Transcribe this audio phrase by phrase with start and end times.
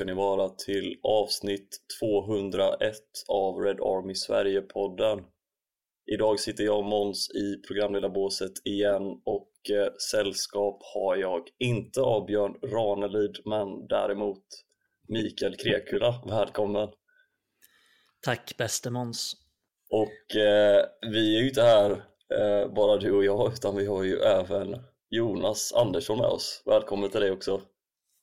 [0.00, 2.94] ska ni vara till avsnitt 201
[3.28, 5.24] av Red Army Sverige-podden.
[6.12, 12.26] Idag sitter jag och Måns i programledarbåset igen och eh, sällskap har jag inte av
[12.26, 14.44] Björn Ranelid men däremot
[15.08, 16.22] Mikael Krekula.
[16.26, 16.88] Välkommen!
[18.20, 19.36] Tack bäste Måns.
[19.90, 21.90] Och eh, vi är ju inte här
[22.38, 24.76] eh, bara du och jag utan vi har ju även
[25.10, 26.62] Jonas Andersson med oss.
[26.66, 27.60] Välkommen till dig också!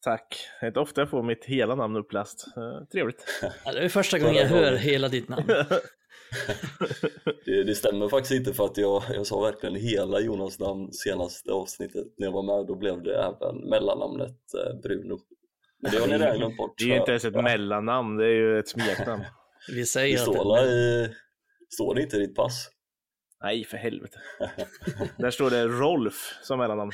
[0.02, 0.38] Tack.
[0.60, 2.46] Det är inte ofta jag får mitt hela namn uppläst.
[2.58, 3.26] Uh, trevligt.
[3.66, 5.48] Ja, det är första gången jag hör hela ditt namn.
[7.46, 11.52] det, det, stämmer faktiskt inte för att jag, jag sa verkligen hela Jonas namn senaste
[11.52, 12.68] avsnittet när jag var med.
[12.68, 15.20] Då blev det även mellannamnet eh, Bruno.
[15.82, 16.74] Men det har ni redan glömt bort.
[16.78, 17.42] Det är ju inte ens ett ja.
[17.42, 19.24] mellannamn, det är ju ett smeknamn.
[19.70, 20.70] Vi säger det står, att det...
[20.70, 21.10] i,
[21.70, 22.70] står det inte i ditt pass?
[23.42, 24.20] Nej, för helvete.
[25.18, 26.92] Där står det Rolf som mellannamn.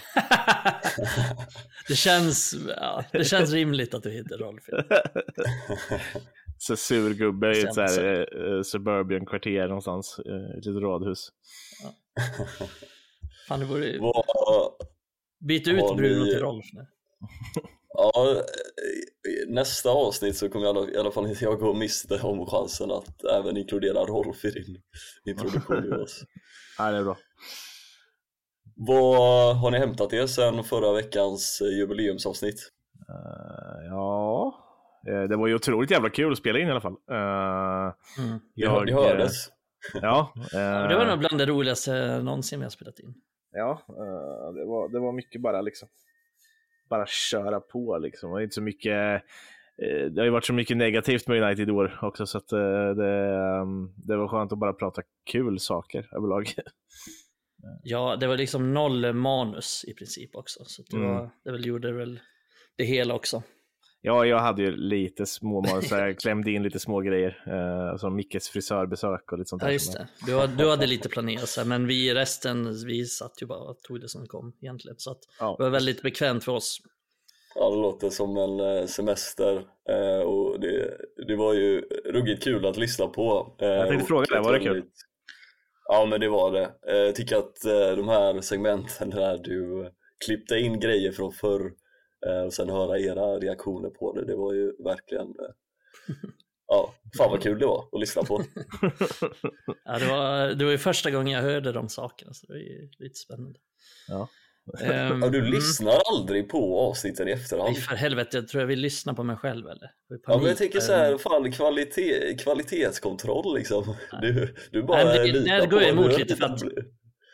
[1.87, 4.63] det, känns, ja, det känns rimligt att du heter Rolf.
[6.57, 11.31] så sur gubbe i ett så här, uh, suburban kvarter någonstans, uh, ett litet radhus.
[11.83, 11.93] Ja.
[13.47, 13.99] Fan, det vore...
[15.39, 16.85] Byt ut Bruno till Rolf nu.
[17.93, 18.43] Ja,
[19.47, 23.23] nästa avsnitt så kommer jag i alla fall inte jag gå miste om chansen att
[23.23, 24.81] även inkludera Rolf i din
[25.25, 26.23] introduktion Jonas.
[26.77, 27.17] Ja, det är bra.
[28.75, 32.71] Vad har ni hämtat er sen förra veckans jubileumsavsnitt?
[33.09, 34.55] Uh, ja,
[35.07, 36.97] eh, det var ju otroligt jävla kul att spela in i alla fall.
[37.11, 37.93] Uh,
[38.25, 38.39] mm.
[38.53, 39.49] jag, det hördes.
[39.93, 43.13] ja, uh, det var nog bland det roligaste någonsin vi har spelat in.
[43.51, 43.81] Ja,
[44.55, 45.89] det, var, det var mycket bara liksom
[46.89, 48.31] bara köra på liksom.
[48.31, 49.23] Och inte så mycket,
[49.77, 52.51] eh, det har ju varit så mycket negativt med United i år också så att
[52.51, 55.01] eh, det, ehm, det var skönt att bara prata
[55.31, 56.53] kul saker överlag.
[57.83, 61.29] Ja, det var liksom noll manus i princip också, så det, var, mm.
[61.43, 62.19] det väl gjorde väl
[62.75, 63.43] det hela också.
[64.05, 68.15] Ja, jag hade ju lite små manus, jag klämde in lite små grejer, eh, som
[68.15, 69.67] Mickes frisörbesök och lite sånt där.
[69.67, 70.07] Ja, just det.
[70.25, 73.81] Du, hade, du hade lite planerat, så men vi resten, vi satt ju bara och
[73.81, 74.95] tog det som kom egentligen.
[74.99, 75.55] Så att ja.
[75.57, 76.81] det var väldigt bekvämt för oss.
[77.55, 79.55] Ja, det låter som en eh, semester
[79.89, 80.97] eh, och det,
[81.27, 83.55] det var ju ruggigt kul att lyssna på.
[83.61, 84.83] Eh, jag tänkte fråga dig, var det kul?
[85.87, 86.71] Ja, men det var det.
[86.85, 87.61] Jag tycker att
[87.97, 89.91] de här segmenten där du
[90.25, 91.71] klippte in grejer från förr
[92.45, 95.27] och sen höra era reaktioner på det, det var ju verkligen
[96.67, 98.43] Ja, fan vad kul det var att lyssna på.
[99.85, 102.59] ja, det, var, det var ju första gången jag hörde de sakerna, så det var
[102.59, 103.59] ju lite spännande.
[104.07, 104.29] Ja.
[104.81, 105.51] Um, ja, du mm.
[105.51, 107.73] lyssnar aldrig på avsnitten i efterhand.
[107.73, 109.91] Nej, för helvete, jag tror jag vill lyssna på mig själv eller?
[110.27, 113.95] Ja, men jag tänker så här, fan kvalitet, kvalitetskontroll liksom.
[114.21, 116.61] Du, du bara Nej, det, litar går på emot lite för att,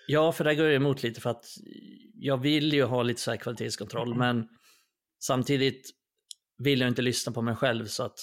[0.08, 1.46] Ja, för det går jag emot lite för att
[2.14, 4.48] jag vill ju ha lite så här kvalitetskontroll, men
[5.20, 5.90] samtidigt
[6.58, 8.20] vill jag inte lyssna på mig själv så att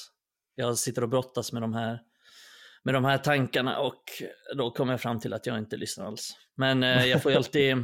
[0.55, 2.01] jag sitter och brottas med de här
[2.85, 4.03] med de här tankarna och
[4.57, 6.37] då kommer jag fram till att jag inte lyssnar alls.
[6.57, 7.77] Men eh, jag får ju alltid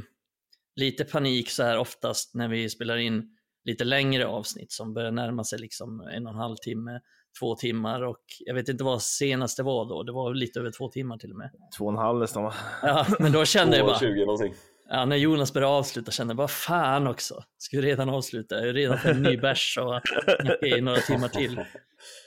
[0.77, 5.45] lite panik så här oftast när vi spelar in lite längre avsnitt som börjar närma
[5.45, 7.01] sig liksom en och en halv timme,
[7.41, 10.89] två timmar och jag vet inte vad senaste var då, det var lite över två
[10.89, 11.51] timmar till och med.
[11.79, 12.53] Två och en halv nästan
[12.83, 13.99] Ja, men då kände jag bara...
[13.99, 14.55] 20 någonting.
[14.89, 18.55] Ja, när Jonas började avsluta kände jag bara fan också, ska vi redan avsluta?
[18.55, 20.01] Jag är redan på en ny bärs och
[20.67, 21.65] i några timmar till.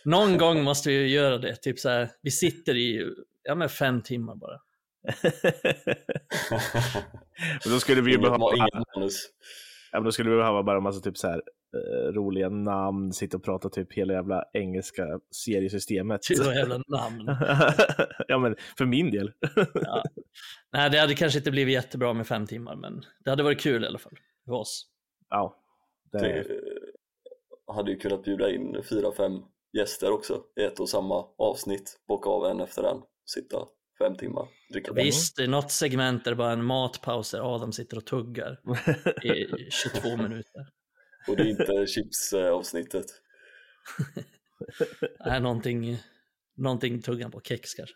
[0.06, 3.14] Någon gång måste vi göra det, typ så här, vi sitter i
[3.44, 4.60] ja, men fem timmar bara.
[7.64, 8.38] men då skulle vi ju behöva...
[9.92, 11.42] Ja, men då skulle vi behöva bara en massa typ så här,
[12.14, 16.22] roliga namn, sitta och prata typ hela jävla engelska seriesystemet.
[16.22, 17.38] Typ jävla namn.
[18.28, 19.32] ja, men för min del.
[19.74, 20.04] ja.
[20.72, 23.84] Nej, det hade kanske inte blivit jättebra med fem timmar, men det hade varit kul
[23.84, 24.88] i alla fall för oss.
[25.30, 25.56] Ja.
[26.12, 26.20] Det...
[26.20, 26.46] det
[27.68, 29.42] hade ju kunnat bjuda in fyra, fem
[29.78, 33.58] gäster också i ett och samma avsnitt, bocka av en efter en, sitta
[34.00, 34.48] fem timmar.
[34.74, 38.60] Dricka Visst, i något segment är det bara en matpaus där Adam sitter och tuggar
[39.24, 39.48] i
[39.94, 40.68] 22 minuter.
[41.28, 43.06] Och det är inte chipsavsnittet.
[45.26, 45.98] Nej, någonting,
[46.56, 47.96] någonting tuggar på, kex kanske.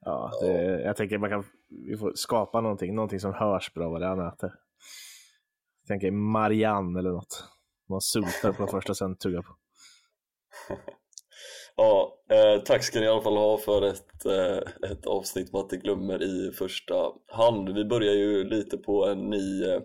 [0.00, 4.00] Ja, det, jag tänker man kan vi får skapa någonting, någonting som hörs bra vad
[4.00, 4.54] det är han äter.
[5.82, 7.44] Jag tänker Marianne eller något.
[7.88, 9.56] Man sultar på första sen tuggar på.
[11.76, 15.76] Ja, eh, tack ska ni i alla fall ha för ett, eh, ett avsnitt inte
[15.76, 16.94] glömmer i första
[17.28, 17.74] hand.
[17.74, 19.80] Vi börjar ju lite på en ny, eh,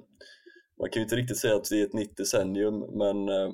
[0.80, 3.52] man kan ju inte riktigt säga att det är ett nytt decennium, men eh,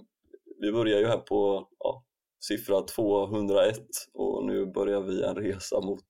[0.59, 2.03] vi börjar ju här på ja,
[2.47, 3.79] siffra 201
[4.13, 6.05] och nu börjar vi en resa mot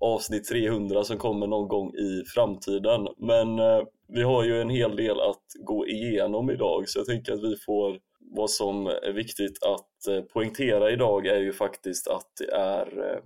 [0.00, 3.08] avsnitt 300 som kommer någon gång i framtiden.
[3.18, 7.32] Men eh, vi har ju en hel del att gå igenom idag så jag tänker
[7.32, 7.98] att vi får
[8.36, 13.22] vad som är viktigt att eh, poängtera idag är ju faktiskt att det är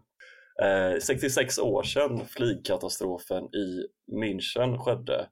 [1.00, 5.26] 66 år sedan flygkatastrofen i München skedde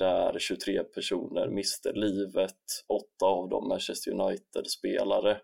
[0.00, 2.56] där 23 personer miste livet,
[2.88, 5.40] åtta av dem Manchester United-spelare.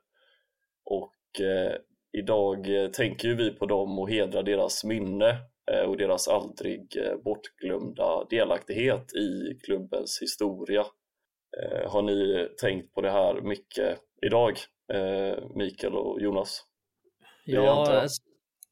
[0.84, 1.76] Och eh,
[2.18, 5.38] idag tänker vi på dem och hedrar deras minne
[5.70, 10.84] eh, och deras aldrig eh, bortglömda delaktighet i klubbens historia.
[11.62, 14.58] Eh, har ni tänkt på det här mycket idag,
[14.92, 16.64] eh, Mikael och Jonas?
[17.44, 18.22] Ja, alltså,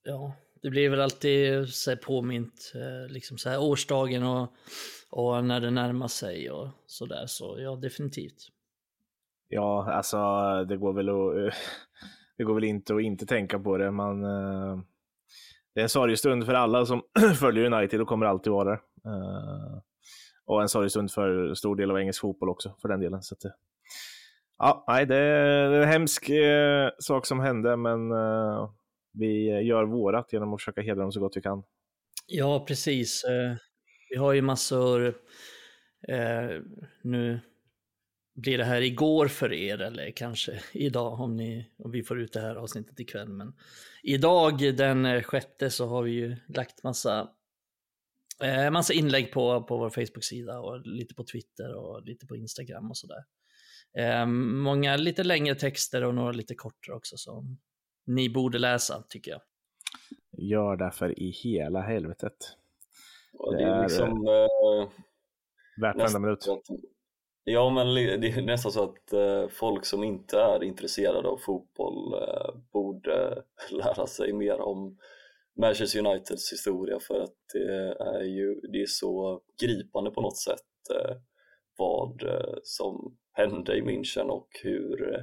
[0.02, 0.32] ja,
[0.62, 4.54] det blir väl alltid så här påmint, eh, liksom så här årsdagen och,
[5.14, 7.24] och när det närmar sig och sådär.
[7.26, 8.48] Så ja, definitivt.
[9.48, 10.16] Ja, alltså
[10.64, 11.54] det går väl att,
[12.36, 13.90] det går väl inte att inte tänka på det.
[13.90, 14.22] Man,
[15.74, 17.02] det är en sorgestund för alla som
[17.38, 18.80] följer United och kommer alltid vara där.
[20.46, 23.22] Och en sorgstund för stor del av engelsk fotboll också, för den delen.
[23.22, 23.52] Så att,
[24.58, 28.70] ja, nej, det är en hemsk eh, sak som hände, men eh,
[29.12, 31.62] vi gör vårat genom att försöka hedra dem så gott vi kan.
[32.26, 33.24] Ja, precis.
[34.14, 35.06] Vi har ju massor,
[36.08, 36.60] eh,
[37.02, 37.40] nu
[38.34, 42.32] blir det här igår för er eller kanske idag om, ni, om vi får ut
[42.32, 43.28] det här avsnittet ikväll.
[43.28, 43.52] Men
[44.02, 47.28] idag den eh, sjätte så har vi ju lagt massa
[48.42, 52.90] Eh, massa inlägg på, på vår Facebook-sida och lite på Twitter och lite på Instagram
[52.90, 53.24] och sådär.
[53.98, 57.58] Eh, många lite längre texter och några lite kortare också som
[58.06, 59.40] ni borde läsa tycker jag.
[60.38, 62.36] Gör därför i hela helvetet.
[63.38, 64.08] Det, det, är liksom...
[64.08, 64.88] Eh,
[65.80, 66.46] värt varenda minut.
[67.44, 72.12] Ja, men det är nästan så att eh, folk som inte är intresserade av fotboll
[72.12, 74.98] eh, borde lära sig mer om
[75.60, 80.90] Manchester Uniteds historia för att det är ju det är så gripande på något sätt
[80.94, 81.16] eh,
[81.76, 85.14] vad eh, som hände i München och hur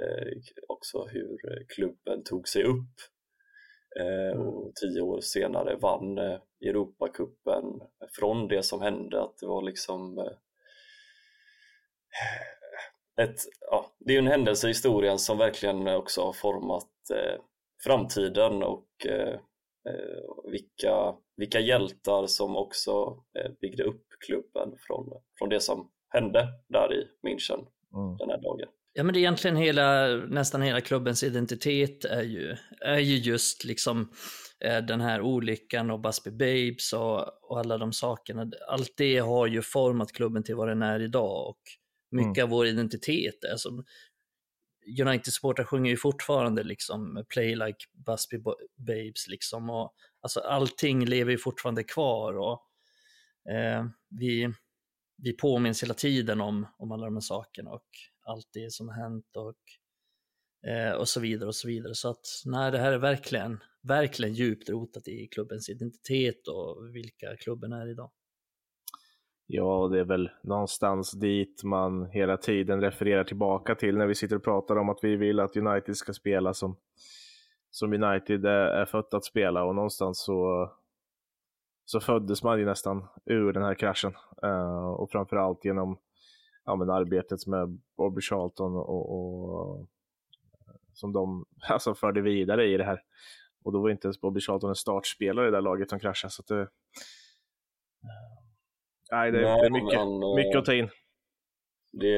[0.00, 0.38] eh,
[0.68, 2.94] också hur klubben tog sig upp
[3.96, 4.40] mm.
[4.40, 6.18] och tio år senare vann
[6.64, 7.64] Europacupen
[8.12, 10.18] från det som hände att det var liksom
[13.20, 13.36] ett,
[13.70, 16.90] ja, det är en händelse i historien som verkligen också har format
[17.84, 19.34] framtiden och eh,
[19.88, 26.48] eh, vilka, vilka hjältar som också eh, byggde upp klubben från, från det som hände
[26.68, 28.16] där i München mm.
[28.18, 28.68] den här dagen.
[28.92, 33.64] Ja men det är egentligen hela, nästan hela klubbens identitet är ju, är ju just
[33.64, 34.12] liksom
[34.64, 38.50] eh, den här olyckan och Busby Babes och, och alla de sakerna.
[38.68, 41.60] Allt det har ju format klubben till vad den är idag och
[42.10, 42.44] mycket mm.
[42.44, 43.84] av vår identitet är som
[45.00, 48.38] United-supportrar sjunger ju fortfarande liksom Play like Busby
[48.76, 52.62] Babes liksom och alltså allting lever ju fortfarande kvar och
[53.52, 54.52] eh, vi,
[55.16, 57.88] vi påminns hela tiden om, om alla de här sakerna och
[58.22, 59.56] allt det som hänt och,
[60.70, 61.94] eh, och så vidare och så vidare.
[61.94, 67.36] Så att nej, det här är verkligen, verkligen djupt rotat i klubbens identitet och vilka
[67.36, 68.10] klubben är idag.
[69.52, 74.36] Ja, det är väl någonstans dit man hela tiden refererar tillbaka till när vi sitter
[74.36, 76.76] och pratar om att vi vill att United ska spela som,
[77.70, 80.70] som United är, är fött att spela och någonstans så,
[81.84, 84.14] så föddes man ju nästan ur den här kraschen.
[84.44, 85.98] Uh, och framförallt genom
[86.70, 89.86] ja, men arbetet med Bobby Charlton och, och,
[90.94, 93.00] som de alltså, förde vidare i det här.
[93.64, 96.30] Och då var inte ens Bobby Charlton en startspelare i det där laget som kraschade.
[96.30, 96.68] Så det,
[99.10, 100.88] Nej, det, Nej, det är mycket, men, mycket att ta in.
[101.92, 102.16] Det,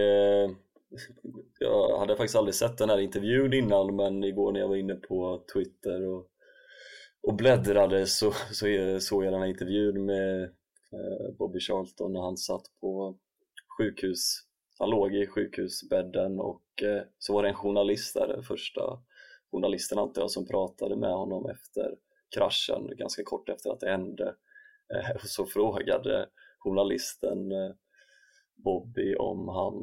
[1.58, 4.94] jag hade faktiskt aldrig sett den här intervjun innan men igår när jag var inne
[4.94, 6.28] på Twitter och,
[7.22, 8.66] och bläddrade så, så
[9.00, 10.42] såg jag den här intervjun med
[10.92, 13.18] eh, Bobby Charlton när han satt på
[13.78, 14.46] sjukhus
[14.82, 18.98] han låg i sjukhusbädden och eh, så var det en journalist där, den första
[19.52, 21.94] journalisten antar jag som pratade med honom efter
[22.34, 24.34] kraschen ganska kort efter att det hände
[24.94, 27.70] eh, och så frågade journalisten eh,
[28.64, 29.74] Bobby om han,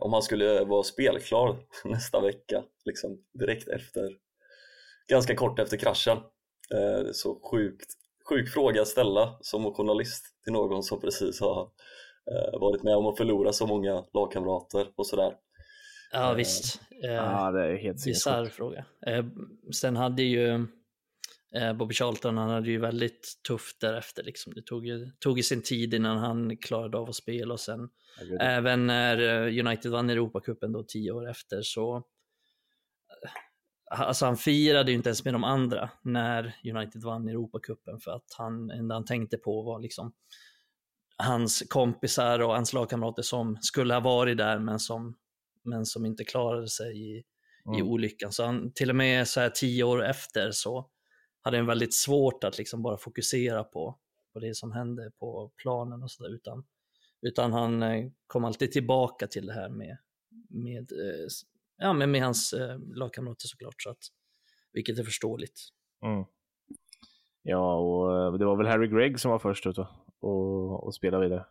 [0.00, 4.16] om han skulle vara spelklar nästa vecka, liksom direkt efter,
[5.08, 6.18] ganska kort efter kraschen.
[7.12, 7.90] Så sjukt,
[8.28, 11.70] sjuk fråga att ställa som journalist till någon som precis har
[12.60, 15.34] varit med om att förlora så många lagkamrater och sådär.
[16.12, 16.80] Ja visst.
[16.90, 18.84] Ja, det är helt Bisarr fråga.
[19.72, 20.66] Sen hade ju
[21.56, 24.22] Eh, Bobby Charlton, han hade ju väldigt tufft därefter.
[24.22, 24.54] Liksom.
[24.54, 27.88] Det tog ju, tog ju sin tid innan han klarade av att spela och sen
[28.40, 33.30] även när eh, United vann Europacupen då tio år efter så eh,
[33.90, 38.34] Alltså han firade ju inte ens med de andra när United vann Europacupen för att
[38.38, 40.12] han, enda han tänkte på var liksom
[41.18, 45.16] hans kompisar och hans lagkamrater som skulle ha varit där men som
[45.66, 47.24] men som inte klarade sig i,
[47.66, 47.78] mm.
[47.78, 48.32] i olyckan.
[48.32, 50.90] Så han, till och med så här tio år efter så
[51.40, 53.98] hade han väldigt svårt att liksom bara fokusera på,
[54.32, 56.64] på det som hände på planen och sådär, utan,
[57.22, 59.98] utan han eh, kom alltid tillbaka till det här med,
[60.48, 61.26] med, eh,
[61.76, 64.02] ja, med, med hans eh, lagkamrater såklart, så att,
[64.72, 65.60] vilket är förståeligt.
[66.04, 66.24] Mm.
[67.48, 69.78] Ja, och det var väl Harry Gregg som var först ut
[70.20, 71.44] och, och spela vidare.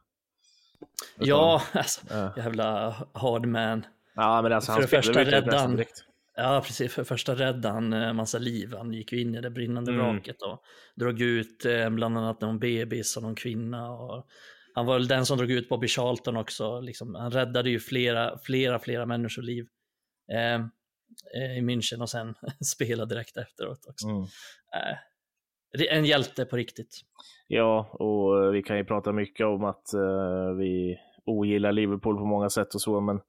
[1.20, 2.34] Ja, alltså, ja.
[2.38, 3.86] jävla hardman.
[4.16, 5.84] Ja, men alltså, han för första räddan,
[6.38, 6.94] Ja, precis.
[6.94, 8.74] För första räddade han en eh, massa liv.
[8.78, 10.06] Han gick ju in i det brinnande mm.
[10.06, 10.64] vraket och
[10.96, 13.92] drog ut eh, bland annat någon bebis och någon kvinna.
[13.92, 14.28] Och
[14.74, 16.80] han var väl den som drog ut Bobby Charlton också.
[16.80, 19.68] Liksom, han räddade ju flera, flera, flera människoliv
[20.32, 20.56] eh,
[21.36, 22.36] eh, i München och sen
[22.66, 24.08] spelade direkt efteråt också.
[24.08, 24.22] Mm.
[24.74, 24.98] Eh,
[25.90, 27.02] en hjälte på riktigt.
[27.48, 32.50] Ja, och vi kan ju prata mycket om att uh, vi ogillar Liverpool på många
[32.50, 33.20] sätt och så, men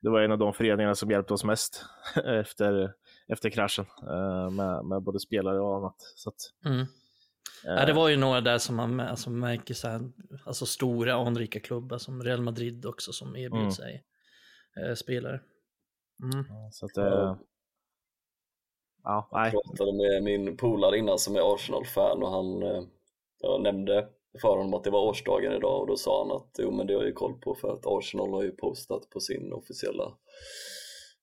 [0.00, 1.84] det var en av de föreningarna som hjälpte oss mest
[2.24, 2.92] efter,
[3.28, 5.96] efter kraschen uh, med, med både spelare och annat.
[6.16, 6.80] Så att, mm.
[6.80, 6.86] uh,
[7.64, 10.00] ja, det var ju några där som man alltså, märker, så här,
[10.44, 13.72] alltså stora anrika klubbar som Real Madrid också som erbjöd mm.
[13.72, 14.04] sig
[14.96, 15.40] spelare.
[16.22, 16.44] Mm.
[16.72, 16.98] Så att,
[19.04, 19.50] ja, nej.
[19.52, 22.62] Jag pratade med min polare innan som är Arsenal-fan och han
[23.40, 24.08] jag nämnde
[24.40, 26.94] för honom att det var årsdagen idag och då sa han att jo men det
[26.94, 30.12] har jag ju koll på för att Arsenal har ju postat på sin officiella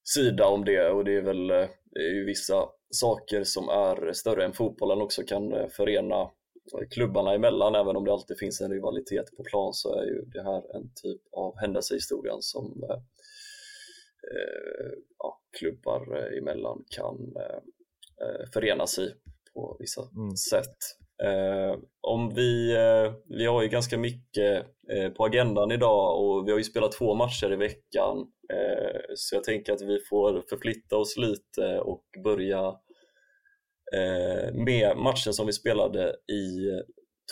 [0.04, 1.48] sida om det och det är väl
[1.92, 6.30] det är ju vissa saker som är större än fotbollen också kan eh, förena
[6.92, 10.44] klubbarna emellan även om det alltid finns en rivalitet på plan så är ju det
[10.44, 13.02] här en typ av händelsehistorien som eh, eh
[15.20, 17.16] ja, klubbar emellan kan
[18.22, 19.14] eh, förenas i
[19.54, 20.36] på vissa mm.
[20.36, 20.78] sätt.
[21.24, 26.52] Eh, om vi, eh, vi har ju ganska mycket eh, på agendan idag och vi
[26.52, 28.18] har ju spelat två matcher i veckan
[28.54, 32.68] eh, så jag tänker att vi får förflytta oss lite och börja
[33.94, 36.72] eh, med matchen som vi spelade i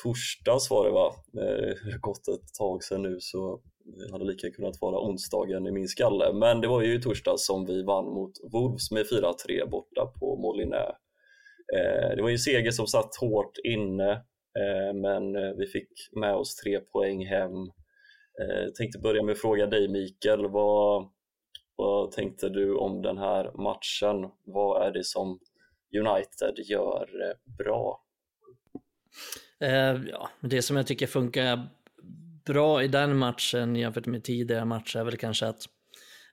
[0.04, 1.08] torsdags var det va?
[1.42, 5.68] Eh, det har gått ett tag sedan nu så det hade lika kunnat vara onsdagen
[5.68, 9.06] i min skalle men det var ju i torsdags som vi vann mot Wolves med
[9.06, 10.96] 4-3 borta på Molineux
[11.76, 14.22] eh, det var ju seger som satt hårt inne,
[14.94, 17.52] men vi fick med oss tre poäng hem.
[18.38, 21.10] Jag tänkte börja med att fråga dig Mikael, vad,
[21.76, 24.32] vad tänkte du om den här matchen?
[24.46, 25.40] Vad är det som
[26.00, 28.06] United gör bra?
[29.62, 31.70] Eh, ja, det som jag tycker funkar
[32.46, 35.68] bra i den matchen jämfört med tidigare matcher är väl kanske att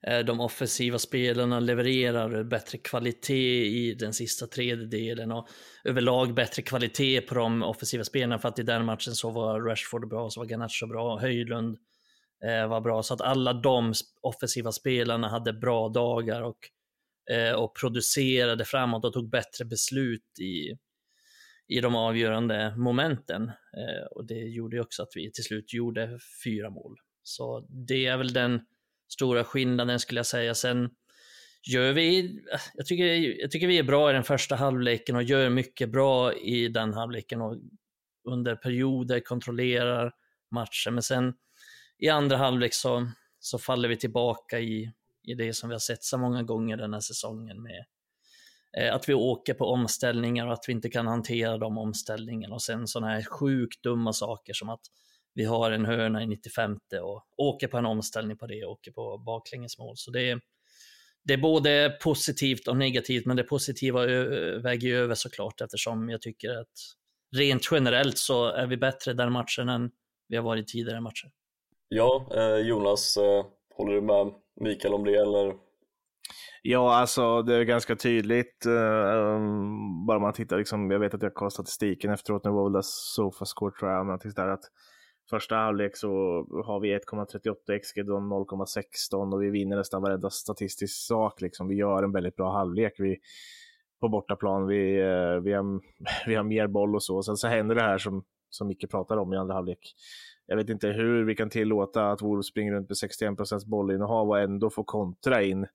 [0.06, 5.48] Eh, de offensiva spelarna levererar bättre kvalitet i den sista tredjedelen och
[5.84, 10.08] överlag bättre kvalitet på de offensiva spelarna för att i den matchen så var Rashford
[10.08, 11.78] bra, så var Garnacho bra, Höjlund
[12.44, 13.02] eh, var bra.
[13.02, 16.58] Så att alla de offensiva spelarna hade bra dagar och,
[17.30, 20.78] eh, och producerade framåt och tog bättre beslut i,
[21.76, 23.42] i de avgörande momenten.
[23.48, 26.96] Eh, och det gjorde också att vi till slut gjorde fyra mål.
[27.22, 28.60] Så det är väl den
[29.08, 30.54] stora skillnaden skulle jag säga.
[30.54, 30.90] Sen
[31.70, 32.40] gör vi,
[32.74, 33.04] jag tycker,
[33.40, 36.94] jag tycker vi är bra i den första halvleken och gör mycket bra i den
[36.94, 37.56] halvleken och
[38.24, 40.12] under perioder kontrollerar
[40.50, 40.94] matchen.
[40.94, 41.34] Men sen
[41.98, 46.04] i andra halvlek så, så faller vi tillbaka i, i det som vi har sett
[46.04, 47.84] så många gånger den här säsongen med
[48.78, 52.62] Eh, att vi åker på omställningar och att vi inte kan hantera de omställningarna och
[52.62, 54.80] sen sådana här sjukt dumma saker som att
[55.34, 58.92] vi har en hörna i 95 och åker på en omställning på det och åker
[58.92, 59.96] på baklängesmål.
[59.96, 60.40] Så det är,
[61.24, 64.06] det är både positivt och negativt, men det positiva
[64.58, 66.68] väger över såklart eftersom jag tycker att
[67.36, 69.90] rent generellt så är vi bättre den matchen än
[70.28, 71.30] vi har varit tidigare matcher.
[71.88, 75.54] Ja, eh, Jonas, eh, håller du med Mikael om det eller?
[76.64, 78.66] Ja, alltså det är ganska tydligt.
[78.66, 83.12] Eh, um, bara man tittar, liksom, jag vet att jag kollade statistiken efteråt när Wolas
[83.14, 84.64] Sofascore tror jag, men där att
[85.30, 86.08] Första halvlek så
[86.64, 91.40] har vi 1,38 XG, de 0,16 och vi vinner nästan varenda statistisk sak.
[91.40, 91.68] Liksom.
[91.68, 93.18] Vi gör en väldigt bra halvlek vi,
[94.00, 94.66] på bortaplan.
[94.66, 95.80] Vi, eh, vi, har,
[96.26, 97.22] vi har mer boll och så.
[97.22, 99.94] Sen så händer det här som, som Micke pratar om i andra halvlek.
[100.46, 104.28] Jag vet inte hur vi kan tillåta att Wolves springer runt med 61 procents bollinnehav
[104.28, 105.66] och ändå få kontra in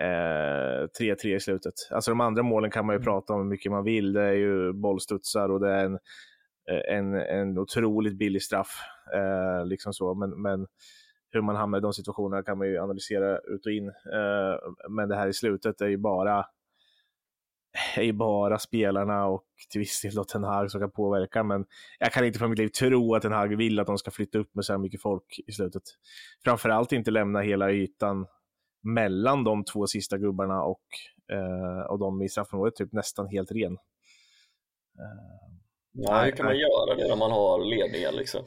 [0.00, 1.74] 3-3 eh, i slutet.
[1.90, 3.04] Alltså de andra målen kan man ju mm.
[3.04, 4.12] prata om hur mycket man vill.
[4.12, 5.98] Det är ju bollstudsar och det är en
[6.70, 8.80] Eh, en, en otroligt billig straff.
[9.14, 10.14] Eh, liksom så.
[10.14, 10.66] Men, men
[11.30, 13.88] hur man hamnar i de situationerna kan man ju analysera ut och in.
[13.88, 16.44] Eh, men det här i slutet är ju bara
[17.96, 21.64] är ju bara spelarna och till viss del Ten Hag som kan påverka, men
[21.98, 24.38] jag kan inte för mitt liv tro att Ten Hag vill att de ska flytta
[24.38, 25.82] upp med så här mycket folk i slutet.
[26.44, 28.26] Framförallt inte lämna hela ytan
[28.86, 30.84] mellan de två sista gubbarna och,
[31.32, 33.72] eh, och de i straffområdet typ nästan helt ren.
[34.98, 35.46] Eh,
[35.92, 38.44] ja, hur kan man göra det när man har ledningen liksom?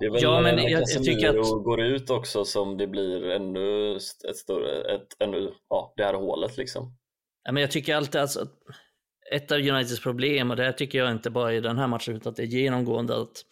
[0.00, 1.64] Det är väl ja, men jag, jag tycker att...
[1.64, 3.96] går ut också som det blir ännu
[4.28, 6.96] ett större, ett, ännu, ja, det här hålet liksom.
[7.44, 8.46] Ja, men jag tycker alltid alltså,
[9.32, 12.16] ett av Uniteds problem, och det här tycker jag inte bara i den här matchen,
[12.16, 13.44] utan att det är genomgående att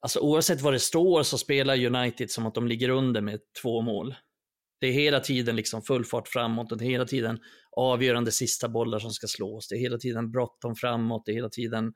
[0.00, 3.82] alltså, oavsett vad det står så spelar United som att de ligger under med två
[3.82, 4.14] mål.
[4.82, 7.38] Det är hela tiden liksom full fart framåt och det är hela tiden
[7.76, 9.68] avgörande sista bollar som ska slås.
[9.68, 11.92] Det är hela tiden bråttom framåt, det är hela tiden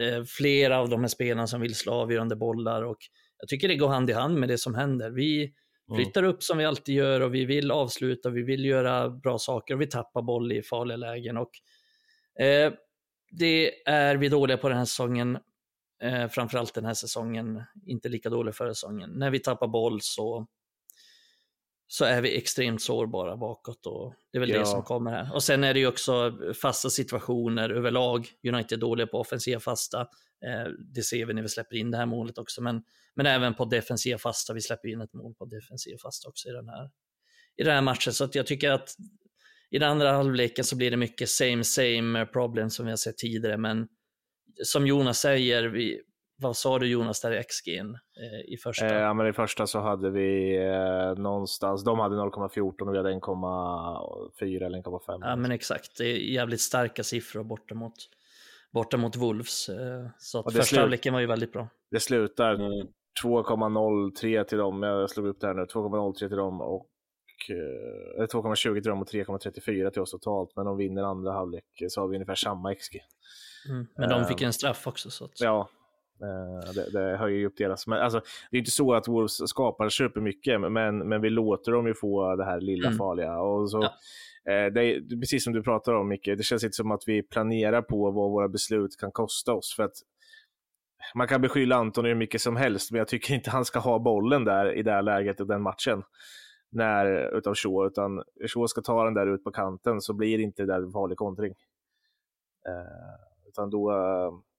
[0.00, 2.96] eh, flera av de här spelarna som vill slå avgörande bollar och
[3.38, 5.10] jag tycker det går hand i hand med det som händer.
[5.10, 5.52] Vi
[5.96, 9.74] flyttar upp som vi alltid gör och vi vill avsluta, vi vill göra bra saker
[9.74, 11.50] och vi tappar boll i farliga lägen och
[12.44, 12.72] eh,
[13.30, 15.38] det är vi dåliga på den här säsongen.
[16.02, 19.10] Eh, framförallt den här säsongen, inte lika dåliga förra säsongen.
[19.10, 20.46] När vi tappar boll så
[21.88, 24.58] så är vi extremt sårbara bakåt och det är väl ja.
[24.58, 25.34] det som kommer här.
[25.34, 28.28] Och sen är det ju också fasta situationer överlag.
[28.48, 30.00] United är dåliga på offensiva fasta.
[30.46, 32.82] Eh, det ser vi när vi släpper in det här målet också, men,
[33.14, 34.54] men även på defensiva fasta.
[34.54, 36.90] Vi släpper in ett mål på defensiva fasta också i den här,
[37.56, 38.12] i den här matchen.
[38.12, 38.94] Så jag tycker att
[39.70, 43.18] i den andra halvleken så blir det mycket same same problem som vi har sett
[43.18, 43.88] tidigare, men
[44.64, 46.00] som Jonas säger, vi,
[46.38, 48.86] vad sa du Jonas där i XG eh, i första?
[48.86, 52.96] Eh, ja, men i första så hade vi eh, någonstans, de hade 0,14 och vi
[52.96, 55.18] hade 1,4 eller 1,5.
[55.22, 57.94] Ja men exakt, det är jävligt starka siffror borta mot,
[58.72, 59.68] borta mot Wolves.
[59.68, 61.68] Eh, så att första halvleken var ju väldigt bra.
[61.90, 62.86] Det slutar mm.
[63.24, 66.86] 2,03 till dem, jag slog upp det här nu, 2,03 till dem och
[68.32, 70.56] 2,20 till dem och 3,34 till oss totalt.
[70.56, 72.96] Men de vinner andra halvlek så har vi ungefär samma XG.
[73.68, 75.10] Mm, men de fick en straff också.
[75.10, 75.40] Så att...
[75.40, 75.75] Ja, Eh,
[76.74, 77.86] det, det höjer ju upp deras...
[77.86, 81.86] Men alltså, det är inte så att Wolves skapar supermycket, men, men vi låter dem
[81.86, 82.98] ju få det här lilla mm.
[82.98, 83.38] farliga.
[83.40, 83.82] Och så,
[84.44, 84.52] ja.
[84.52, 87.22] eh, det är, precis som du pratar om Micke, det känns inte som att vi
[87.22, 89.74] planerar på vad våra beslut kan kosta oss.
[89.76, 89.96] För att
[91.14, 93.98] man kan beskylla Anton hur mycket som helst, men jag tycker inte han ska ha
[93.98, 96.02] bollen där i det här läget och den matchen.
[96.70, 100.44] När, utav Shaw, utan Shaw ska ta den där ut på kanten så blir det
[100.44, 101.54] inte det där farlig kontring.
[102.68, 103.92] Eh, utan då,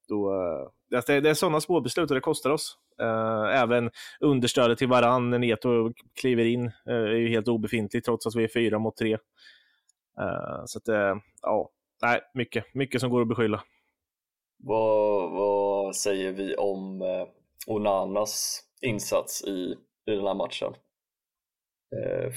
[0.08, 2.78] då eh, alltså, det, är sådana små beslut och det kostar oss.
[3.02, 8.28] Uh, även understödet till varann när Neto kliver in uh, är ju helt obefintligt trots
[8.28, 9.14] att vi är fyra mot tre.
[9.14, 11.70] Uh, så att, ja,
[12.02, 13.64] nej, mycket, mycket som går att beskylla.
[14.64, 17.04] Vad, vad säger vi om
[17.68, 20.74] Onanas insats i, i den här matchen?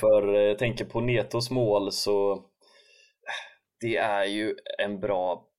[0.00, 2.44] För jag tänker på Netos mål så
[3.80, 5.50] det är ju en bra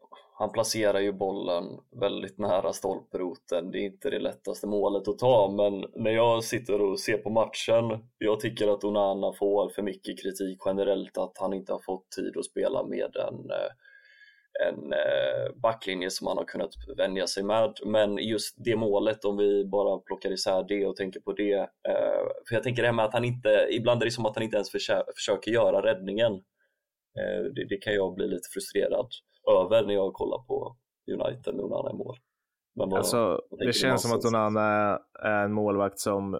[0.41, 1.65] han placerar ju bollen
[1.99, 3.71] väldigt nära stolproten.
[3.71, 7.29] Det är inte det lättaste målet att ta, men när jag sitter och ser på
[7.29, 12.11] matchen, jag tycker att Onana får för mycket kritik generellt, att han inte har fått
[12.11, 13.71] tid att spela med en, eh,
[14.67, 17.73] en eh, backlinje som han har kunnat vänja sig med.
[17.85, 22.23] Men just det målet, om vi bara plockar isär det och tänker på det, eh,
[22.47, 24.43] för jag tänker det här med att han inte, ibland är det som att han
[24.43, 24.71] inte ens
[25.15, 26.43] försöker göra räddningen.
[27.55, 29.07] Det, det kan jag bli lite frustrerad
[29.51, 30.75] över när jag kollar på
[31.11, 32.17] United när Onana är mål.
[32.75, 36.39] Men alltså, det känns som att Onana är en målvakt som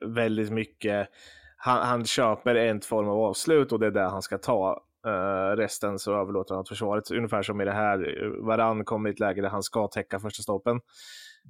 [0.00, 1.08] väldigt mycket,
[1.56, 4.82] han, han köper en form av avslut och det är det han ska ta.
[5.06, 7.98] Uh, resten så överlåter han åt försvaret, ungefär som i det här.
[8.46, 10.80] Varann kommer i ett läge där han ska täcka första stolpen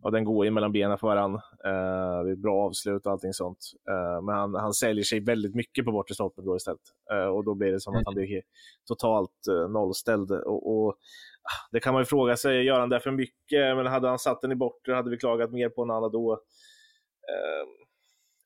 [0.02, 1.34] och den går ju mellan benen för varann.
[1.34, 3.58] Uh, det är ett bra avslut och allting sånt.
[3.90, 6.80] Uh, men han, han säljer sig väldigt mycket på bortre stolpen då istället.
[7.12, 8.00] Uh, och då blir det som mm.
[8.00, 8.42] att han blir
[8.88, 10.30] totalt nollställd.
[10.30, 13.76] Och, och, ah, det kan man ju fråga sig, gör han det för mycket?
[13.76, 16.40] Men hade han satt den i bortre hade vi klagat mer på en annan då.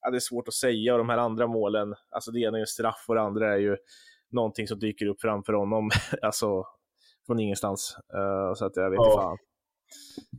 [0.01, 0.93] ja, det är svårt att säga.
[0.93, 3.59] Och de här andra målen, alltså det ena är en straff och det andra är
[3.59, 3.77] ju
[4.31, 5.91] någonting som dyker upp framför honom.
[6.23, 6.65] alltså
[7.27, 7.97] från ingenstans.
[8.57, 9.23] så att jag vet inte ja.
[9.23, 9.39] fan.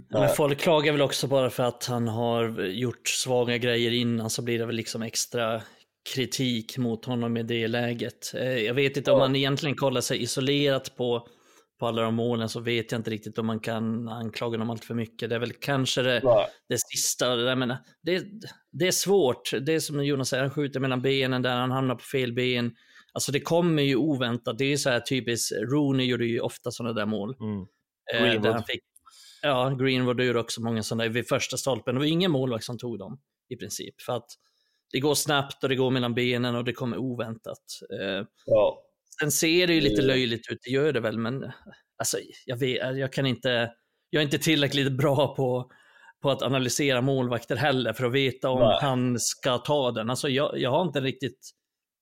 [0.09, 4.41] Men folk klagar väl också bara för att han har gjort svaga grejer innan så
[4.41, 5.61] blir det väl liksom extra
[6.15, 8.33] kritik mot honom i det läget.
[8.35, 11.27] Eh, jag vet inte om man egentligen kollar sig isolerat på,
[11.79, 14.85] på alla de målen så vet jag inte riktigt om man kan anklaga honom allt
[14.85, 15.29] för mycket.
[15.29, 16.21] Det är väl kanske det,
[16.69, 17.35] det sista.
[17.35, 18.23] Det, menar, det,
[18.71, 19.51] det är svårt.
[19.61, 22.75] Det är som Jonas säger, han skjuter mellan benen där han hamnar på fel ben.
[23.13, 24.57] Alltså det kommer ju oväntat.
[24.57, 27.35] Det är så här typiskt, Rooney gjorde ju ofta sådana där mål.
[27.39, 28.35] Mm.
[28.35, 28.83] Eh, där han fick
[29.41, 31.95] Ja, Greenwood gjorde också många sådana vid första stolpen.
[31.95, 34.01] Det var ingen målvakt som tog dem i princip.
[34.01, 34.27] För att
[34.91, 37.63] det går snabbt och det går mellan benen och det kommer oväntat.
[38.01, 38.83] Eh, ja.
[39.19, 41.51] Sen ser det ju lite löjligt ut, det gör det väl, men
[41.97, 43.71] alltså, jag, vet, jag kan inte,
[44.09, 45.71] jag är inte tillräckligt bra på,
[46.21, 48.77] på att analysera målvakter heller för att veta om Nej.
[48.81, 50.09] han ska ta den.
[50.09, 51.51] Alltså, jag, jag har inte riktigt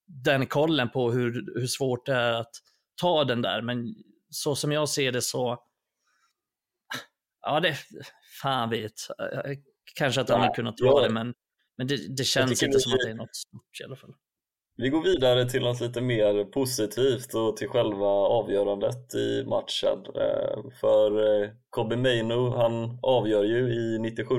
[0.07, 2.51] den kollen på hur, hur svårt det är att
[3.01, 3.61] ta den där.
[3.61, 3.95] Men
[4.29, 5.57] så som jag ser det så,
[7.41, 7.75] ja det,
[8.41, 8.93] fan vet.
[9.95, 11.01] Kanske att han hade kunnat ta ja.
[11.01, 11.33] det, men,
[11.77, 14.13] men det, det känns inte som att det är något stort i alla fall.
[14.81, 20.05] Vi går vidare till något lite mer positivt och till själva avgörandet i matchen.
[20.15, 24.35] Eh, för eh, Kobe Maino, han avgör ju i 97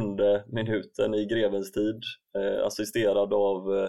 [0.46, 2.02] minuten i grevens tid,
[2.38, 3.88] eh, assisterad av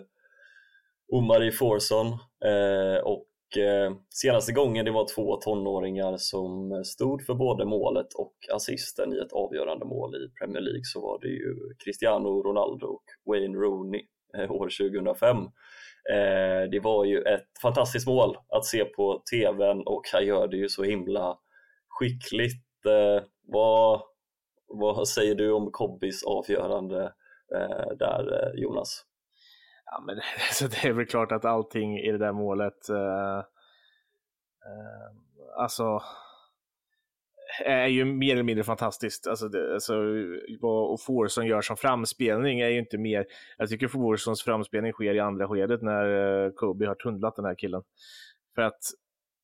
[1.13, 2.08] Omari Forson
[3.04, 3.26] och
[3.58, 9.18] Eh, senaste gången det var två tonåringar som stod för både målet och assisten i
[9.18, 14.02] ett avgörande mål i Premier League så var det ju Cristiano Ronaldo och Wayne Rooney
[14.38, 20.02] eh, år 2005 eh, det var ju ett fantastiskt mål att se på TVn och
[20.14, 21.38] han gör det ju så himla
[21.90, 22.66] skickligt.
[23.48, 24.02] Vad,
[24.68, 27.14] vad säger du om Kobbis avgörande
[28.00, 29.06] där Jonas?
[29.91, 30.15] Ja, men,
[30.51, 33.38] så alltså, det är väl klart att allting i det där målet, eh,
[34.65, 35.12] eh,
[35.58, 36.01] alltså
[37.65, 39.27] är ju mer eller mindre fantastiskt.
[39.27, 39.93] Alltså, det, alltså
[40.62, 43.25] vad Forsson gör som framspelning är ju inte mer...
[43.58, 47.56] Jag tycker Forsons framspelning sker i andra skedet när uh, Kobe har tunnlat den här
[47.56, 47.84] killen.
[48.56, 48.80] För att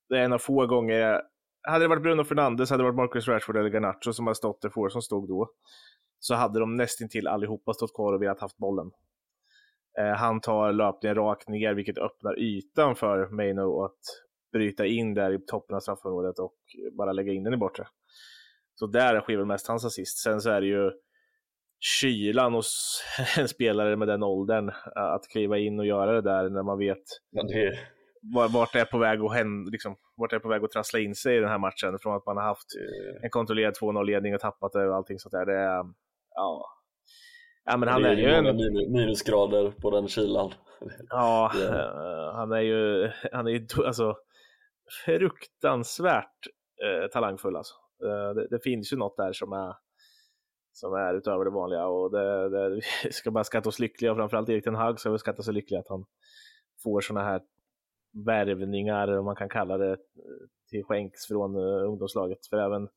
[0.08, 1.22] det är en av få gånger...
[1.62, 4.62] Hade det varit Bruno Fernandes, hade det varit Marcus Rashford eller Garnacho som hade stått
[4.62, 5.50] där Forsson stod då,
[6.18, 8.90] så hade de nästintill allihopa stått kvar och velat haft bollen.
[10.00, 14.00] Uh, han tar löpningen rakt ner, vilket öppnar ytan för Maino att
[14.52, 16.56] bryta in där i toppen av straffområdet och
[16.98, 17.86] bara lägga in den i bortre.
[18.74, 20.18] Så där sker väl mest hans assist.
[20.18, 20.90] Sen så är det ju
[21.80, 23.02] kylan hos
[23.38, 27.02] en spelare med den åldern att kliva in och göra det där när man vet
[27.30, 27.78] det...
[28.52, 30.98] vart det är på väg att hända, liksom, vart det är på väg att trassla
[30.98, 31.98] in sig i den här matchen.
[31.98, 32.68] Från att man har haft
[33.22, 35.46] en kontrollerad 2-0-ledning och tappat det och allting sånt där.
[35.46, 35.84] Det är,
[36.34, 36.77] ja.
[37.70, 38.92] Ja, men han är, är ju en...
[38.92, 40.52] minusgrader på den kylan.
[41.08, 42.34] Ja, yeah.
[42.34, 44.16] han är ju, han är ju alltså,
[45.04, 46.46] fruktansvärt
[46.84, 47.74] eh, talangfull alltså.
[48.04, 49.74] Eh, det, det, finns ju något där som är,
[50.72, 54.48] som är utöver det vanliga och det, det, vi ska bara skatta oss lyckliga, framförallt
[54.48, 56.04] Erik Ten Hag ska vi skatta sig lyckliga att han
[56.82, 57.40] får sådana här
[58.26, 59.96] värvningar, om man kan kalla det,
[60.70, 62.46] till skänks från uh, ungdomslaget.
[62.50, 62.88] För även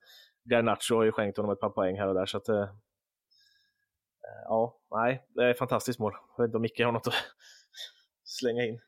[0.51, 2.25] Garnacho har ju skänkt honom ett par poäng här och där.
[2.25, 2.49] Så att,
[4.27, 6.13] Eh, ja, nej, det är ett fantastiskt mål.
[6.37, 7.13] Jag vet inte om Micke har något att
[8.23, 8.79] slänga in.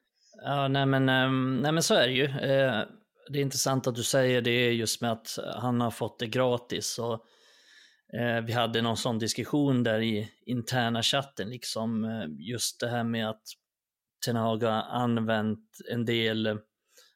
[0.44, 2.26] Ja, nej men, ehm, nej men så är det ju.
[2.26, 2.84] Eh,
[3.30, 7.00] det är intressant att du säger det just med att han har fått det gratis.
[7.00, 7.14] Och,
[8.20, 12.08] eh, vi hade någon sån diskussion där i interna chatten, liksom
[12.40, 13.44] just det här med att
[14.26, 16.60] Tenaga har använt en del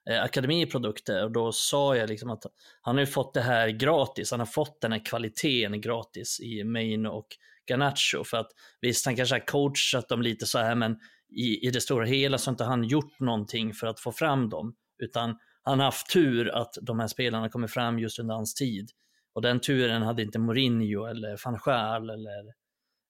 [0.09, 2.43] akademiprodukter och då sa jag liksom att
[2.81, 6.63] han har ju fått det här gratis, han har fått den här kvaliteten gratis i
[6.63, 7.27] Main och
[7.67, 8.51] Garnacho, för att
[8.81, 10.99] visst han kanske har coachat dem lite så här men
[11.29, 14.49] i, i det stora hela så har inte han gjort någonting för att få fram
[14.49, 18.53] dem utan han har haft tur att de här spelarna kommer fram just under hans
[18.53, 18.91] tid.
[19.33, 22.53] Och den turen hade inte Mourinho eller van Schaal eller,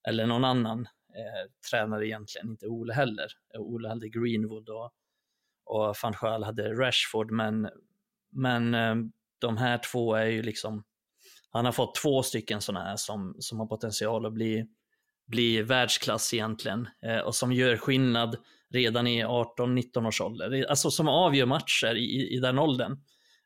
[0.08, 0.80] eller någon annan
[1.16, 3.28] eh, tränare egentligen, inte Ole heller.
[3.58, 4.92] Ole hade Greenwood och,
[5.66, 7.70] och van Schaal hade Rashford, men,
[8.32, 8.96] men eh,
[9.40, 10.84] de här två är ju liksom,
[11.52, 14.66] han har fått två stycken sådana här som, som har potential att bli,
[15.28, 18.38] bli världsklass egentligen eh, och som gör skillnad
[18.74, 20.66] redan i 18-19 års ålder.
[20.70, 22.98] Alltså som avgör matcher i, i den åldern.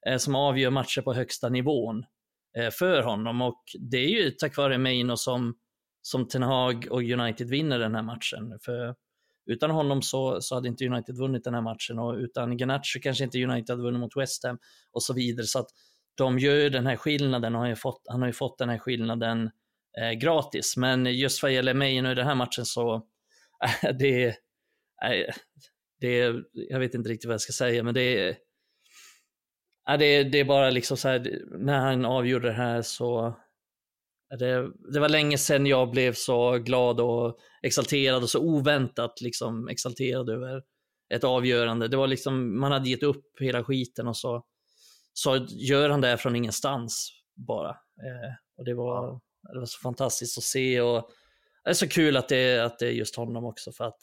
[0.08, 2.06] Eh, som avgör matcher på högsta nivån
[2.58, 5.56] eh, för honom och det är ju tack vare Maino som,
[6.02, 8.60] som Ten Hag och United vinner den här matchen.
[8.62, 8.96] För
[9.46, 13.24] utan honom så, så hade inte United vunnit den här matchen och utan Garnacho kanske
[13.24, 14.58] inte United hade vunnit mot West Ham
[14.92, 15.46] och så vidare.
[15.46, 15.70] Så att
[16.18, 18.70] de gör den här skillnaden och han har ju fått, han har ju fått den
[18.70, 19.50] här skillnaden
[20.02, 20.78] eh, gratis.
[20.78, 22.96] Men just vad gäller mig nu i den här matchen så
[23.84, 25.34] äh, det, äh,
[26.00, 28.38] det jag vet inte riktigt vad jag ska säga, men det är,
[29.98, 33.28] det är, det är bara liksom så här, när han avgjorde det här så,
[34.34, 39.22] äh, det, det var länge sedan jag blev så glad och exalterad och så oväntat
[39.22, 40.64] liksom exalterad över
[41.14, 41.88] ett avgörande.
[41.88, 44.44] Det var liksom, man hade gett upp hela skiten och så,
[45.14, 47.70] så gör han det från ingenstans bara.
[47.70, 49.22] Eh, och det var,
[49.54, 51.10] det var så fantastiskt att se och
[51.64, 54.00] det är så kul att det, att det är just honom också för att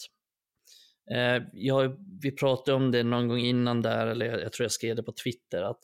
[1.11, 4.97] Eh, jag, vi pratade om det någon gång innan där, eller jag tror jag skrev
[4.97, 5.81] det på Twitter, att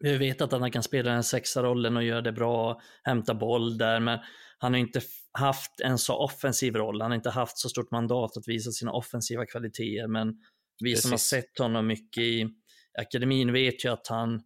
[0.00, 3.78] vi vet att han kan spela den sexa rollen och göra det bra, hämta boll
[3.78, 4.18] där, men
[4.58, 5.00] han har inte
[5.32, 7.00] haft en så offensiv roll.
[7.00, 10.34] Han har inte haft så stort mandat att visa sina offensiva kvaliteter, men
[10.80, 11.02] vi Precis.
[11.02, 12.48] som har sett honom mycket i
[12.98, 14.42] akademin vet ju att han,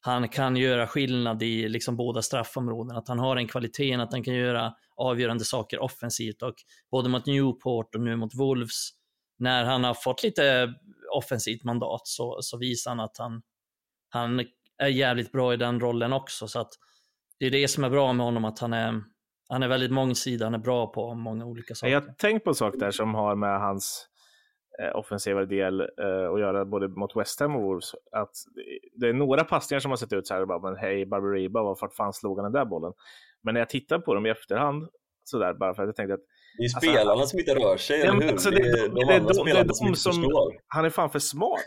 [0.00, 4.24] han kan göra skillnad i liksom båda straffområdena, att han har en kvaliteten att han
[4.24, 6.54] kan göra avgörande saker offensivt och
[6.90, 8.90] både mot Newport och nu mot Wolves
[9.38, 10.74] när han har fått lite
[11.12, 13.42] offensivt mandat så, så visar han att han,
[14.08, 14.44] han
[14.78, 16.48] är jävligt bra i den rollen också.
[16.48, 16.72] Så att
[17.38, 19.02] det är det som är bra med honom, att han är,
[19.48, 21.92] han är väldigt mångsidig, han är bra på många olika saker.
[21.92, 24.08] Jag har tänkt på en sak där som har med hans
[24.94, 27.94] offensiva del eh, att göra både mot West Ham och Wolves.
[28.12, 28.30] Att
[28.94, 31.88] det är några passningar som har sett ut så här, bara, men hej Barbariba, varför
[31.88, 32.92] fan slog han den där bollen?
[33.42, 34.88] Men när jag tittar på dem i efterhand,
[35.24, 36.20] sådär bara för att jag tänkte att
[36.58, 38.32] det är alltså, spelarna som inte rör sig, eller hur?
[38.32, 40.60] Alltså, det, det, är de, det, andra spelarna de, som inte som, förstår.
[40.66, 41.64] Han är fan för smart.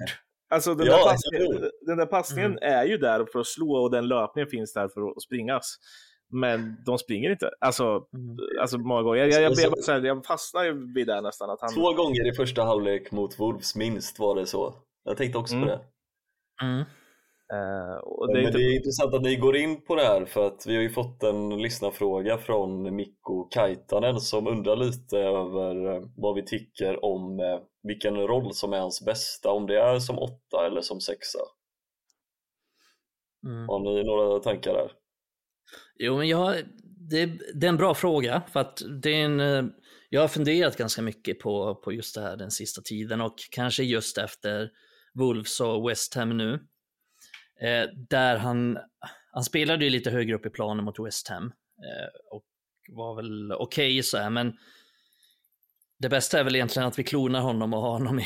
[0.50, 2.80] Alltså den, ja, där passningen, den där passningen mm.
[2.80, 5.78] är ju där för att slå och den löpningen finns där för att springas.
[6.32, 7.50] Men de springer inte.
[7.60, 8.38] Alltså, mm.
[8.62, 9.20] alltså många gånger.
[9.20, 11.50] Jag, jag, jag, jag, jag, fastnar vid det nästan.
[11.50, 11.74] Att han...
[11.74, 14.76] Två gånger i första halvlek mot Wolves minst var det så.
[15.04, 15.68] Jag tänkte också mm.
[15.68, 15.82] på det.
[16.62, 16.84] Mm.
[17.54, 18.58] Uh, det, är inte...
[18.58, 20.90] det är intressant att ni går in på det här för att vi har ju
[20.90, 27.40] fått en lyssnarfråga från Mikko Kaitanen som undrar lite över eh, vad vi tycker om
[27.40, 31.40] eh, vilken roll som är hans bästa, om det är som åtta eller som sexa.
[33.48, 33.68] Mm.
[33.70, 34.92] Har ni några tankar där?
[35.96, 36.64] Jo, men jag,
[37.10, 39.64] det, det, är en bra fråga för att det är en, eh,
[40.10, 43.84] jag har funderat ganska mycket på, på just det här den sista tiden och kanske
[43.84, 44.70] just efter
[45.14, 46.54] Wolves och West Ham nu.
[47.62, 48.78] Eh, där han,
[49.32, 52.44] han spelade ju lite högre upp i planen mot West Ham eh, och
[52.90, 54.54] var väl okej okay, så här, men
[56.00, 58.26] det bästa är väl egentligen att vi klonar honom och har honom i,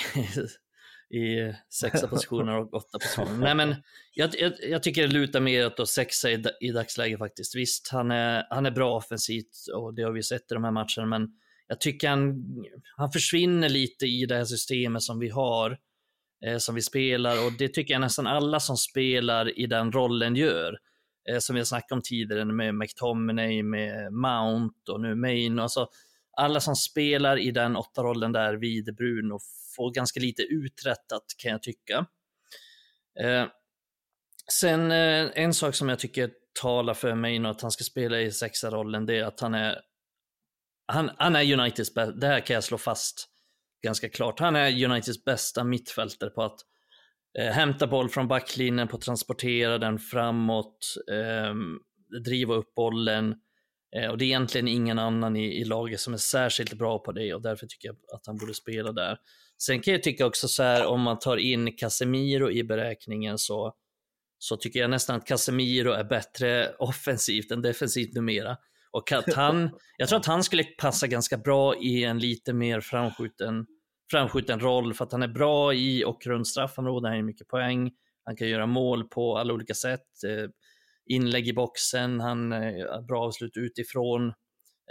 [1.10, 3.38] i sexa positioner och åtta positioner.
[3.38, 3.76] Nej, men
[4.13, 7.56] jag, jag, jag, tycker det lutar mer åt sexa i, i dagsläget faktiskt.
[7.56, 10.72] Visst, han är, han är bra offensivt och det har vi sett i de här
[10.72, 11.30] matcherna, men
[11.68, 12.46] jag tycker han,
[12.98, 15.78] han försvinner lite i det här systemet som vi har
[16.46, 20.36] eh, som vi spelar och det tycker jag nästan alla som spelar i den rollen
[20.36, 20.78] gör.
[21.30, 25.60] Eh, som vi har snackat om tidigare med McTominay, med Mount och nu Main.
[25.60, 25.88] Alltså,
[26.38, 29.39] alla som spelar i den åtta rollen där vid Bruno
[29.75, 32.05] får ganska lite uträttat kan jag tycka.
[33.19, 33.47] Eh,
[34.51, 38.19] sen eh, en sak som jag tycker talar för mig och att han ska spela
[38.19, 39.81] i sexa rollen det är att han är
[40.88, 43.29] han, han är Uniteds bästa, det här kan jag slå fast
[43.83, 44.39] ganska klart.
[44.39, 46.59] Han är Uniteds bästa mittfältare på att
[47.39, 51.53] eh, hämta boll från backlinjen, på att transportera den framåt, eh,
[52.23, 53.35] driva upp bollen.
[53.95, 57.11] Eh, och det är egentligen ingen annan i, i laget som är särskilt bra på
[57.11, 59.17] det och därför tycker jag att han borde spela där.
[59.63, 63.74] Sen kan jag tycka också så här om man tar in Casemiro i beräkningen så,
[64.38, 68.58] så tycker jag nästan att Casemiro är bättre offensivt än defensivt numera.
[68.91, 72.82] Och att han, jag tror att han skulle passa ganska bra i en lite mer
[72.82, 73.65] framskjuten
[74.12, 77.91] framskjuten roll för att han är bra i och runt straffområden, han har mycket poäng,
[78.24, 80.50] han kan göra mål på alla olika sätt, eh,
[81.06, 84.34] inlägg i boxen, han har bra avslut utifrån.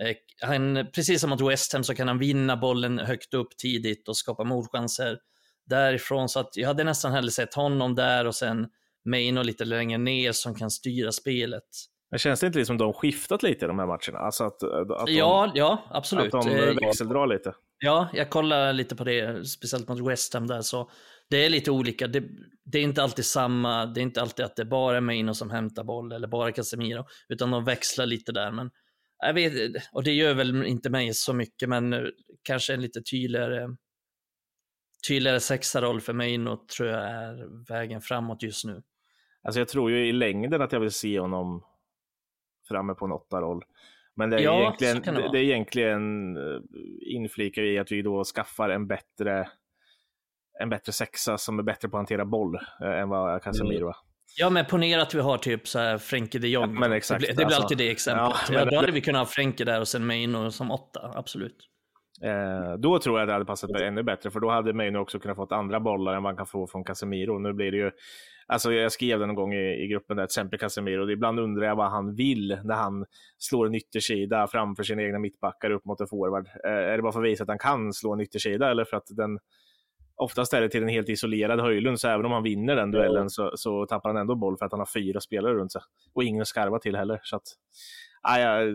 [0.00, 0.16] Eh,
[0.48, 4.16] han, precis som mot West Ham så kan han vinna bollen högt upp tidigt och
[4.16, 5.18] skapa målchanser
[5.66, 6.28] därifrån.
[6.28, 8.66] Så att jag hade nästan hellre sett honom där och sen
[9.04, 11.64] Maino lite längre ner som kan styra spelet.
[12.10, 14.18] Men känns det inte liksom de skiftat lite i de här matcherna?
[14.18, 16.34] Alltså att, att de, ja, ja, absolut.
[16.34, 17.54] Att de eh, växeldrar lite?
[17.78, 20.90] Ja, jag kollar lite på det, speciellt mot West Ham där, så
[21.30, 22.06] det är lite olika.
[22.06, 22.24] Det,
[22.64, 25.50] det, är inte alltid samma, det är inte alltid att det bara är Maino som
[25.50, 28.50] hämtar boll eller bara Casemiro, utan de växlar lite där.
[28.50, 28.70] Men
[29.26, 29.52] jag vet,
[29.92, 32.10] och det gör väl inte mig så mycket, men
[32.42, 33.76] kanske en lite tydligare,
[35.08, 38.82] tydligare sexaroll för Maino tror jag är vägen framåt just nu.
[39.42, 41.64] Alltså jag tror ju i längden att jag vill se honom
[42.68, 43.64] framme på en åtta-roll.
[44.16, 46.60] Men det är, ja, egentligen, det, det, är egentligen eh,
[47.00, 49.48] inflika i att vi då skaffar en bättre,
[50.60, 53.94] en bättre sexa som är bättre på att hantera boll eh, än vad Casemiro mm.
[54.36, 56.78] Ja, men ponera att vi har typ så här Frenkie de Jong.
[56.80, 58.36] Ja, exakt, det, blir, det blir alltså, alltid det exemplet.
[58.48, 61.56] Ja, ja, då hade vi kunnat ha Frenkie där och sen Maino som åtta, absolut.
[62.22, 65.36] Eh, då tror jag det hade passat ännu bättre, för då hade Maino också kunnat
[65.36, 67.38] få andra bollar än man kan få från Casemiro.
[67.38, 67.90] Nu blir det ju
[68.46, 71.10] Alltså jag skrev det någon gång i, i gruppen där, till exempel Casemiro.
[71.10, 73.04] Ibland undrar jag vad han vill när han
[73.38, 76.48] slår en yttersida framför sina egna mittbackar upp mot en forward.
[76.64, 78.96] Eh, är det bara för att visa att han kan slå en yttersida eller för
[78.96, 79.38] att den
[80.16, 83.30] oftast är det till en helt isolerad Höjlund, så även om han vinner den duellen
[83.30, 85.82] så, så, tappar han ändå boll för att han har fyra spelare runt sig.
[86.14, 87.20] Och ingen att skarva till heller.
[87.22, 87.42] Så att,
[88.22, 88.74] aj,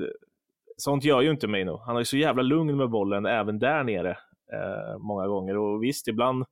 [0.77, 1.81] sånt gör ju inte Meino.
[1.85, 4.11] Han är så jävla lugn med bollen även där nere
[4.53, 5.57] eh, många gånger.
[5.57, 6.45] Och visst, ibland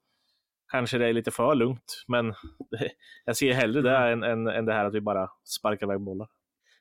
[0.72, 2.34] kanske det är lite för lugnt, men
[3.26, 6.28] jag ser hellre det än, än, än det här att vi bara sparkar iväg bollar.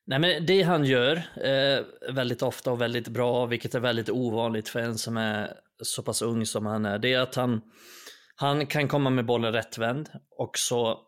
[0.09, 4.69] Nej, men det han gör eh, väldigt ofta och väldigt bra, vilket är väldigt ovanligt
[4.69, 7.61] för en som är så pass ung som han är, det är att han,
[8.37, 11.01] han kan komma med bollen rättvänd och så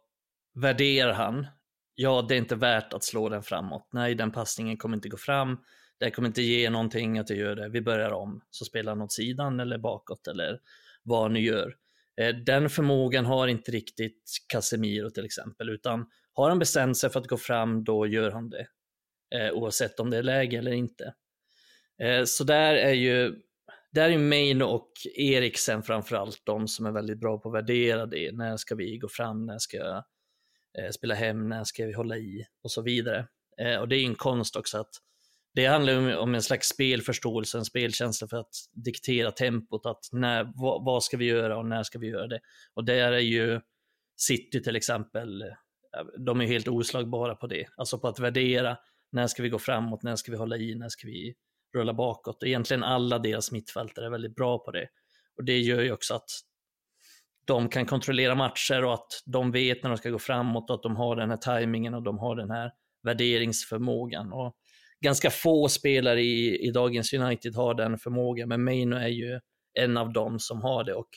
[0.55, 1.47] värderar han,
[1.95, 5.17] ja det är inte värt att slå den framåt, nej den passningen kommer inte gå
[5.17, 5.59] fram,
[6.01, 9.03] det kommer inte ge någonting att jag gör det, vi börjar om, så spelar han
[9.03, 10.59] åt sidan eller bakåt eller
[11.03, 11.75] vad han nu gör.
[12.21, 17.21] Eh, den förmågan har inte riktigt Casemiro till exempel, utan har han bestämt sig för
[17.21, 18.67] att gå fram, då gör han det.
[19.35, 21.14] Eh, oavsett om det är läge eller inte.
[22.03, 23.35] Eh, så där är ju
[23.93, 28.33] där är Main och Eriksen framförallt de som är väldigt bra på att värdera det.
[28.33, 29.47] När ska vi gå fram?
[29.47, 29.97] När ska jag
[30.79, 31.49] eh, spela hem?
[31.49, 32.47] När ska vi hålla i?
[32.62, 33.27] Och så vidare.
[33.61, 34.91] Eh, och det är en konst också att
[35.55, 40.85] det handlar om en slags spelförståelse, en spelkänsla för att diktera tempot, att när, vad,
[40.85, 42.41] vad, ska vi göra och när ska vi göra det?
[42.75, 43.61] Och där är ju
[44.17, 45.49] City till exempel, eh,
[46.19, 48.77] de är helt oslagbara på det, alltså på att värdera,
[49.12, 51.35] när ska vi gå framåt, när ska vi hålla i, när ska vi
[51.75, 52.42] rulla bakåt?
[52.42, 54.88] Egentligen alla deras mittfältare är väldigt bra på det.
[55.37, 56.31] Och det gör ju också att
[57.47, 60.83] de kan kontrollera matcher och att de vet när de ska gå framåt och att
[60.83, 62.71] de har den här tajmingen och de har den här
[63.03, 64.33] värderingsförmågan.
[64.33, 64.57] Och
[65.05, 69.40] ganska få spelare i, i dagens United har den förmågan, men Maino är ju
[69.81, 70.94] en av dem som har det.
[70.94, 71.09] Och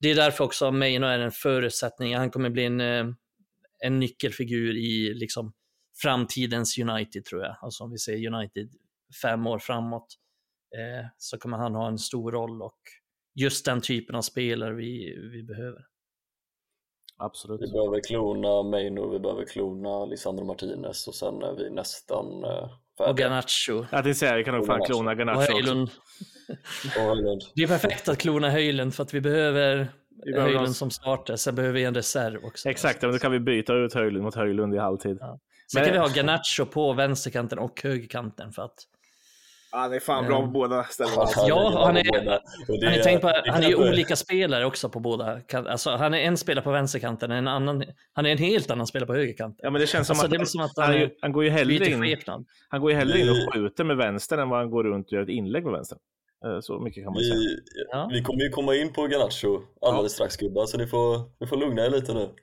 [0.00, 2.16] det är därför också Maino är en förutsättning.
[2.16, 3.06] Han kommer bli en, eh,
[3.84, 5.52] en nyckelfigur i liksom
[6.02, 7.56] framtidens United tror jag.
[7.60, 8.68] Alltså om vi ser United
[9.22, 10.16] fem år framåt
[10.76, 12.78] eh, så kommer han ha en stor roll och
[13.34, 15.80] just den typen av spelare vi, vi behöver.
[17.16, 17.60] Absolut.
[17.60, 22.70] Vi behöver klona Maino, vi behöver klona Lisandro Martinez och sen är vi nästan eh,
[23.08, 23.72] och Garnacho.
[23.90, 25.90] Jag tänkte säga, vi kan nog fan klona Garnacho Höjlund.
[27.54, 29.88] Det är perfekt att klona Höjlund för att vi behöver,
[30.24, 32.68] vi behöver Höjlund som startar, sen behöver vi en reserv också.
[32.68, 35.18] Exakt, men då kan vi byta ut Höjlund mot Höjlund i halvtid.
[35.20, 35.40] Ja.
[35.72, 35.84] Sen men...
[35.84, 38.86] kan vi ha Garnacho på vänsterkanten och högerkanten för att
[39.72, 41.26] han är fan bra på båda ställena.
[41.46, 42.40] Ja, han är,
[42.84, 45.40] han är, tänkt på, han är olika spelare också på båda.
[45.52, 49.06] Alltså, han är en spelare på vänsterkanten, en annan, han är en helt annan spelare
[49.06, 49.60] på högerkanten.
[49.62, 51.50] Ja, men det känns som, alltså, att, det som att han, han, han, går ju
[51.50, 52.24] hellre in,
[52.68, 55.12] han går ju hellre in och skjuter med vänster än vad han går runt och
[55.12, 55.98] gör ett inlägg med vänster.
[56.44, 57.60] Eh, så mycket kan man vi, säga.
[57.92, 58.08] Ja.
[58.12, 60.14] Vi kommer ju komma in på Garnacho alldeles ja.
[60.14, 62.28] strax gubbar, så ni får, ni får lugna er lite nu.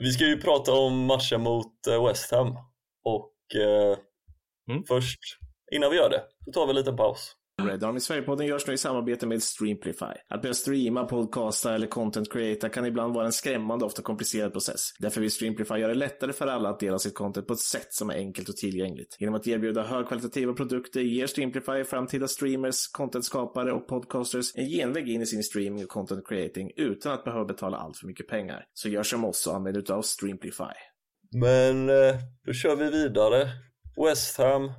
[0.00, 2.58] vi ska ju prata om matchen mot eh, West Ham
[3.04, 3.98] och eh,
[4.70, 4.84] mm.
[4.88, 5.20] först
[5.72, 7.36] Innan vi gör det, då tar vi en liten paus.
[7.66, 10.14] Red Army Sverige-podden görs nu i samarbete med Streamplify.
[10.28, 14.52] Att börja streama, podcasta eller content creata kan ibland vara en skrämmande och ofta komplicerad
[14.52, 14.80] process.
[14.98, 17.88] Därför vill Streamplify göra det lättare för alla att dela sitt content på ett sätt
[17.90, 19.16] som är enkelt och tillgängligt.
[19.18, 25.22] Genom att erbjuda högkvalitativa produkter ger Streamplify framtida streamers, contentskapare och podcasters en genväg in
[25.22, 28.64] i sin streaming och content creating utan att behöva betala allt för mycket pengar.
[28.72, 30.74] Så gör som oss och använd utav Streamplify.
[31.32, 32.14] Men eh,
[32.46, 33.48] då kör vi vidare.
[34.06, 34.72] West Ham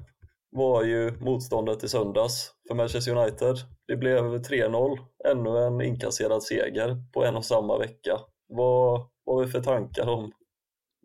[0.51, 3.55] var ju motståndet i söndags för Manchester United.
[3.87, 4.97] Det blev 3-0,
[5.31, 8.19] ännu en inkasserad seger på en och samma vecka.
[8.47, 10.31] Vad, har vi för tankar om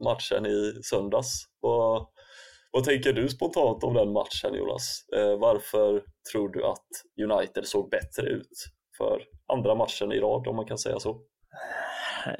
[0.04, 1.44] matchen i söndags?
[1.60, 2.06] Vad,
[2.70, 5.04] vad tänker du spontant om den matchen Jonas?
[5.16, 6.86] Eh, varför tror du att
[7.30, 8.66] United såg bättre ut
[8.98, 11.20] för andra matchen i rad om man kan säga så?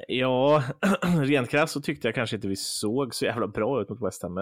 [0.07, 0.63] Ja,
[1.23, 4.23] rent krasst så tyckte jag kanske inte vi såg så jävla bra ut mot West
[4.23, 4.37] Ham.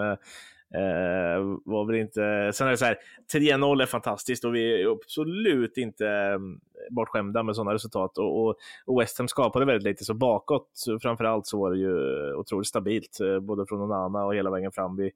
[0.74, 2.50] Eh, var väl inte...
[2.54, 2.98] Sen är det så här,
[3.34, 8.18] 3-0 är fantastiskt och vi är absolut inte mm, bortskämda med sådana resultat.
[8.18, 12.34] Och, och, och West Ham skapade väldigt lite, så bakåt framförallt så var det ju
[12.34, 14.96] otroligt stabilt, eh, både från Onana och hela vägen fram.
[14.96, 15.10] Vi,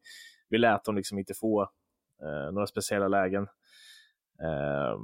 [0.48, 1.62] vi lät dem liksom inte få
[2.22, 3.42] eh, några speciella lägen.
[4.42, 4.98] Eh,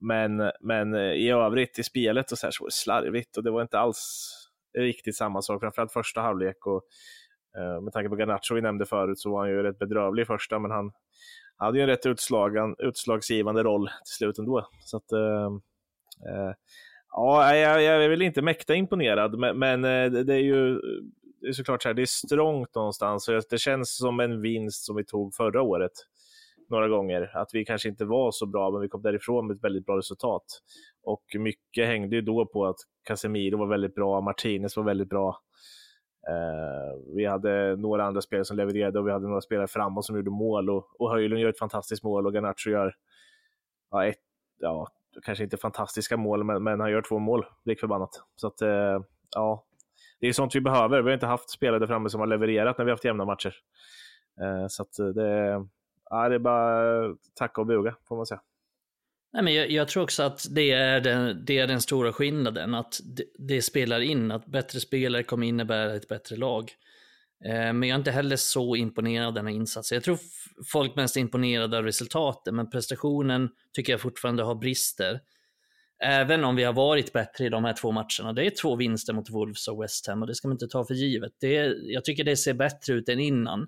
[0.00, 3.50] men, men i övrigt i spelet och så, här, så var det slarvigt och det
[3.50, 4.34] var inte alls
[4.78, 6.66] riktigt samma sak, framförallt första halvlek.
[6.66, 6.82] Och,
[7.56, 10.26] Eh, med tanke på Garnacho vi nämnde förut så var han ju rätt bedrövlig i
[10.26, 10.92] första, men han
[11.56, 14.68] hade ju en rätt utslagan, utslagsgivande roll till slut ändå.
[14.80, 15.46] Så att, eh,
[16.28, 16.52] eh
[17.10, 20.80] ja, jag, jag är väl inte mäkta imponerad, men, men eh, det är ju
[21.40, 24.84] det är såklart så här, det är strångt någonstans och det känns som en vinst
[24.84, 25.92] som vi tog förra året
[26.70, 27.30] några gånger.
[27.36, 29.98] Att vi kanske inte var så bra, men vi kom därifrån med ett väldigt bra
[29.98, 30.44] resultat.
[31.02, 35.40] Och mycket hängde ju då på att Casemiro var väldigt bra, Martinez var väldigt bra.
[36.28, 40.16] Uh, vi hade några andra spelare som levererade och vi hade några spelare framåt som
[40.16, 42.94] gjorde mål och, och Höjlund gör ett fantastiskt mål och Garnacho gör
[43.90, 44.18] ja, ett,
[44.58, 44.88] ja,
[45.22, 48.10] kanske inte fantastiska mål, men, men han gör två mål, lik förbannat.
[48.36, 49.02] Så att, uh,
[49.34, 49.64] ja,
[50.20, 51.02] det är sånt vi behöver.
[51.02, 53.24] Vi har inte haft spelare där framme som har levererat när vi har haft jämna
[53.24, 53.54] matcher.
[54.42, 55.66] Uh, så att det,
[56.10, 58.40] ja, det är bara tacka och buga, får man säga.
[59.32, 62.74] Nej, men jag, jag, tror också att det är den, det är den stora skillnaden,
[62.74, 66.72] att det, det, spelar in, att bättre spelare kommer innebära ett bättre lag.
[67.44, 69.96] Eh, men jag är inte heller så imponerad av den här insatsen.
[69.96, 70.18] Jag tror
[70.72, 75.20] folk mest är imponerade av resultaten, men prestationen tycker jag fortfarande har brister.
[76.04, 78.32] Även om vi har varit bättre i de här två matcherna.
[78.32, 80.84] Det är två vinster mot Wolves och West Ham och det ska man inte ta
[80.84, 81.32] för givet.
[81.40, 83.66] Det, jag tycker det ser bättre ut än innan.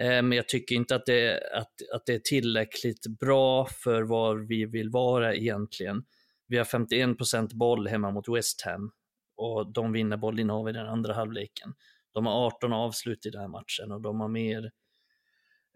[0.00, 4.36] Eh, men jag tycker inte att det, att, att det är tillräckligt bra för var
[4.36, 6.04] vi vill vara egentligen.
[6.48, 8.90] vi har 51 procent boll hemma mot West Ham
[9.36, 11.74] och de vinner bollinnehav i den andra halvleken.
[12.14, 14.70] De har 18 avslut i den här matchen och de har mer,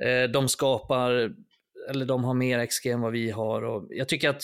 [0.02, 1.34] eh, de skapar,
[1.88, 4.42] eller de har mer XG än vad vi har och jag tycker att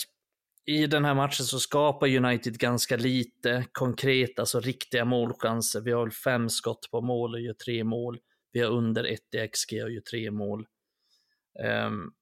[0.65, 5.81] i den här matchen så skapar United ganska lite konkret, alltså riktiga målchanser.
[5.81, 8.19] Vi har väl fem skott på mål och gör tre mål.
[8.51, 10.67] Vi har under 1 i XG och gör tre mål.
[11.87, 12.13] Um,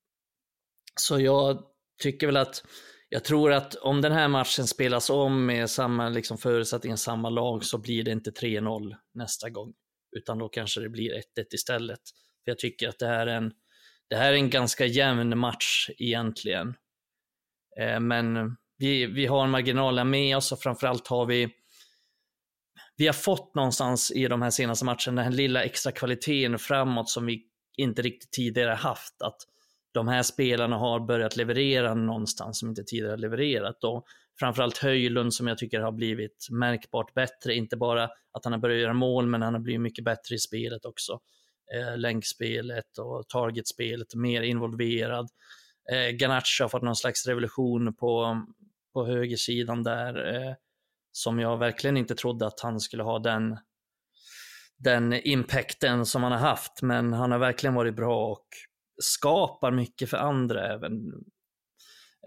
[1.00, 1.64] så jag
[2.02, 2.64] tycker väl att
[3.10, 7.64] jag tror att om den här matchen spelas om med samma liksom, förutsättningar, samma lag,
[7.64, 9.74] så blir det inte 3-0 nästa gång,
[10.18, 11.22] utan då kanske det blir 1-1
[11.54, 12.00] istället.
[12.44, 13.52] För jag tycker att det här är en,
[14.10, 16.76] det här är en ganska jämn match egentligen.
[17.80, 21.50] Ehm, men vi, vi har marginaler med oss och framförallt har vi
[22.98, 27.10] vi har fått någonstans i de här senaste matcherna den här lilla extra kvaliteten framåt
[27.10, 27.44] som vi
[27.78, 29.22] inte riktigt tidigare haft.
[29.22, 29.38] Att
[29.94, 33.84] de här spelarna har börjat leverera någonstans som inte tidigare levererat.
[33.84, 34.06] Och
[34.40, 37.56] framförallt Höjlund som jag tycker har blivit märkbart bättre.
[37.56, 40.40] Inte bara att han har börjat göra mål, men han har blivit mycket bättre i
[40.40, 41.20] spelet också.
[41.76, 45.30] Eh, länkspelet och targetspelet, mer involverad.
[45.92, 48.42] Eh, Garnacho har fått någon slags revolution på,
[48.94, 50.36] på högersidan där.
[50.36, 50.54] Eh,
[51.16, 53.58] som jag verkligen inte trodde att han skulle ha den,
[54.78, 56.82] den impacten som han har haft.
[56.82, 58.48] Men han har verkligen varit bra och
[59.04, 60.92] skapar mycket för andra även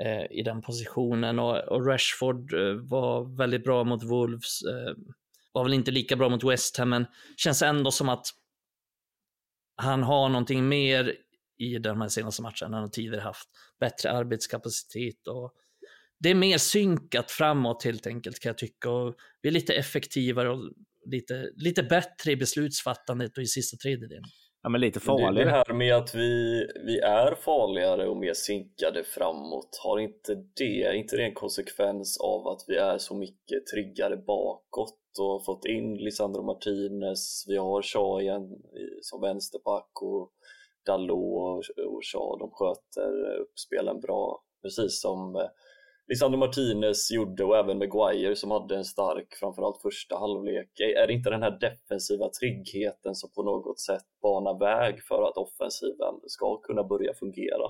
[0.05, 1.39] eh, i den positionen.
[1.39, 4.63] Och, och Rashford eh, var väldigt bra mot Wolves.
[4.63, 4.95] Eh,
[5.53, 8.27] var väl inte lika bra mot West Ham, men känns ändå som att
[9.77, 11.15] han har någonting mer
[11.59, 13.49] i de här senaste matcherna än han tidigare haft.
[13.81, 15.55] Bättre arbetskapacitet och
[16.21, 18.91] det är mer synkat framåt helt enkelt kan jag tycka.
[18.91, 20.73] Och vi är lite effektivare och
[21.11, 24.25] lite, lite bättre i beslutsfattandet och i sista tredjedelen.
[24.63, 25.45] Ja, men lite farligare.
[25.45, 30.97] Det här med att vi, vi är farligare och mer synkade framåt, har inte det,
[30.97, 35.97] inte det en konsekvens av att vi är så mycket tryggare bakåt och fått in
[35.97, 38.63] Lisandro Martinez, vi har Shaw igen
[39.03, 40.33] som vänsterback och
[40.87, 45.49] Dalot och Shaw, de sköter uppspelen bra, precis som eh,
[46.09, 50.81] Lisandro Martinez gjorde och även Maguire som hade en stark, framförallt första halvlek.
[50.81, 55.37] Är det inte den här defensiva tryggheten som på något sätt banar väg för att
[55.37, 57.69] offensiven ska kunna börja fungera?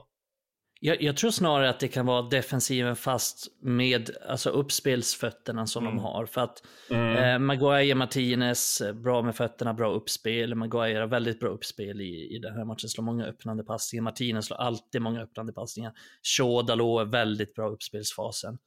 [0.81, 5.97] Jag, jag, tror snarare att det kan vara defensiven fast med alltså uppspelsfötterna som mm.
[5.97, 6.27] de har.
[6.27, 7.17] För att mm.
[7.17, 10.55] eh, Maguire, Martinez, eh, bra med fötterna, bra uppspel.
[10.55, 14.03] Maguire har väldigt bra uppspel i, i den här matchen, slår många öppnande passningar.
[14.03, 15.93] Martinez slår alltid många öppnande passningar.
[16.23, 18.59] Shaw, Dalot är väldigt bra uppspelsfasen.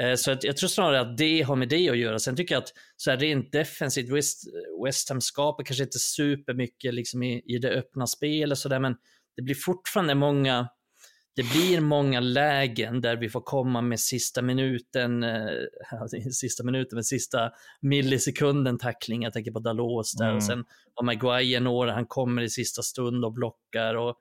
[0.00, 2.18] Eh, så att jag tror snarare att det har med det att göra.
[2.18, 4.42] Sen tycker jag att så här rent defensivt, West,
[4.84, 8.96] West Ham skapar kanske inte supermycket liksom i, i det öppna spelet, så där, men
[9.36, 10.68] det blir fortfarande många
[11.40, 15.46] det blir många lägen där vi får komma med sista minuten, eh,
[16.32, 19.22] sista minuten, men sista millisekunden tackling.
[19.22, 20.36] Jag tänker på Dalos där mm.
[20.36, 20.64] och sen
[20.94, 24.16] har Maguire några, han kommer i sista stund och blockar och,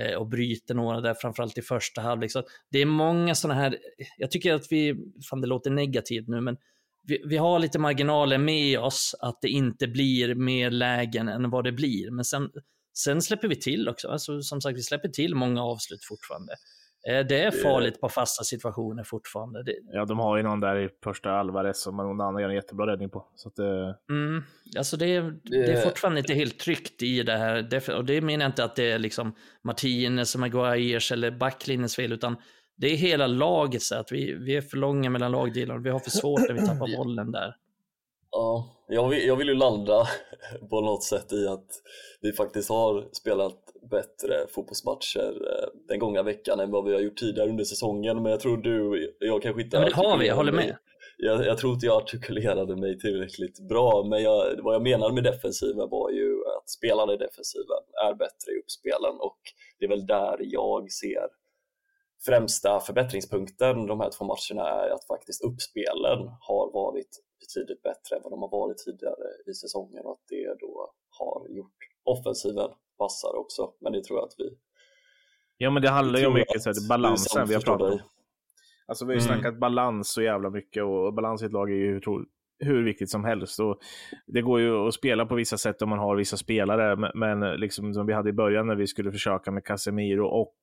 [0.00, 2.32] eh, och bryter några där, framförallt i första halvlek.
[2.32, 3.78] Så det är många sådana här,
[4.16, 4.94] jag tycker att vi,
[5.30, 6.56] fan det låter negativt nu, men
[7.02, 11.64] vi, vi, har lite marginaler med oss att det inte blir mer lägen än vad
[11.64, 12.10] det blir.
[12.10, 12.50] Men sen
[13.04, 16.52] Sen släpper vi till också, alltså, som sagt vi släpper till många avslut fortfarande.
[17.08, 19.62] Eh, det är farligt på fasta situationer fortfarande.
[19.62, 19.74] Det...
[19.92, 22.86] Ja, de har ju någon där i första Alvarez som någon annan gör en jättebra
[22.86, 23.26] räddning på.
[23.34, 23.94] Så att, uh...
[24.10, 24.42] mm,
[24.78, 27.90] alltså det, är, det är fortfarande inte helt tryggt i det här.
[27.96, 29.34] Och det menar jag inte att det är liksom
[29.64, 32.36] Martinez, Maguires eller backlinjens fel, utan
[32.76, 35.80] det är hela laget så att vi, vi är för långa mellan lagdelarna.
[35.80, 37.54] Vi har för svårt när vi tappar bollen där.
[38.30, 40.06] Ja, jag vill, jag vill ju landa
[40.70, 41.66] på något sätt i att
[42.20, 43.58] vi faktiskt har spelat
[43.90, 48.22] bättre fotbollsmatcher eh, den gångna veckan än vad vi har gjort tidigare under säsongen.
[48.22, 49.76] Men jag tror du, jag kanske inte...
[49.76, 50.76] Ja, men det har vi, jag håller med.
[51.20, 55.24] Jag, jag, tror inte jag artikulerade mig tillräckligt bra, men jag, vad jag menade med
[55.24, 59.38] defensiven var ju att spelarna i defensiven är bättre i uppspelen och
[59.78, 61.28] det är väl där jag ser
[62.26, 67.08] främsta förbättringspunkten de här två matcherna är att faktiskt uppspelen har varit
[67.40, 71.48] betydligt bättre än vad de har varit tidigare i säsongen och att det då har
[71.48, 73.72] gjort offensiven vassare också.
[73.80, 74.58] Men det tror jag att vi...
[75.56, 78.00] Ja, men det handlar ju om mycket så här, balansen vi har pratat om.
[78.86, 79.34] Alltså vi har ju mm.
[79.34, 82.00] snackat balans så jävla mycket och balans i ett lag är ju hur
[82.60, 83.60] hur viktigt som helst.
[83.60, 83.78] Och
[84.26, 87.94] det går ju att spela på vissa sätt om man har vissa spelare, men liksom
[87.94, 90.54] som vi hade i början när vi skulle försöka med Casemiro och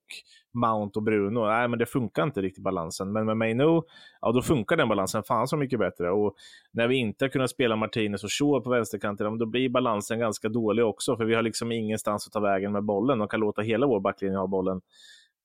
[0.54, 3.12] Mount och Bruno, nej men det funkar inte riktigt balansen.
[3.12, 3.84] Men med Maino,
[4.22, 6.12] ja då funkar den balansen fan så mycket bättre.
[6.12, 6.36] Och
[6.74, 10.50] när vi inte har kunnat spela Martinez och Shaw på vänsterkanten, då blir balansen ganska
[10.50, 13.62] dålig också, för vi har liksom ingenstans att ta vägen med bollen och kan låta
[13.62, 14.82] hela vår backlinje ha bollen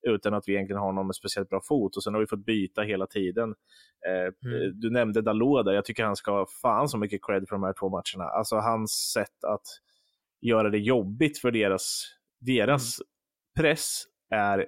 [0.02, 2.44] utan att vi egentligen har någon med speciellt bra fot och sen har vi fått
[2.44, 3.54] byta hela tiden.
[4.06, 4.80] Eh, mm.
[4.80, 7.62] Du nämnde Dalot där, jag tycker han ska ha fan så mycket cred för de
[7.62, 8.30] här två matcherna.
[8.30, 9.66] Alltså hans sätt att
[10.40, 12.04] göra det jobbigt för deras,
[12.40, 13.06] deras mm.
[13.60, 14.66] press är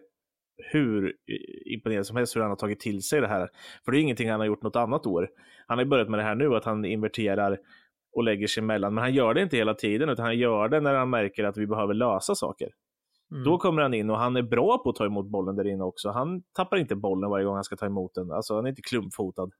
[0.72, 1.12] hur
[1.66, 3.48] imponerande som helst hur han har tagit till sig det här.
[3.84, 5.28] För det är ingenting han har gjort något annat år.
[5.66, 7.58] Han har börjat med det här nu, att han inverterar
[8.12, 8.94] och lägger sig emellan.
[8.94, 11.56] Men han gör det inte hela tiden, utan han gör det när han märker att
[11.56, 12.68] vi behöver lösa saker.
[13.32, 13.44] Mm.
[13.44, 15.84] Då kommer han in och han är bra på att ta emot bollen där inne
[15.84, 16.10] också.
[16.10, 18.32] Han tappar inte bollen varje gång han ska ta emot den.
[18.32, 19.50] Alltså, han är inte klumpfotad.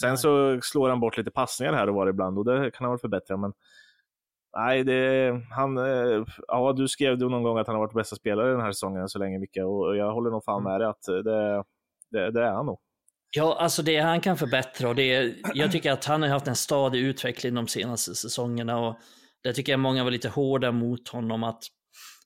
[0.00, 0.18] Sen Nej.
[0.18, 2.98] så slår han bort lite passningar här och var ibland och det kan han väl
[2.98, 3.36] förbättra.
[3.36, 3.52] Men
[4.56, 8.50] Nej, det, han, eh, ja, du skrev någon gång att han har varit bästa spelare
[8.50, 10.72] den här säsongen så länge, Micke, och jag håller nog fan mm.
[10.72, 11.64] med dig att det,
[12.10, 12.78] det, det är han nog.
[13.30, 16.56] Ja, alltså det han kan förbättra och det, jag tycker att han har haft en
[16.56, 18.96] stadig utveckling de senaste säsongerna och
[19.42, 21.62] det tycker jag många var lite hårda mot honom att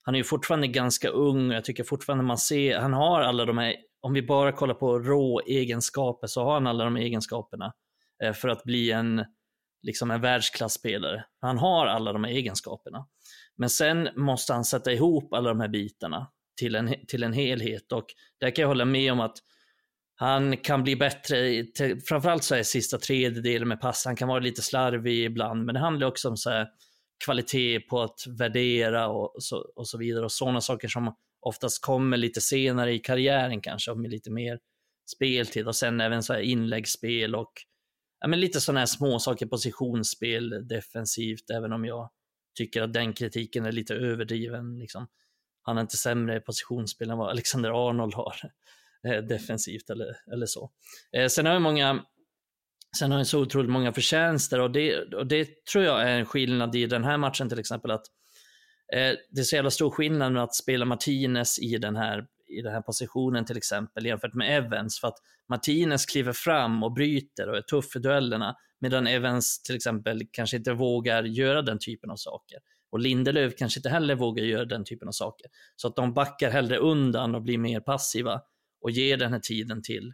[0.02, 3.44] han är ju fortfarande ganska ung och jag tycker fortfarande man ser, han har alla
[3.44, 7.72] de här, om vi bara kollar på rå egenskaper så har han alla de egenskaperna
[8.22, 9.24] eh, för att bli en,
[9.82, 11.24] liksom en världsklasspelare.
[11.40, 13.06] Han har alla de här egenskaperna.
[13.56, 17.92] Men sen måste han sätta ihop alla de här bitarna till en, till en helhet
[17.92, 18.06] och
[18.40, 19.36] där kan jag hålla med om att
[20.14, 24.38] han kan bli bättre, till, framförallt så här sista tredjedelen med pass, han kan vara
[24.38, 26.68] lite slarvig ibland, men det handlar också om så här,
[27.24, 32.16] kvalitet på att värdera och så, och så vidare och sådana saker som oftast kommer
[32.16, 34.58] lite senare i karriären kanske, och med lite mer
[35.14, 37.52] speltid och sen även så här inläggsspel och
[38.20, 42.10] ja, men lite sådana här små saker, positionsspel defensivt, även om jag
[42.58, 44.78] tycker att den kritiken är lite överdriven.
[44.78, 45.08] Liksom.
[45.62, 48.34] Han är inte sämre positionsspel än vad Alexander Arnold har
[49.06, 50.70] eh, defensivt eller, eller så.
[51.16, 52.04] Eh, sen har vi många
[52.98, 56.26] Sen har han så otroligt många förtjänster och det, och det tror jag är en
[56.26, 57.90] skillnad i den här matchen till exempel.
[57.90, 58.06] att
[58.94, 62.26] eh, Det är så jävla stor skillnad med att spela Martinez i den här
[62.58, 65.18] i den här positionen till exempel jämfört med Evans för att
[65.48, 70.56] Martinez kliver fram och bryter och är tuff i duellerna medan Evans till exempel kanske
[70.56, 72.58] inte vågar göra den typen av saker.
[72.90, 75.46] Och Lindelöf kanske inte heller vågar göra den typen av saker.
[75.76, 78.40] Så att de backar hellre undan och blir mer passiva
[78.80, 80.12] och ger den här tiden till,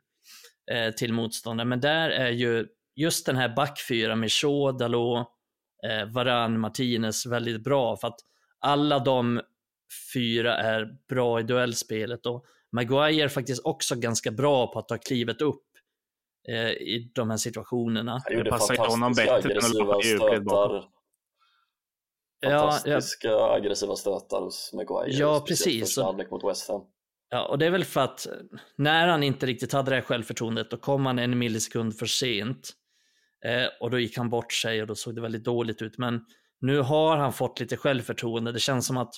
[0.70, 1.68] eh, till motståndaren.
[1.68, 2.66] Men där är ju
[2.96, 5.26] just den här backfyran med Shaw, Dalot,
[5.86, 8.20] eh, Varan, Martinez väldigt bra för att
[8.60, 9.40] alla de
[10.14, 14.98] fyra är bra i duellspelet och Maguire är faktiskt också ganska bra på att ta
[14.98, 15.64] klivet upp
[16.48, 18.22] eh, i de här situationerna.
[18.24, 20.98] Han gjorde passar honom bättre än stötar.
[22.44, 23.54] Fantastiska ja, ja.
[23.56, 25.10] aggressiva stötar hos Maguire.
[25.10, 25.98] Ja, precis.
[26.30, 26.82] mot West Ham.
[27.30, 28.32] Ja, och det är väl för att eh,
[28.76, 32.72] när han inte riktigt hade det här självförtroendet, då kom han en millisekund för sent.
[33.44, 35.98] Eh, och då gick han bort sig och då såg det väldigt dåligt ut.
[35.98, 36.20] Men
[36.60, 38.52] nu har han fått lite självförtroende.
[38.52, 39.14] Det känns som att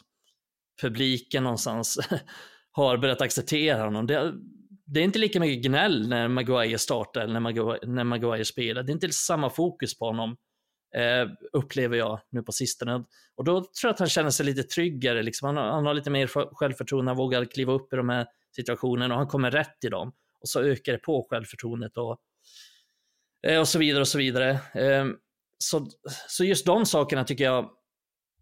[0.82, 1.98] publiken någonstans
[2.72, 4.06] har börjat acceptera honom.
[4.06, 4.32] Det,
[4.86, 8.82] det, är inte lika mycket gnäll när Maguire startar eller när Maguire, när Maguire spelar.
[8.82, 10.36] Det är inte samma fokus på honom,
[10.94, 13.04] Eh, upplever jag nu på sistone.
[13.34, 15.22] Och då tror jag att han känner sig lite tryggare.
[15.22, 15.46] Liksom.
[15.46, 18.26] Han, han har lite mer självförtroende, han vågar kliva upp i de här
[18.56, 20.12] situationerna och han kommer rätt i dem.
[20.40, 22.18] Och så ökar det på självförtroendet och,
[23.46, 24.50] eh, och så vidare och så vidare.
[24.74, 25.06] Eh,
[25.58, 25.86] så,
[26.28, 27.70] så just de sakerna tycker jag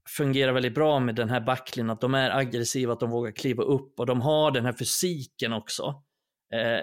[0.08, 3.62] fungerar väldigt bra med den här backlinjen, att de är aggressiva, att de vågar kliva
[3.62, 6.02] upp och de har den här fysiken också.
[6.52, 6.80] Eh,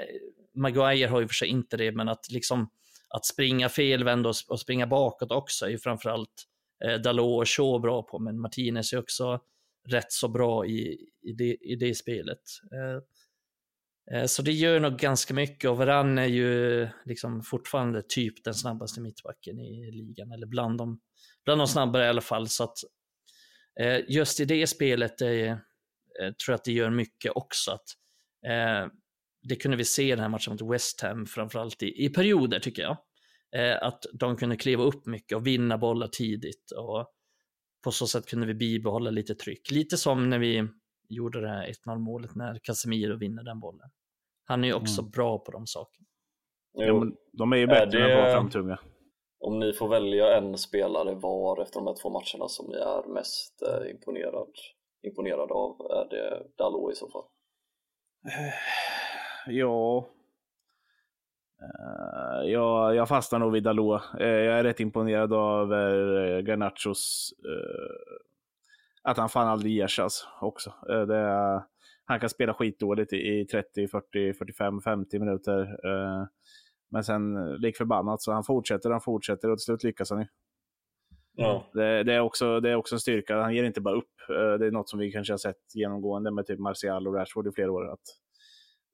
[0.56, 2.70] Maguire har ju för sig inte det, men att liksom
[3.16, 6.44] att springa felvänd och, och springa bakåt också är ju framförallt
[6.86, 9.40] eh, Dalot och Shaw bra på, men Martinez är också
[9.88, 12.42] rätt så bra i, i, det, i det spelet.
[12.74, 18.44] Eh, eh så det gör nog ganska mycket och Varann är ju liksom fortfarande typ
[18.44, 21.00] den snabbaste mittbacken i ligan, eller bland de,
[21.46, 22.48] bland de snabbare i alla fall.
[22.48, 22.78] Så att
[23.80, 25.58] Eh, just i det spelet är, eh,
[26.18, 27.72] tror jag att det gör mycket också.
[27.72, 27.86] Att,
[28.48, 28.88] eh,
[29.50, 32.60] det kunde vi se i den här matchen mot West Ham, framförallt i, i perioder
[32.60, 32.98] tycker jag.
[33.82, 36.72] att de kunde kliva upp mycket och vinna bollar tidigt.
[36.72, 37.12] Och
[37.84, 39.72] på så sätt kunde vi bibehålla lite tryck.
[39.72, 40.68] Lite som när vi
[41.10, 43.90] gjorde det här 1-0 målet när Casemiro vinner den bollen.
[44.44, 45.12] Han är ju också mm.
[45.12, 46.08] bra på de sakerna.
[46.78, 48.80] Jo, de är ju bättre än att framtunga
[49.46, 53.14] om ni får välja en spelare var efter de här två matcherna som ni är
[53.14, 54.52] mest eh, imponerad,
[55.08, 57.24] imponerad av, är det Dalot i så fall?
[59.48, 60.08] Eh, ja,
[61.62, 64.02] Uh, jag, jag fastnar nog vid Dalot.
[64.22, 68.18] Uh, jag är rätt imponerad av uh, Garnachos, uh,
[69.04, 70.74] att han fan aldrig ger sig alltså, också.
[70.88, 71.64] Det,
[72.06, 75.78] han kan spela skitdåligt i, i 30, 40, 45, 50 minuter.
[76.92, 80.28] Men sen lik förbannat så han fortsätter, han fortsätter och till slut lyckas han ju.
[81.36, 81.66] Ja.
[81.74, 83.42] Det, det, är också, det är också en styrka.
[83.42, 84.14] Han ger inte bara upp.
[84.30, 87.48] Eh, Det är något som vi kanske har sett genomgående med typ Martial och Rashford
[87.48, 87.92] i flera år.
[87.94, 88.00] Att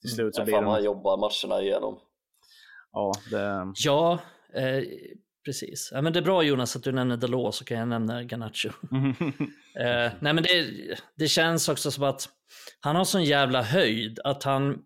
[0.02, 0.86] till slut så blir fan han de...
[0.86, 2.00] jobbar matcherna igenom.
[2.92, 4.20] Ja, det, Ja,
[4.54, 4.84] eh,
[5.46, 5.90] precis.
[5.94, 8.70] Ja, men det är bra Jonas att du nämner Dalot så kan jag nämna Garnacho.
[9.76, 10.68] Eh, nej men det,
[11.16, 12.30] det känns också som att
[12.80, 14.78] han har sån jävla höjd att han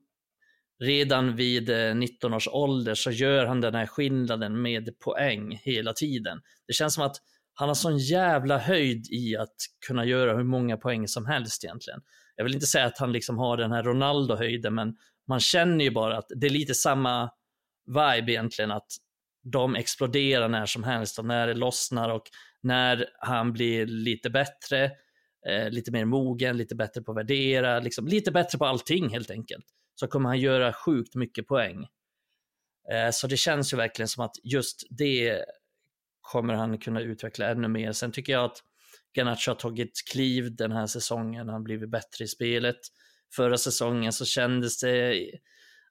[0.83, 5.93] redan vid eh, 19 års ålder så gör han den här skillnaden med poäng hela
[5.93, 6.41] tiden.
[6.67, 7.15] Det känns som att
[7.53, 9.55] han har sån jävla höjd i att
[9.87, 12.01] kunna göra hur många poäng som helst egentligen.
[12.35, 14.95] Jag vill inte säga att han liksom har den här Ronaldo-höjden, men
[15.27, 17.29] man känner ju bara att det är lite samma
[17.87, 18.87] vibe egentligen, att
[19.43, 22.23] de exploderar när som helst och när det lossnar och
[22.61, 24.91] när han blir lite bättre,
[25.47, 29.31] eh, lite mer mogen, lite bättre på att värdera, liksom, lite bättre på allting helt
[29.31, 29.65] enkelt,
[29.95, 31.87] så kommer han göra sjukt mycket poäng.
[32.91, 35.45] Eh, så det känns ju verkligen som att just det
[36.21, 37.91] kommer han kunna utveckla ännu mer.
[37.91, 38.63] Sen tycker jag att
[39.15, 42.75] Garnacho har tagit kliv den här säsongen, han har blivit bättre i spelet.
[43.35, 45.25] Förra säsongen så kändes det,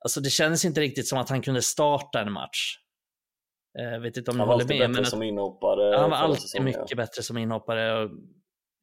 [0.04, 2.78] alltså det kändes inte riktigt som att han kunde starta en match.
[3.72, 4.78] Jag vet inte om Han var håller med.
[4.78, 5.96] bättre Men att, som inhoppare.
[5.96, 6.64] han var alltid säsongen.
[6.80, 8.02] mycket bättre som inhoppare.
[8.04, 8.10] Och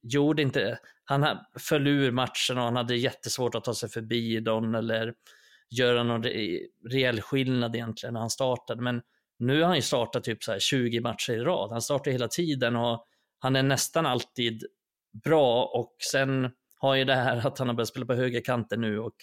[0.04, 4.40] gjorde inte, han ha- föll ur matchen och han hade jättesvårt att ta sig förbi
[4.40, 5.14] dem eller
[5.70, 8.82] göra någon re- reell skillnad egentligen när han startade.
[8.82, 9.02] Men
[9.40, 11.72] nu har han ju startat typ så här 20 matcher i rad.
[11.72, 13.06] Han startar hela tiden och
[13.42, 14.64] han är nästan alltid
[15.24, 19.00] bra och sen har ju det här att han har börjat spela på högerkanten nu
[19.00, 19.16] och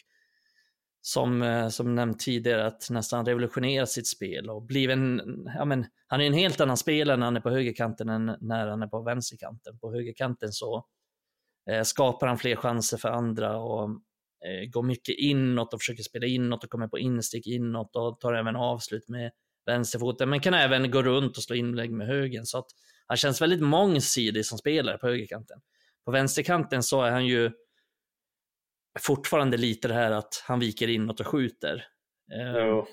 [1.00, 5.20] som, eh, som nämnt tidigare att nästan revolutionerat sitt spel och blivit en,
[5.56, 8.66] ja men han är en helt annan spelare när han är på högerkanten än när
[8.66, 9.78] han är på vänsterkanten.
[9.78, 10.86] På högerkanten så
[11.70, 13.90] eh, skapar han fler chanser för andra och
[14.46, 18.32] eh, går mycket inåt och försöker spela inåt och kommer på instick inåt och tar
[18.32, 19.30] även avslut med
[19.66, 22.68] vänsterfoten men kan även gå runt och slå inlägg med högen så att
[23.08, 25.60] han känns väldigt mångsidig som spelare på högerkanten.
[26.04, 27.50] På vänsterkanten så är han ju
[29.00, 31.86] fortfarande lite det här att han viker inåt och skjuter.
[32.56, 32.86] Jo.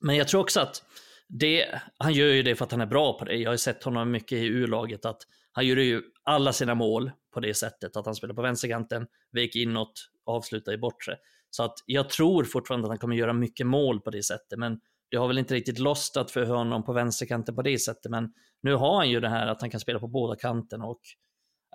[0.00, 0.82] Men jag tror också att
[1.28, 3.36] det, han gör ju det för att han är bra på det.
[3.36, 5.22] Jag har sett honom mycket i U-laget att
[5.52, 9.56] han gör ju alla sina mål på det sättet att han spelar på vänsterkanten, vek
[9.56, 9.92] inåt,
[10.26, 11.16] avslutar i bortre.
[11.50, 14.80] Så att jag tror fortfarande att han kommer göra mycket mål på det sättet, men
[15.10, 18.10] det har väl inte riktigt lostat för honom på vänsterkanten på det sättet.
[18.10, 18.32] Men
[18.62, 21.00] nu har han ju det här att han kan spela på båda kanterna och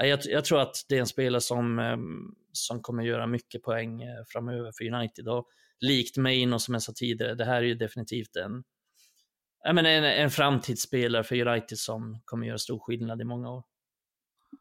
[0.01, 3.63] eh, jag, jag tror att det är en spelare som, ehm, som kommer göra mycket
[3.63, 5.27] poäng eh, framöver för United.
[5.27, 5.47] Och
[5.80, 8.63] likt Maino som jag sa tidigare, det här är ju definitivt en,
[9.63, 13.63] jag menar, en, en framtidsspelare för United som kommer göra stor skillnad i många år.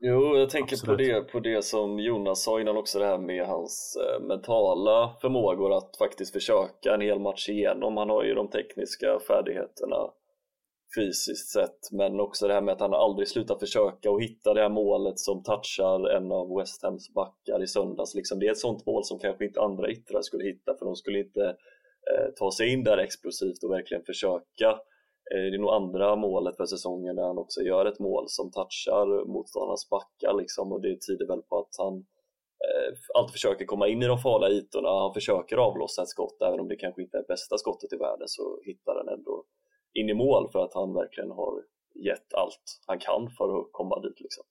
[0.01, 3.47] Jo, jag tänker på det, på det som Jonas sa innan också, det här med
[3.47, 7.97] hans eh, mentala förmågor att faktiskt försöka en hel match igenom.
[7.97, 10.11] Han har ju de tekniska färdigheterna
[10.97, 14.61] fysiskt sett, men också det här med att han aldrig slutar försöka och hitta det
[14.61, 18.15] här målet som touchar en av West Hams backar i söndags.
[18.15, 20.97] Liksom, det är ett sånt mål som kanske inte andra yttrar skulle hitta, för de
[20.97, 21.45] skulle inte
[22.13, 24.79] eh, ta sig in där explosivt och verkligen försöka.
[25.35, 28.51] Eh, det är nog andra målet för säsongen där han också gör ett mål som
[28.51, 31.95] touchar motståndarnas backar liksom, och det tyder väl på att han
[32.67, 34.89] eh, alltid försöker komma in i de farliga ytorna.
[34.89, 38.29] Han försöker avlossa ett skott, även om det kanske inte är bästa skottet i världen
[38.29, 39.45] så hittar han ändå
[39.95, 41.55] in i mål för att han verkligen har
[41.95, 44.21] gett allt han kan för att komma dit.
[44.21, 44.45] Liksom.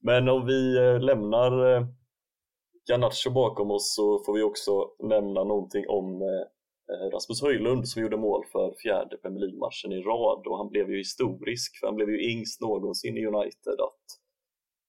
[0.00, 1.86] Men om vi eh, lämnar eh,
[2.88, 6.22] Garnacho bakom oss så får vi också nämna någonting om
[7.12, 10.96] Rasmus Höjlund som gjorde mål för fjärde Premier League-matchen i rad och han blev ju
[10.96, 14.06] historisk för han blev ju yngst någonsin i United att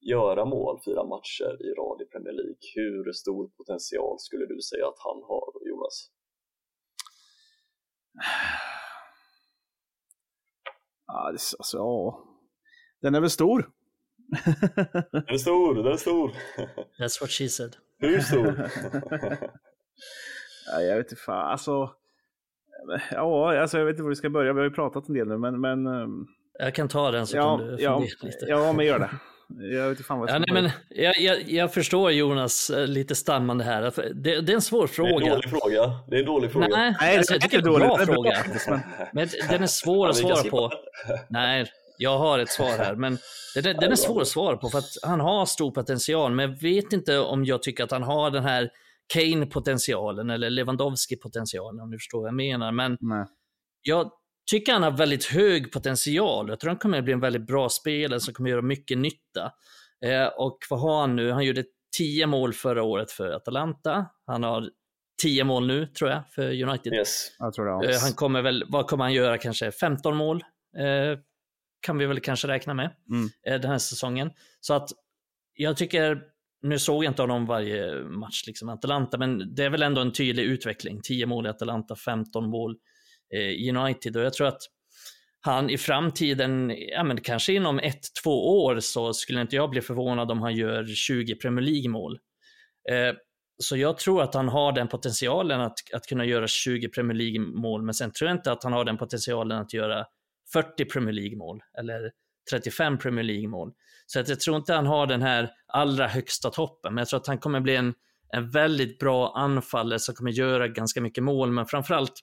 [0.01, 2.63] göra mål fyra matcher i rad i Premier League.
[2.75, 6.09] Hur stor potential skulle du säga att han har, Jonas?
[11.07, 12.23] Ja, det, alltså, ja.
[13.01, 13.71] Den är väl stor.
[15.11, 16.31] Den är stor, den är stor!
[16.99, 17.75] That's what she said.
[17.97, 18.45] Hur stor?
[20.71, 21.89] ja, jag vet inte fan, alltså.
[23.11, 24.53] Ja, alltså jag vet inte var vi ska börja.
[24.53, 25.61] Vi har ju pratat en del nu, men...
[25.61, 26.27] men ehm,
[26.59, 28.45] Jag kan ta den så ja, kan du ja, fundera lite.
[28.47, 29.09] ja, men gör det.
[29.75, 32.87] Jag vet inte fan vad jag Ja, nej, men jag, jag, jag förstår Jonas eh,
[32.87, 33.81] lite stammande här.
[34.13, 35.29] Det, det är en svår Det är en fråga.
[35.35, 35.91] dålig fråga.
[36.09, 36.67] Det är en dålig fråga.
[36.67, 37.77] Nej, Nej, alltså, det är en bra.
[37.77, 38.31] Det är bra fråga.
[38.67, 38.79] men-
[39.13, 40.71] Men den är svår att Ja, svara på.
[41.29, 41.65] Nej,
[41.97, 42.95] jag har ett svar här.
[42.95, 43.17] Men
[43.55, 46.31] den, den är svår att svara på för att han har stor potential.
[46.31, 48.69] Men jag vet inte om jag tycker att han har den här
[49.13, 52.71] Kane-potentialen eller Lewandowski-potentialen om du förstår vad jag menar.
[52.71, 53.25] Men Nej.
[53.81, 54.11] jag
[54.51, 56.49] tycker han har väldigt hög potential.
[56.49, 58.97] Jag tror han kommer att bli en väldigt bra spelare som kommer att göra mycket
[58.97, 59.51] nytta.
[60.05, 61.31] Eh, och vad har han nu?
[61.31, 61.63] Han gjorde
[61.97, 64.05] 10 mål förra året för Atalanta.
[64.25, 64.69] Han har
[65.21, 66.93] 10 mål nu tror jag för United.
[66.93, 67.27] Yes.
[67.39, 67.93] Jag tror det.
[67.93, 70.43] Eh, han kommer väl, vad kommer han göra, kanske 15 mål?
[70.77, 71.19] Eh,
[71.81, 73.29] kan vi väl kanske räkna med Mm.
[73.47, 74.31] eh, den här säsongen.
[74.59, 74.89] Så att
[75.53, 76.21] jag tycker,
[76.63, 80.13] nu såg jag inte honom varje match liksom Atalanta, men det är väl ändå en
[80.13, 81.01] tydlig utveckling.
[81.01, 82.75] 10 mål i Atalanta, 15 mål
[83.33, 84.61] eh, i United och jag tror att
[85.41, 89.81] han i framtiden, ja men kanske inom ett, två år så skulle inte jag bli
[89.81, 92.19] förvånad om han gör 20 Premier League-mål.
[92.89, 93.15] Eh,
[93.57, 97.83] så jag tror att han har den potentialen att, att kunna göra 20 Premier League-mål,
[97.83, 100.05] men sen tror jag inte att han har den potentialen att göra
[100.53, 102.11] 40 Premier League-mål eller
[102.51, 103.73] 35 Premier League-mål.
[104.05, 107.19] Så att jag tror inte han har den här allra högsta toppen, men jag tror
[107.19, 107.93] att han kommer bli en,
[108.29, 112.13] en väldigt bra anfallare som kommer göra ganska mycket mål, men framförallt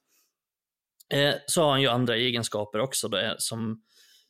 [1.14, 3.82] eh, så har han ju andra egenskaper också då, som,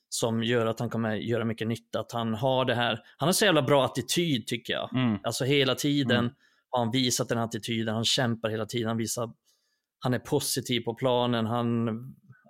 [0.08, 2.00] som gör att han kommer göra mycket nytta.
[2.00, 4.94] Att han har det här, han har så jävla bra attityd tycker jag.
[4.94, 5.18] Mm.
[5.22, 6.32] Alltså hela tiden Mm.
[6.70, 9.30] har han visat den attityden, han kämpar hela tiden, han visar,
[9.98, 11.88] han är positiv på planen, han,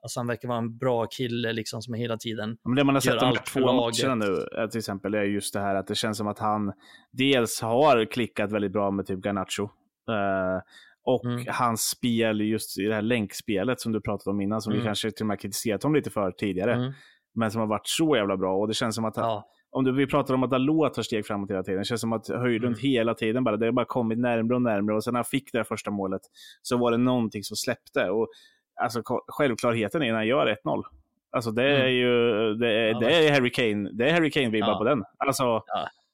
[0.02, 3.00] alltså han verkar vara en bra kille liksom som hela tiden Men det man har
[3.00, 6.18] sett de två matcherna nu, eh, till exempel, är just det här att det känns
[6.18, 6.72] som att han
[7.12, 9.62] dels har klickat väldigt bra med typ Garnacho.
[10.08, 10.62] eh,
[11.04, 11.44] och Mm.
[11.48, 14.86] hans spel, just i det här länkspelet som du pratade om innan, som vi Mm.
[14.88, 16.92] kanske till och med kritiserat honom lite för tidigare, Mm.
[17.34, 18.56] men som har varit så jävla bra.
[18.56, 21.02] Och det känns som att, han, Ja, om du, vi pratar om att Dalot tar
[21.02, 22.78] steg framåt hela tiden, det känns som att Höjlund Mm.
[22.82, 24.94] hela tiden bara, det har bara kommit närmre och närmre.
[24.94, 26.20] Och sen när han fick det första målet
[26.62, 28.10] så var det någonting som släppte.
[28.10, 28.28] Och
[28.80, 30.82] alltså, självklarheten är när han gör 1-0.
[31.32, 31.92] Alltså det är Mm.
[31.94, 34.78] ju, det är, Ja, det är Harry Kane, det är Harry Kane-vibbar Ja.
[34.78, 35.04] på den.
[35.18, 35.62] Alltså,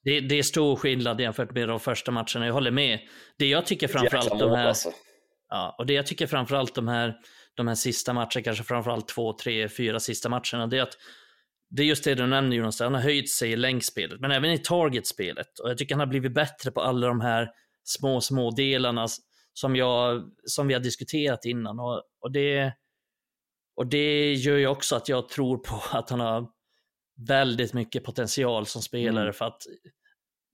[0.03, 2.99] det, det är stor skillnad jämfört med de första matcherna, jag håller med.
[3.37, 4.89] Det jag tycker framförallt de här, alltså.
[5.49, 7.15] ja, och det jag tycker framförallt de här,
[7.55, 10.97] de här sista matcherna, kanske framförallt två, tre, fyra sista matcherna, det är att
[11.69, 14.51] det är just det du nämner Jonas, han har höjt sig i länkspelet, men även
[14.51, 15.59] i targetspelet.
[15.63, 17.49] Och jag tycker han har blivit bättre på alla de här
[17.83, 19.07] små, små delarna
[19.53, 21.79] som, jag, som vi har diskuterat innan.
[21.79, 22.73] Och, och, det,
[23.75, 26.49] och det gör ju också att jag tror på att han har
[27.27, 29.33] väldigt mycket potential som spelare Mm.
[29.33, 29.61] för att,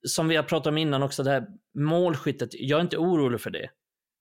[0.08, 1.48] som vi har pratat om innan också, det här
[1.78, 3.70] målskyttet, jag är inte orolig för det.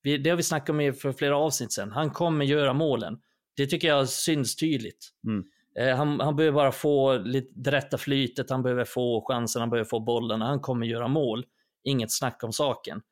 [0.02, 1.92] Vi, det har vi snackat om i för flera avsnitt sedan.
[1.92, 3.20] Han kommer göra målen.
[3.56, 5.10] Det tycker jag syns tydligt.
[5.26, 5.44] Mm.
[5.78, 9.70] Eh, han, han behöver bara få lite, det rätta flytet, han behöver få chansen, han
[9.70, 10.46] behöver få bollarna.
[10.46, 11.44] Han kommer göra mål.
[11.84, 13.02] Inget snack om saken.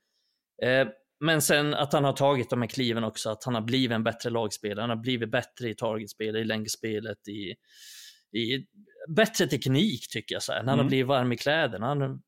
[0.62, 0.88] Eh,
[1.20, 4.04] men sen att han har tagit de här kliven också, att han har blivit en
[4.04, 4.80] bättre lagspelare.
[4.82, 7.54] Han har blivit bättre i targetspel, i längdspelet, i,
[8.38, 8.66] i
[9.16, 10.42] bättre teknik tycker jag.
[10.42, 10.58] Så här.
[10.58, 10.78] Han Mm.
[10.78, 11.86] har blivit varm i kläderna.
[11.86, 12.20] Han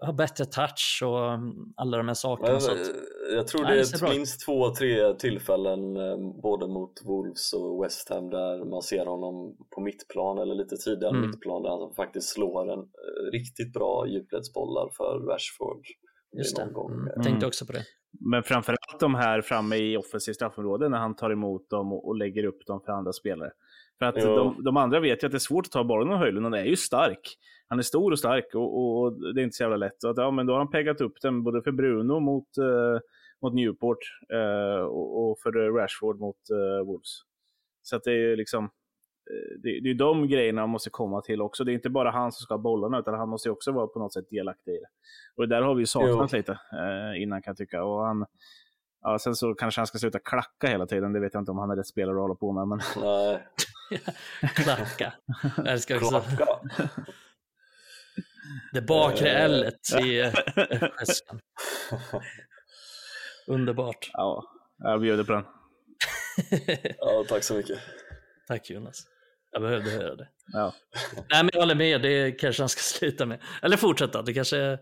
[0.00, 2.52] har bättre touch och mm, alla de här sakerna.
[2.52, 5.14] Men, så att, eh, jag tror Nej, det det ser bra är minst två, tre
[5.14, 10.54] tillfällen eh, både mot Wolves och West Ham där man ser honom på mittplan eller
[10.54, 11.30] lite tidigare Mm.
[11.30, 15.84] mittplan där han faktiskt slår en eh, riktigt bra djupledsbollar för Rashford.
[16.38, 16.62] just det.
[16.62, 17.84] Mm, jag tänkte också på det.
[18.20, 22.44] Men framförallt de här framme i offensivt straffområde när han tar emot dem och, lägger
[22.44, 23.50] upp dem för andra spelare.
[23.98, 26.18] För att de, de andra vet ju att det är svårt att ta bollen av
[26.18, 27.36] Höjlund, han är ju stark.
[27.68, 29.94] Han är stor och stark och, och det är inte så jävla lätt.
[29.98, 33.00] Så att, ja, men då har han peggat upp den både för Bruno mot, eh,
[33.42, 33.98] mot Newport
[34.32, 37.20] eh, och, och för Rashford mot eh, Wolves.
[37.82, 38.70] Så att det är ju liksom,
[39.62, 41.64] det, det är de grejerna man måste komma till också.
[41.64, 43.98] Det är inte bara han som ska ha bollarna, utan han måste också vara på
[43.98, 44.88] något sätt delaktig i det.
[45.36, 47.84] Och där har vi saknat lite eh, innan kan jag tycka.
[47.84, 48.26] Och han,
[49.02, 51.58] ja, sen så kanske han ska sluta klacka hela tiden, det vet jag inte om
[51.58, 52.68] han är rätt spelare att hålla på med.
[52.68, 53.46] Men Nej,
[54.54, 55.12] Klacka.
[55.56, 56.46] Jag älskar också klacka.
[58.72, 59.44] det bakre Eh.
[59.44, 59.70] L
[60.02, 60.32] i eh,
[60.98, 61.40] gesten.
[63.46, 64.10] Underbart.
[64.12, 64.44] ja,
[64.78, 65.44] jag bjuder på den.
[66.98, 67.78] Ja, tack så mycket.
[68.48, 69.06] Tack Jonas.
[69.56, 70.28] Jag behövde höra det.
[70.52, 70.72] Ja.
[71.30, 72.02] Nej, men jag håller med.
[72.02, 73.42] Det kanske han ska sluta med.
[73.62, 74.22] Eller fortsätta.
[74.22, 74.78] Det kanske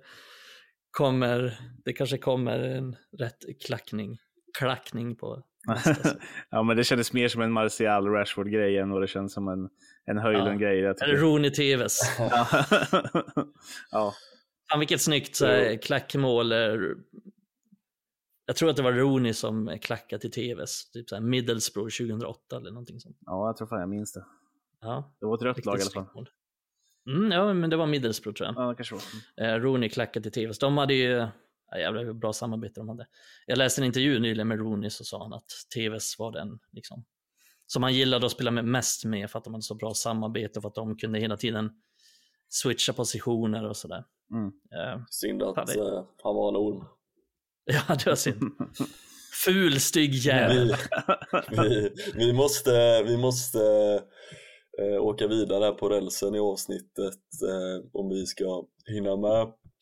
[0.90, 4.18] kommer, det kanske kommer en rätt klackning,
[4.58, 6.10] klackning på nästa.
[6.50, 9.68] ja, men det kändes mer som en Martial Rashford-grej än vad det känns som en,
[10.06, 10.78] en Höjlund-grej.
[10.78, 11.16] Jag Eller.
[11.16, 11.98] Rooney TVs.
[12.18, 12.46] Ja.
[13.90, 14.14] ja.
[14.70, 16.52] Fan vilket snyggt så här, klackmål.
[16.52, 16.58] eh,
[18.46, 20.90] Jag tror att det var Rooney som klackade till TVs.
[20.90, 23.16] Typ så här Middlesbrough 2008 eller någonting sånt.
[23.26, 24.24] ja, jag tror fan jag minns det.
[24.84, 26.28] Ja, Det var ett rött lag i alla fall.
[27.08, 28.56] Mm, ja, men det var Middlesbrough tror jag.
[28.56, 29.02] Ja, kanske var.
[29.46, 30.58] Eh, Rooney klackade till TVs.
[30.58, 31.10] De hade ju,
[31.70, 33.06] ja, jävlar hur bra samarbete de hade.
[33.46, 37.04] Jag läste en intervju nyligen med Rooney så sa han att TVs var den liksom,
[37.66, 40.58] som han gillade att spela med mest med för att de hade så bra samarbete
[40.58, 41.70] och för att de kunde hela tiden
[42.48, 44.04] switcha positioner och sådär.
[44.32, 44.46] Mm.
[44.46, 46.84] Eh, Synd att Fan, det- eh, han var en orm.
[47.64, 48.52] ja, det var synd.
[49.44, 50.74] Ful, stygg jävel.
[51.50, 53.58] Vi, vi, vi måste, vi måste
[54.80, 59.40] eh, åka vidare på rälsen i avsnittet eh, om vi ska hinna med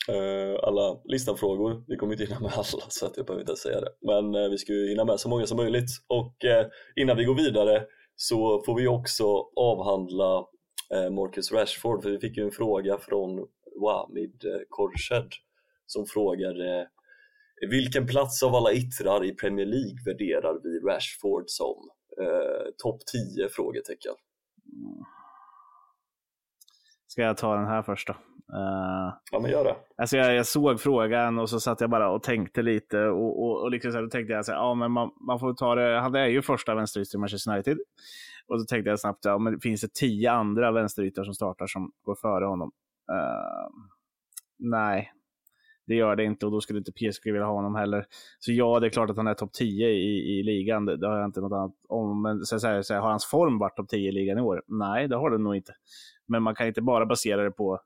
[0.09, 1.85] eh, alla listanfrågor.
[1.89, 3.93] Vi kommer inte hinna med alla så att jag behöver inte säga det.
[4.01, 6.67] Men eh, vi ska ju hinna med så många som möjligt och eh,
[6.97, 7.87] innan vi går vidare
[8.17, 9.25] så får vi också
[9.57, 10.47] avhandla
[10.95, 13.47] eh, Marcus Rashford, för vi fick ju en fråga från
[13.81, 15.31] Wamid eh, Korshed
[15.87, 16.81] som frågade
[17.61, 21.91] eh, vilken plats av alla yttrar i Premier League värderar vi Rashford som?
[22.21, 23.01] Eh, Topp
[23.37, 23.49] 10?
[23.49, 24.15] frågetecken.
[27.07, 28.13] Ska jag ta den här först då?
[28.53, 29.77] Uh, ja, men gör det.
[29.97, 33.63] Alltså jag, jag, såg frågan och så satt jag bara och tänkte lite och, och,
[33.63, 35.75] och liksom så här, då tänkte jag så här, ja men man, man får ta
[35.75, 37.79] det, han är ju första vänsterytter i Manchester United.
[38.47, 41.93] Och så tänkte jag snabbt, ja men finns det tio andra vänsterytter som startar som
[42.03, 42.73] går före honom?
[43.13, 43.69] Uh,
[44.59, 45.13] nej,
[45.87, 48.05] det gör det inte och då skulle inte PSG vilja ha honom heller.
[48.39, 50.85] Så ja, det är klart att han är topp 10 i, i ligan.
[50.85, 52.23] Det, det, har jag inte något annat om.
[52.23, 54.63] Men så, så, så, har hans form varit topp 10 i ligan i år?
[54.67, 55.73] Nej, det har den nog inte.
[56.29, 57.81] Men man kan inte bara basera det på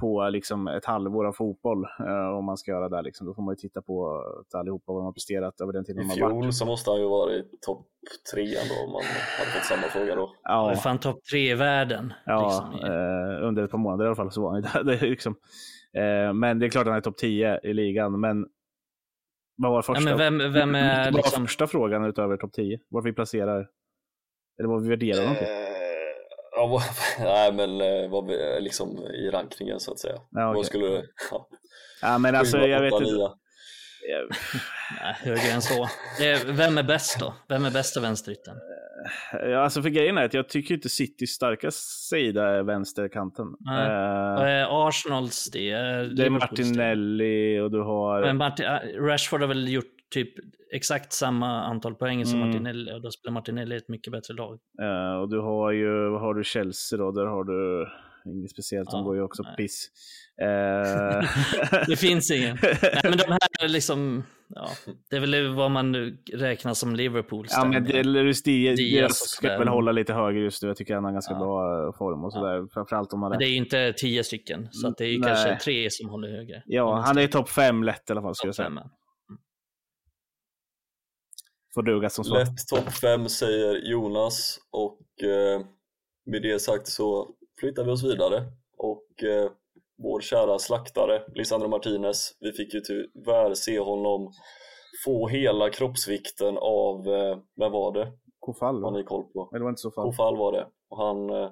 [0.00, 3.02] på liksom ett halvår av fotboll eh, om man ska göra det.
[3.02, 3.26] Liksom.
[3.26, 4.22] Då får man ju titta på
[4.54, 6.54] allihopa vad de har presterat över den tiden I fjol varit.
[6.54, 7.86] så måste han ju varit topp
[8.34, 9.02] tre ändå om man
[9.38, 10.34] hade fått samma fråga då.
[10.42, 10.74] Ja.
[10.76, 12.12] Fan topp tre i världen.
[12.26, 12.90] Ja, liksom.
[12.90, 14.94] eh, under ett par månader i alla fall så var han det.
[14.94, 15.34] är liksom,
[15.96, 18.20] eh, Men det är klart att han är topp 10 i ligan.
[18.20, 18.46] Men
[19.56, 21.46] vad var första, ja, men vem, vem är, vad var liksom...
[21.46, 22.78] första frågan utöver topp 10?
[22.88, 23.68] Var vi placerar,
[24.58, 25.46] eller vad vi värderar honom till?
[25.46, 25.68] Eh,
[26.58, 26.82] Ja, vad,
[27.18, 30.14] nej men eh, vad vi, liksom i rankningen så att säga.
[30.30, 30.56] Ja, okay.
[30.56, 30.86] Vad skulle
[31.30, 31.48] ja.
[32.02, 33.08] ja men alltså jag vet inte.
[35.02, 35.88] Nej, högre än så.
[36.46, 37.34] Vem är bäst då?
[37.48, 38.56] Vem är bästa vänsterytten?
[39.32, 41.70] Ja, alltså för grejen är att jag tycker inte Citys starka
[42.10, 43.46] sida är vänsterkanten.
[43.46, 45.70] Uh, Arsenals det?
[46.16, 48.20] Det är Martinelli och du har...
[48.20, 48.66] Men Martin,
[49.00, 50.34] Rashford har väl gjort typ
[50.72, 52.48] exakt samma antal poäng som mm.
[52.48, 54.58] Martinelli och då spelar Martinelli ett mycket bättre lag.
[54.82, 57.10] Uh, och du har ju, vad har du Chelsea då?
[57.10, 57.88] Där har du
[58.24, 59.56] inget speciellt, de ja, går ju också nej.
[59.56, 59.90] piss.
[60.42, 61.28] Uh...
[61.88, 62.58] det finns ingen.
[62.62, 64.68] Nej, men de här liksom, ja,
[65.10, 65.94] det är väl vad man
[66.32, 67.46] räknar som Liverpool.
[67.50, 68.02] Ja, men det,
[68.72, 70.68] det ska väl hålla lite högre just nu.
[70.68, 71.38] Jag tycker han har ganska ja.
[71.38, 72.54] bra form och sådär.
[72.54, 72.66] Ja.
[72.72, 75.28] Framförallt om man men det är ju inte tio stycken, så det är ju nej.
[75.28, 76.62] kanske tre som håller högre.
[76.66, 78.68] Ja, han är i topp fem lätt i alla fall, skulle jag säga.
[78.68, 78.78] Fem,
[81.78, 82.38] får duga som svar.
[82.38, 85.60] Lätt topp 5 säger Jonas och eh,
[86.26, 88.44] med det sagt så flyttar vi oss vidare
[88.78, 89.50] och eh,
[90.02, 94.32] vår kära slaktare Lisandro Martinez, vi fick ju tyvärr se honom
[95.04, 98.12] få hela kroppsvikten av, eh, vem var det?
[98.38, 98.84] Kofall?
[98.84, 99.48] Har ni koll på?
[99.52, 100.04] Det var inte så fall.
[100.04, 100.66] Kofall var det.
[100.90, 101.50] Och han eh,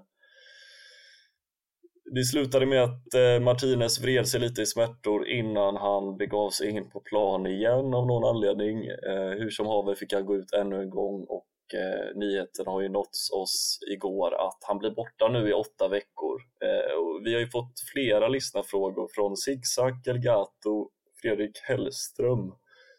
[2.15, 6.71] det slutade med att eh, Martinez vred sig lite i smärtor innan han begav sig
[6.71, 8.87] in på plan igen av någon anledning.
[8.87, 12.81] Eh, hur som haver fick han gå ut ännu en gång och eh, nyheten har
[12.81, 16.41] ju nåtts oss igår att han blir borta nu i åtta veckor.
[16.63, 20.91] Eh, vi har ju fått flera lyssnarfrågor från Zigzag, Elgato,
[21.23, 22.53] Fredrik Hellström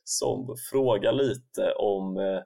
[0.03, 2.37] som frågar lite om eh,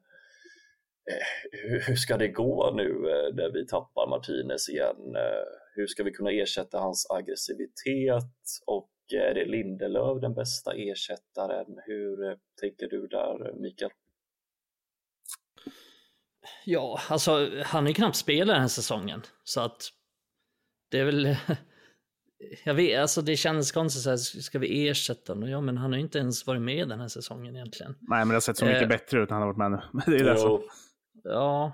[1.11, 2.93] eh, hur ska det gå nu
[3.33, 5.15] när vi tappar Martinez igen?
[5.75, 8.33] Hur ska vi kunna ersätta hans aggressivitet
[8.65, 11.79] och är det Lindelöf den bästa ersättaren?
[11.85, 13.91] Hur tänker du där Mikael?
[16.65, 19.89] Ja, alltså han är knappt spelat den här säsongen så att
[20.91, 21.35] det är väl
[22.63, 25.49] jag vet, alltså det känns konstigt så här, ska vi ersätta honom?
[25.49, 27.95] Ja, men han har ju inte ens varit med den här säsongen egentligen.
[28.01, 29.71] Nej, men det har sett så mycket eh, bättre ut när han har varit med
[29.71, 30.01] nu.
[30.17, 30.61] det är det som...
[31.23, 31.73] Ja,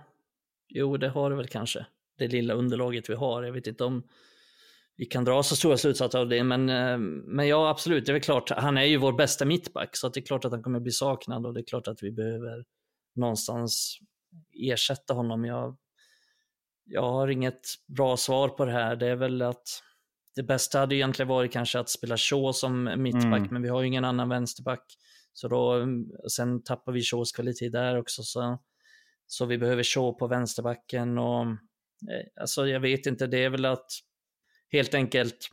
[0.68, 1.86] jo, det har det väl kanske
[2.18, 3.44] det lilla underlaget vi har.
[3.44, 4.04] Jag vet inte om
[4.98, 8.14] vi kan dra så stora slutsatser av det, men, eh, men ja, absolut, det är
[8.14, 8.50] väl klart.
[8.50, 11.46] Han är ju vår bästa mittback, så det är klart att han kommer bli saknad
[11.46, 12.66] och det är klart att vi behöver
[13.16, 14.00] någonstans
[14.54, 15.46] ersätta honom.
[15.46, 15.78] Jag,
[16.86, 18.96] jag har inget bra svar på det här.
[18.96, 19.84] Det är väl att
[20.36, 23.50] det bästa hade egentligen varit kanske att spela Shaw som mittback, mm.
[23.52, 24.84] men vi har ju ingen annan vänsterback.
[25.34, 25.88] Så då,
[26.32, 28.24] sen tappar vi Shaws kvalitet där också.
[28.24, 28.60] Så,
[29.28, 31.46] så vi behöver Shaw på vänsterbacken och
[32.02, 33.92] Eh, alltså jag vet inte, det är väl att
[34.72, 35.50] helt enkelt,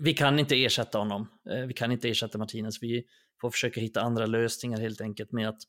[0.00, 1.28] vi kan inte ersätta honom.
[1.50, 2.82] Eh, vi kan inte ersätta Martinez.
[2.82, 3.04] Vi
[3.40, 5.60] får försöka hitta andra lösningar helt enkelt med att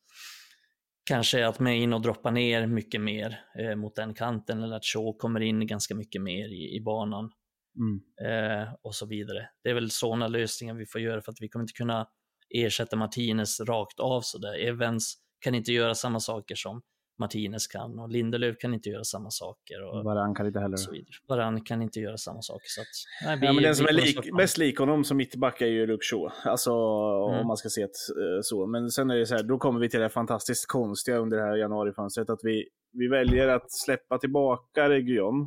[1.10, 4.86] kanske att med in och droppa ner mycket mer eh, mot den kanten eller att
[4.86, 7.32] Shaw kommer in ganska mycket mer i, i banan.
[7.78, 8.02] Mm.
[8.32, 9.50] Eh, och så vidare.
[9.64, 12.08] Det är väl sådana lösningar vi får göra för att vi kommer inte kunna
[12.56, 14.68] ersätta Martinez rakt av sådär.
[14.68, 16.82] Evans kan inte göra samma saker som
[17.20, 19.84] Martinez kan och Lindelöf kan inte göra samma saker.
[19.84, 20.78] Och Varann kan inte heller.
[20.78, 20.92] Så
[21.28, 22.66] Varann kan inte göra samma saker.
[22.66, 22.88] Så att,
[23.26, 25.86] nej, vi, ja, men den som är lik, mest lik honom som mittback är ju
[25.86, 26.32] Luke Shaw.
[26.44, 27.40] Alltså mm.
[27.40, 28.68] om man ska se det eh, så.
[28.68, 31.44] Men sen är det så här, då kommer vi till det fantastiskt konstiga under det
[31.44, 32.30] här januarifönstret.
[32.30, 35.42] Att vi, vi väljer att släppa tillbaka Region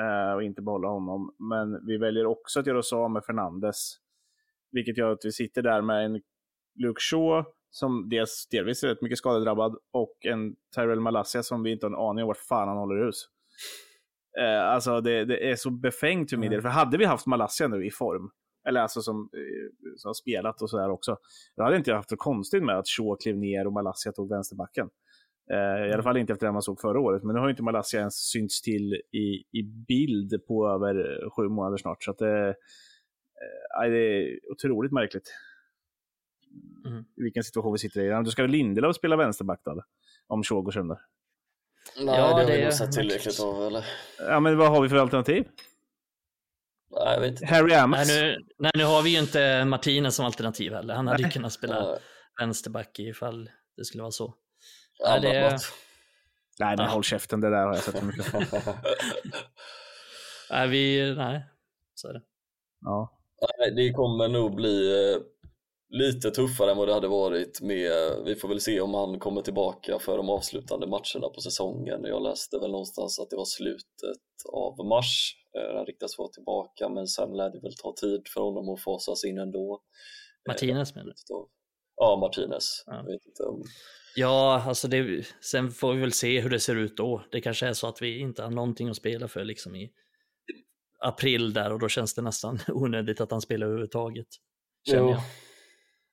[0.00, 1.34] eh, och inte behålla honom.
[1.38, 3.76] Men vi väljer också att göra oss av med Fernandes.
[4.72, 6.20] Vilket gör att vi sitter där med en
[6.74, 11.72] Luke Shaw som dels delvis är rätt mycket skadedrabbad och en Tyrell Malassia som vi
[11.72, 13.24] inte har en aning om vart fan han håller hus.
[14.40, 16.62] Eh, alltså det, det, är så befängt för min del.
[16.62, 18.30] För hade vi haft Malaysia nu i form,
[18.68, 21.16] eller alltså som, eh, som har spelat och sådär också,
[21.56, 24.30] då hade inte jag haft det konstigt med att Shaw klev ner och Malaysia tog
[24.30, 24.88] vänsterbacken.
[25.52, 26.02] Eh, I alla Mm.
[26.02, 27.22] fall inte efter det man såg förra året.
[27.22, 31.30] Men nu har ju inte Malaysia ens synts till i, i bild på över eh,
[31.30, 32.02] sju månader snart.
[32.04, 35.32] Så att det, eh, det är otroligt märkligt.
[36.86, 37.04] Mm.
[37.16, 38.24] I vilken situation vi sitter i.
[38.24, 39.82] Du ska väl Lindelöf spela vänsterback då?
[40.26, 40.98] Om Shaw går sönder.
[41.96, 43.84] Nej, Ja, det har vi är nog sett tillräckligt av eller?
[44.18, 45.48] Ja, men vad har vi för alternativ?
[46.90, 47.46] Nej, jag vet inte.
[47.46, 48.08] Harry Nej Amos?
[48.08, 50.94] nu, nej, nu har vi ju inte Martinez som alternativ heller.
[50.94, 51.98] Han hade ju kunnat spela Nej.
[52.40, 54.34] vänsterback ifall det skulle vara så.
[54.98, 55.62] Ja, Nej, det- något.
[56.58, 56.92] Nej, men Ja.
[56.92, 57.40] håll käften.
[57.40, 58.32] Det där har jag sett för mycket.
[60.50, 61.44] Nej, vi, nej,
[61.94, 62.22] så är det.
[62.80, 63.20] Ja.
[63.58, 65.20] Nej, det kommer nog bli eh,
[65.90, 67.92] lite tuffare än vad det hade varit med,
[68.24, 72.04] vi får väl se om han kommer tillbaka för de avslutande matcherna på säsongen.
[72.04, 74.20] Jag läste väl någonstans att det var slutet
[74.52, 78.40] av mars eh, han riktas vara tillbaka men sen lär det väl ta tid för
[78.40, 79.80] honom att fasas in ändå.
[80.48, 81.48] Martinez menar du?
[81.96, 82.82] Ja, Martinez.
[82.86, 83.04] Ja.
[84.16, 87.24] Ja, alltså det, sen får vi väl se hur det ser ut då.
[87.30, 89.90] Det kanske är så att vi inte har någonting att spela för liksom i
[90.98, 94.26] april där och då känns det nästan onödigt att han spelar överhuvudtaget.
[94.88, 95.10] Känner Jo.
[95.10, 95.20] jag.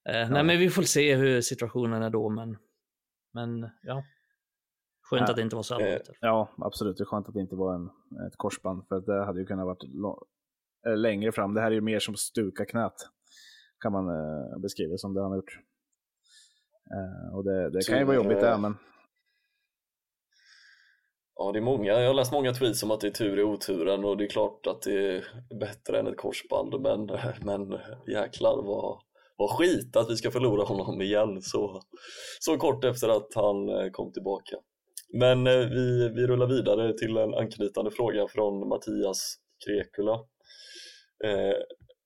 [0.07, 2.57] Eh, Nej, men vi får se hur situationen är då, men,
[3.33, 4.03] men ja.
[5.01, 5.29] Skönt Ja.
[5.29, 6.09] att det inte var så allvarligt.
[6.21, 6.97] ja, absolut.
[6.97, 7.85] Det är skönt att det inte var en,
[8.27, 8.87] ett korsband.
[8.87, 9.83] För det hade ju kunnat varit
[10.87, 11.53] eh, längre fram.
[11.53, 12.93] Det här är ju mer som stuka knät.
[13.79, 15.59] Kan man eh, beskriva det som det han har gjort.
[16.95, 18.77] Eh, och det, det kan ju vara jobbigt det, eh, men
[21.39, 21.91] Ja, det är många.
[21.93, 24.29] Jag har läst många tweets om att det är tur i oturen och det är
[24.29, 25.25] klart att det är
[25.59, 27.05] bättre än ett korsband men,
[27.45, 29.01] men jäklar vad,
[29.38, 31.81] vad skit att vi ska förlora honom igen så,
[32.39, 34.55] så kort efter att han eh, kom tillbaka.
[35.13, 39.35] Men eh, vi, vi rullar vidare till en anknytande fråga från Mattias
[39.65, 40.13] Krekula.
[41.23, 41.57] Eh,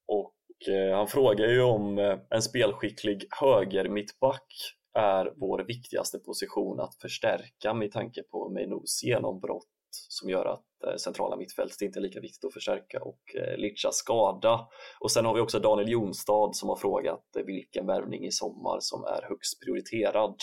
[0.08, 6.80] och eh, han frågar ju om eh, en spelskicklig höger mittback är vår viktigaste position
[6.80, 9.68] att förstärka med tanke på Meinous genombrott
[10.10, 10.66] som gör att
[10.98, 14.68] centrala mittfältet inte är lika viktigt att förstärka och eh, Lichas skada.
[15.00, 18.78] Och sen har vi också Daniel Jonstad som har frågat eh, vilken värvning i sommar
[18.80, 20.36] som är högst prioriterad.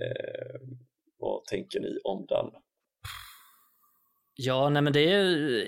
[0.00, 0.60] Eh,
[1.18, 2.46] vad tänker ni om den?
[4.36, 5.22] Ja, nej men det är,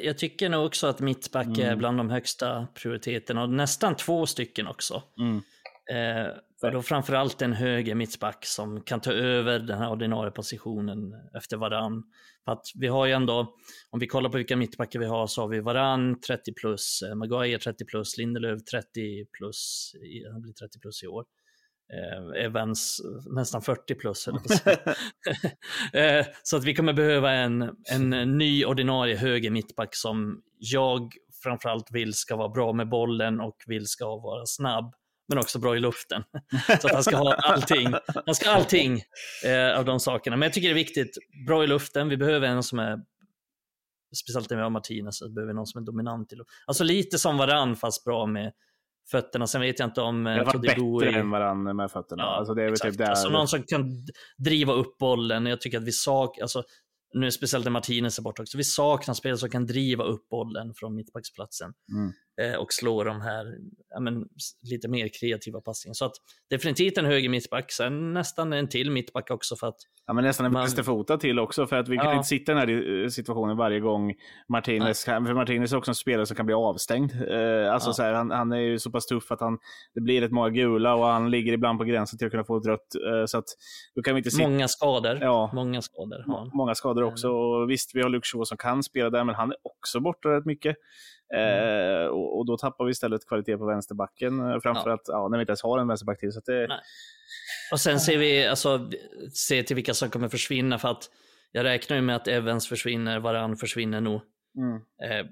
[0.05, 1.79] jag tycker nog också att mittback är Mm.
[1.79, 5.03] bland de högsta prioriteterna och nästan två stycken också.
[5.20, 5.43] mm.
[5.91, 6.33] Eh,
[6.63, 11.57] och då framförallt en höger mittback som kan ta över den här ordinarie positionen efter
[11.57, 12.03] varann.
[12.45, 13.55] För att vi har ju ändå,
[13.91, 17.15] om vi kollar på vilka mittbackar vi har så har vi varann 30 plus, eh,
[17.15, 19.93] Maguire 30 plus, Lindelöf 30 plus,
[20.33, 21.25] han blir 30 plus i år.
[21.93, 23.01] Eh, Evans
[23.37, 24.29] nästan 40 plus.
[25.93, 31.91] eh, så att vi kommer behöva en, en ny ordinarie höger mittback som jag framförallt
[31.91, 34.95] vill ska vara bra med bollen och vill ska vara snabb
[35.29, 36.22] men också bra i luften.
[36.81, 37.95] Så att han ska ha allting.
[38.27, 39.01] Han ska ha allting
[39.45, 40.37] eh, av de sakerna.
[40.37, 41.16] Men jag tycker det är viktigt.
[41.47, 42.09] Bra i luften.
[42.09, 42.99] Vi behöver en som är,
[44.24, 46.55] speciellt när vi har Martinez, så behöver någon som är dominant i luften.
[46.66, 48.53] Alltså lite som varann fast bra med
[49.11, 49.47] fötterna.
[49.47, 52.22] Sen vet jag inte om eh, fall Todibo bättre är- än varandra med fötterna.
[52.22, 52.91] Ja, alltså det är exakt.
[52.91, 53.07] typ där.
[53.11, 53.85] Alltså någon som kan
[54.45, 55.47] driva upp bollen.
[55.47, 56.62] Jag tycker att vi sak, alltså,
[57.14, 60.74] nu speciellt när Martinez är borta också, vi saknar spelare som kan driva upp bollen
[60.74, 62.12] från mittbacksplatsen Mm.
[62.43, 63.45] Eh, och slå de här
[63.91, 64.24] ja, men,
[64.70, 65.95] lite mer kreativa passningarna.
[65.95, 66.12] Så att
[66.51, 69.76] definitivt en höger mittback, sen nästan en till mittback också för att
[70.09, 72.12] Ja, men nästan en Man- vänsterfotad till också, för att vi kan Ja.
[72.16, 74.14] inte sitta i den här eh, situationen varje gång
[74.49, 77.12] Martinez, kan, för Martinez är också en spelare som kan bli avstängd.
[77.12, 77.93] Eh, alltså Ja.
[77.95, 79.59] så här, han, han är ju så pass tuff att han,
[79.95, 82.57] det blir rätt många gula och han ligger ibland på gränsen till att kunna få
[82.57, 82.95] ett rött.
[82.95, 83.45] Eh, så att
[83.95, 84.49] då kan vi inte sitta...
[84.49, 85.18] många skador.
[85.20, 85.51] Ja.
[85.55, 86.51] Många skador han.
[86.55, 87.28] Många skador också.
[87.28, 90.28] Och visst, vi har Luke Shaw som kan spela där, men han är också borta
[90.28, 90.76] rätt mycket.
[91.35, 95.29] Eh, och, och då tappar vi istället kvalitet på vänsterbacken, eh, framförallt ja.
[95.29, 96.33] när vi inte ens har en vänsterback till.
[96.33, 96.81] Så att det, Nej.
[97.72, 98.91] Och sen ser vi, alltså,
[99.33, 101.11] se till vilka som kommer försvinna för att
[101.53, 104.20] jag räknar ju med att Evans försvinner, Varann försvinner nog.
[104.59, 104.77] mm.
[104.77, 105.27] Eh,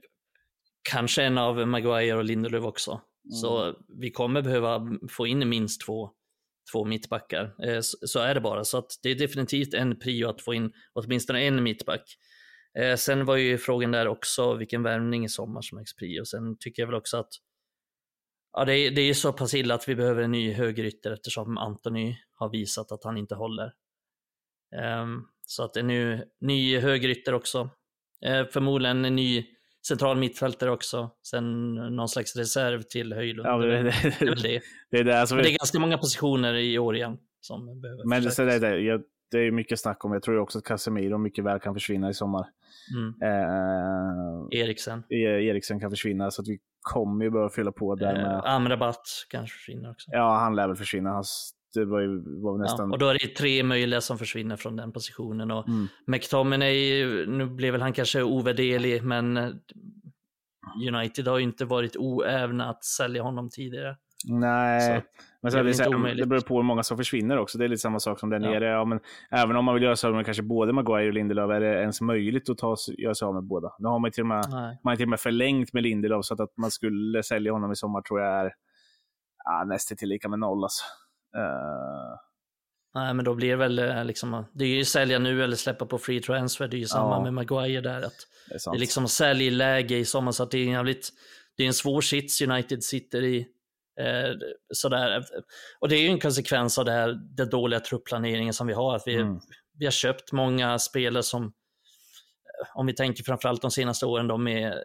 [0.91, 2.91] kanske en av Maguire och Lindelöf också.
[2.91, 3.31] Mm.
[3.31, 4.81] Så vi kommer behöva
[5.11, 6.11] få in minst två,
[6.73, 7.55] två mittbackar.
[7.65, 8.65] Eh, så, så är det bara.
[8.65, 12.17] Så att det är definitivt en prio att få in åtminstone en mittback.
[12.79, 16.25] Eh, sen var ju frågan där också vilken värvning i sommar som är prio.
[16.25, 17.33] Sen tycker jag väl också att
[18.53, 21.59] ja, det, är, det är så pass illa att vi behöver en ny högerytter eftersom
[21.59, 23.73] Anthony har visat att han inte håller.
[24.77, 27.71] Ehm, så att en ny, ny högerytter också.
[28.25, 29.47] Eh, förmodligen en ny
[29.87, 31.11] central mittfältare också.
[31.23, 33.49] Sen någon slags reserv till Höjlund.
[33.49, 35.31] Ja, det, det, det det, är det.
[35.35, 39.03] Men det är ganska många positioner i år igen som behöver Men det, det, det,
[39.31, 42.15] det är mycket snack om, jag tror också att Casemiro mycket väl kan försvinna i
[42.15, 42.47] sommar.
[42.95, 43.15] Mm.
[43.23, 45.03] Eh, Eriksen.
[45.11, 48.25] E- Eriksen kan försvinna, så att vi kommer ju behöva fylla på där med...
[48.35, 50.11] Eh, Amrabat kanske försvinner också.
[50.13, 51.23] Ja, han lär väl försvinna.
[51.75, 52.89] Det var ju var nästan...
[52.89, 55.51] Ja, och då är det tre möjliga som försvinner från den positionen.
[55.51, 55.87] Och Mm.
[56.07, 59.51] McTominay, nu blev väl han kanske ovärderlig, men eh,
[60.95, 63.97] United har ju inte varit oävna att sälja honom tidigare.
[64.29, 65.03] Nej, Så
[65.45, 67.59] men det så är är det, här, det beror på hur många som försvinner också.
[67.59, 68.51] Det är lite samma sak som där Ja.
[68.51, 68.67] nere.
[68.69, 71.51] Ja, men även om man vill göra sig av med kanske både Maguire och Lindelöf,
[71.51, 73.73] är det ens möjligt att ta, göra sig av med båda?
[73.79, 74.79] Nu har man till och med, Nej.
[74.85, 77.77] man till och med förlängt med Lindelöf, så att, att man skulle sälja honom i
[77.77, 78.53] sommar tror jag är
[79.45, 80.63] ja, nästan till lika med noll.
[80.65, 80.85] Alltså.
[81.37, 82.19] Eh,
[82.95, 85.87] Nej, men då blir det väl eh, liksom, det är ju sälja nu eller släppa
[85.87, 86.69] på free transfer.
[86.69, 87.23] Det är ju samma Ja.
[87.23, 87.99] med Maguire där.
[88.03, 88.13] Att
[88.49, 88.75] det är sant.
[88.75, 91.09] det är liksom säljläge i sommar, så att det är en jävligt,
[91.57, 93.47] det är en svår sits United sitter i.
[94.01, 94.35] Eh,
[94.75, 95.25] sådär.
[95.81, 98.97] Och det är ju en konsekvens av det här, den dåliga truppplaneringen som vi har.
[98.97, 99.41] Att vi, Mm.
[99.79, 101.51] vi har köpt många spelare som, eh,
[102.75, 104.85] om vi tänker framförallt de senaste åren, de är,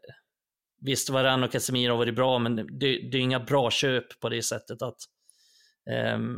[0.82, 2.64] visst Varann och Casemiro har varit bra, men det,
[3.12, 4.97] det är inga bra köp på det sättet att,
[5.91, 6.38] ehm,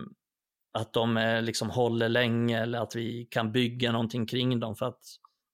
[0.74, 4.76] att de eh, liksom håller länge eller att vi kan bygga någonting kring dem.
[4.76, 5.00] För att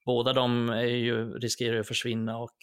[0.05, 2.55] båda de är ju, riskerar att försvinna och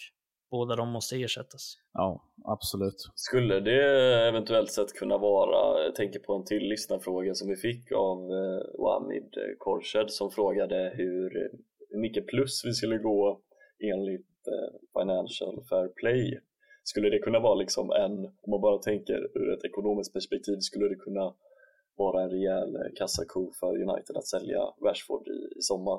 [0.56, 1.64] båda de måste ersättas.
[1.92, 2.08] Ja,
[2.44, 3.00] absolut.
[3.14, 3.82] Skulle det
[4.30, 8.60] eventuellt sett kunna vara, jag tänker på en till lyssnarfråga som vi fick av eh,
[8.82, 11.30] Wamid Korshed som frågade hur,
[11.90, 13.40] hur mycket plus vi skulle gå
[13.92, 16.40] enligt eh, Financial Fair Play.
[16.90, 20.88] Skulle det kunna vara liksom en, om man bara tänker ur ett ekonomiskt perspektiv, skulle
[20.88, 21.34] det kunna
[21.96, 25.98] vara en rejäl kassako för United att sälja Rashford i, i sommar?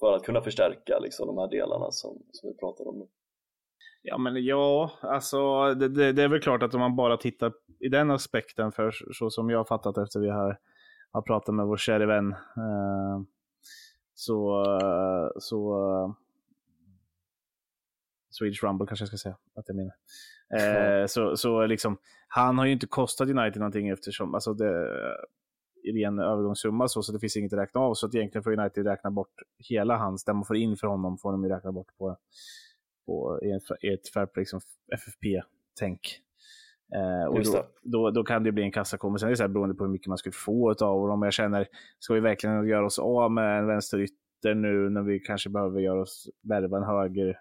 [0.00, 3.06] För att kunna förstärka liksom de här delarna som, som vi pratade om nu.
[4.02, 7.52] Ja, men ja, alltså det, det, det är väl klart att om man bara tittar
[7.80, 10.58] i den aspekten, för så som jag har fattat efter vi har,
[11.10, 13.20] har pratat med vår kära vän, eh,
[14.14, 14.64] så,
[15.38, 16.14] så eh,
[18.30, 19.94] Swedish Rumble kanske jag ska säga att jag menar.
[20.54, 24.88] Eh, så, så liksom, han har ju inte kostat United någonting eftersom, alltså det
[25.92, 27.94] ren övergångssumma så, så det finns inget att räkna av.
[27.94, 29.34] Så att egentligen får United räkna bort
[29.68, 32.16] hela hans, det man får in för honom får de ju räkna bort på,
[33.06, 34.60] på i, ett fair liksom
[34.94, 36.20] FFP-tänk.
[36.94, 39.10] Eh, och då, då, då kan det bli en kassako.
[39.10, 41.22] Men sen är det så här beroende på hur mycket man skulle få av dem.
[41.22, 41.66] Jag känner,
[41.98, 46.00] ska vi verkligen göra oss av med en vänsterytter nu när vi kanske behöver göra
[46.00, 47.38] oss, värva en höger,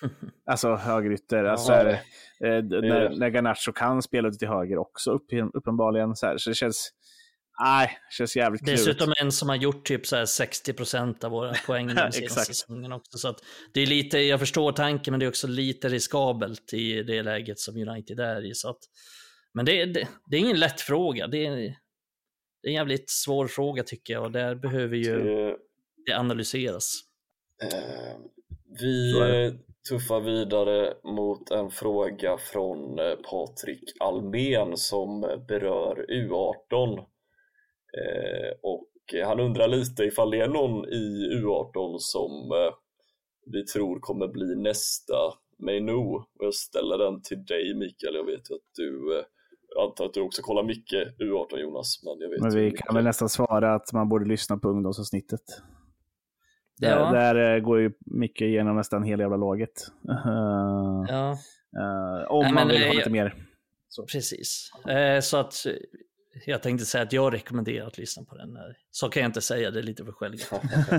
[0.46, 1.44] alltså högerytter.
[1.44, 1.78] Alltså, Ja.
[1.78, 6.16] är det, eh, när, när Garnacho kan spela ute till höger också upp, uppenbarligen.
[6.16, 6.92] Så, här, så det känns,
[7.60, 8.84] nej, det känns jävligt klurigt.
[8.86, 12.46] Dessutom en som har gjort typ så här 60% av våra poäng de senaste Exakt.
[12.46, 13.18] säsongerna också.
[13.18, 13.40] Så att
[13.74, 17.58] det är lite, jag förstår tanken, men det är också lite riskabelt i det läget
[17.58, 18.54] som United är i.
[18.54, 18.78] Så att,
[19.54, 21.26] men det, det, det är ingen lätt fråga.
[21.26, 25.56] Det är, det är en jävligt svår fråga tycker jag och där behöver ju Det-
[26.06, 26.92] det analyseras.
[27.62, 28.16] Eh,
[28.80, 29.12] Vi
[29.88, 37.04] tuffar vidare mot en fråga från eh, Patrik Almen som berör U18.
[37.98, 38.84] Eh, Och
[39.24, 42.74] han undrar lite ifall det är någon i U18 som eh,
[43.46, 45.14] vi tror kommer bli nästa
[45.58, 45.92] Mainu.
[45.92, 49.24] Och jag ställer den till dig Mikael, jag vet att du eh,
[49.74, 52.80] jag antar att du också kollar mycket U18 Jonas, men jag vet Men vi mycket.
[52.80, 55.40] kan väl nästan svara att man borde lyssna på ungdomsavsnittet.
[56.80, 57.10] Där, Ja.
[57.12, 59.72] där eh, går ju mycket igenom nästan hela jävla laget.
[60.08, 61.30] Eh, Ja,
[61.80, 63.34] eh, om Nej, man vill ha eh, lite mer.
[64.12, 64.70] precis.
[64.88, 65.72] Eh, så att eh,
[66.46, 68.58] jag tänkte säga att jag rekommenderar att lyssna på den.
[68.90, 70.50] Så kan jag inte säga, det är lite för självt.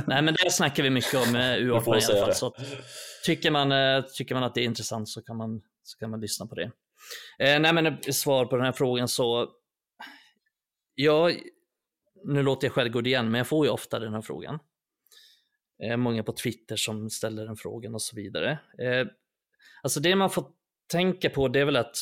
[0.08, 2.34] Nej, men det snackar vi mycket om eh, Du U18 får i alla fall.
[2.34, 2.56] Så
[3.26, 6.22] tycker, man, eh, tycker man att det är intressant så kan man, så kan man
[6.22, 6.72] lyssna på det.
[7.40, 9.50] Eh, nej, men eh, svar på den här frågan så.
[10.96, 11.32] Ja,
[12.26, 14.60] nu låter jag självgod igen, men jag får ju ofta den här frågan.
[15.84, 18.52] Eh, många på Twitter som ställer den frågan och så vidare.
[18.52, 19.08] Eh,
[19.84, 20.46] alltså det man får
[20.92, 21.96] tänka på det är väl att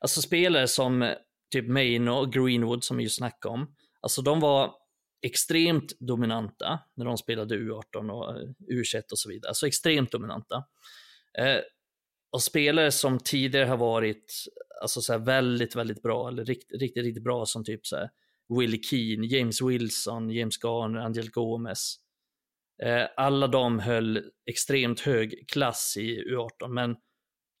[0.00, 1.14] alltså spelare som
[1.54, 4.74] typ Main och Greenwood som vi ju snackade om, alltså de var
[5.26, 9.48] extremt dominanta när de spelade U18 och eh, U21 och så vidare.
[9.48, 10.64] Alltså extremt dominanta.
[11.38, 11.60] Eh,
[12.32, 14.44] och spelare som tidigare har varit
[14.82, 18.10] alltså så här väldigt, väldigt bra, eller riktigt, riktigt, riktigt bra som typ så här
[18.58, 21.96] Willie Keane, James Wilson, James Garner, Angel Gomez.
[22.82, 26.96] Eh, alla de höll extremt hög klass i U18, men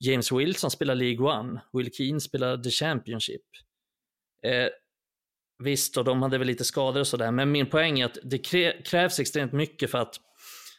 [0.00, 3.42] James Wilson spelar League One, Willie Keane spelar The Championship.
[4.44, 4.68] Eh,
[5.64, 8.38] visst, och de hade väl lite skador och sådär, men min poäng är att det
[8.84, 10.14] krävs extremt mycket för att,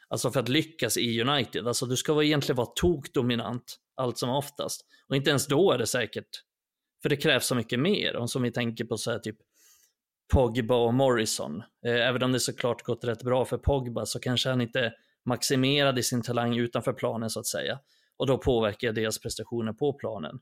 [0.10, 1.68] alltså för att lyckas i United.
[1.68, 4.82] Alltså du ska vara egentligen vara tokdominant allt som oftast.
[5.10, 6.30] Och inte ens då är det säkert.
[7.02, 8.16] För det krävs så mycket mer.
[8.16, 9.38] Och som vi tänker på så här typ
[10.34, 11.64] Pogba och Morrison.
[11.86, 14.94] Eh, även om det såklart gått rätt bra för Pogba så kanske han inte
[15.26, 17.80] maximerade sin talang utanför planen så att säga.
[18.18, 20.40] Och då påverkar deras prestationer på planen.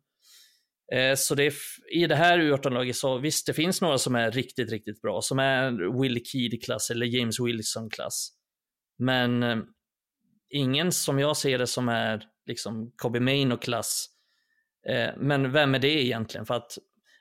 [0.92, 1.54] Eh, så det är,
[1.92, 5.40] i det här U18-laget så visst, det finns några som är riktigt, riktigt bra, som
[5.40, 8.30] är Will Keed-klass eller James Wilson-klass.
[8.98, 9.58] Men eh,
[10.50, 14.08] ingen som jag ser det som är liksom Kobe Maino-klass.
[14.90, 16.46] Eh, men vem är det egentligen?
[16.46, 16.78] För att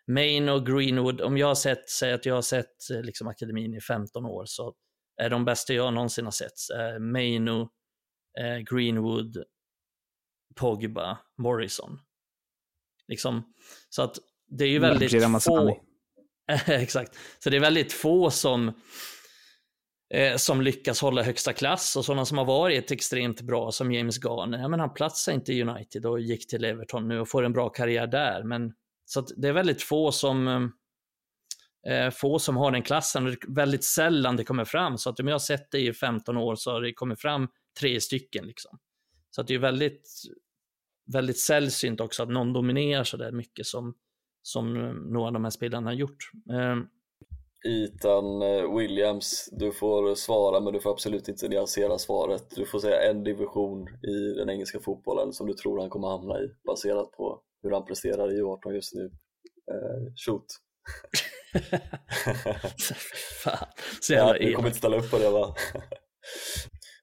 [0.06, 3.80] Main och Greenwood, om jag har sett, säger att jag har sett liksom akademin i
[3.80, 4.74] 15 år, så
[5.16, 6.52] är de bästa jag någonsin har sett
[7.00, 7.70] Maino,
[8.70, 9.44] Greenwood,
[10.56, 11.98] Pogba, Morrison.
[13.08, 13.52] Liksom,
[13.88, 14.18] så att
[14.48, 15.80] det är ju väldigt få...
[16.66, 17.18] Exakt.
[17.38, 18.72] Så det är väldigt få som,
[20.14, 24.24] eh, som lyckas hålla högsta klass och sådana som har varit extremt bra som James
[24.24, 24.58] Garner.
[24.58, 27.52] Ja, men han platsade inte i United och gick till Everton nu och får en
[27.52, 28.42] bra karriär där.
[28.42, 28.72] Men,
[29.04, 30.72] så det är väldigt få som,
[31.88, 34.98] eh, få som har den klassen och väldigt sällan det kommer fram.
[34.98, 37.48] Så att om jag har sett det i 15 år så har det kommit fram
[37.80, 38.46] tre stycken.
[38.46, 38.78] Liksom.
[39.30, 40.08] Så att det är väldigt
[41.12, 43.94] väldigt sällsynt också att någon dominerar så där mycket som,
[44.42, 44.74] som
[45.12, 46.30] några av de här spelarna har gjort.
[46.52, 46.86] Ehm,
[47.64, 52.44] Ethan eh, Williams, du får svara men du får absolut inte nyansera svaret.
[52.56, 56.40] Du får säga en division i den engelska fotbollen som du tror han kommer hamna
[56.40, 59.02] i baserat på hur han presterar i 18 just nu.
[59.02, 60.46] Uh, shoot!
[63.42, 63.66] Fan,
[64.00, 65.54] så jävla ja, Du kommer inte ställa upp på det va?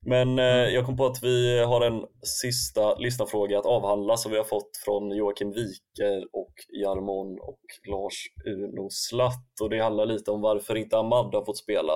[0.09, 0.73] Men eh, mm.
[0.73, 2.05] jag kom på att vi har en
[2.41, 6.53] sista lyssnarfråga att avhandla som vi har fått från Joakim Wike och
[6.83, 7.59] Jarmon och
[7.91, 8.15] Lars
[8.45, 11.93] Uno Slatt och det handlar lite om varför inte Ahmad har fått spela.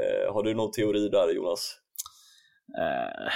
[0.00, 1.80] Eh, har du någon teori där Jonas?
[2.78, 3.32] Uh,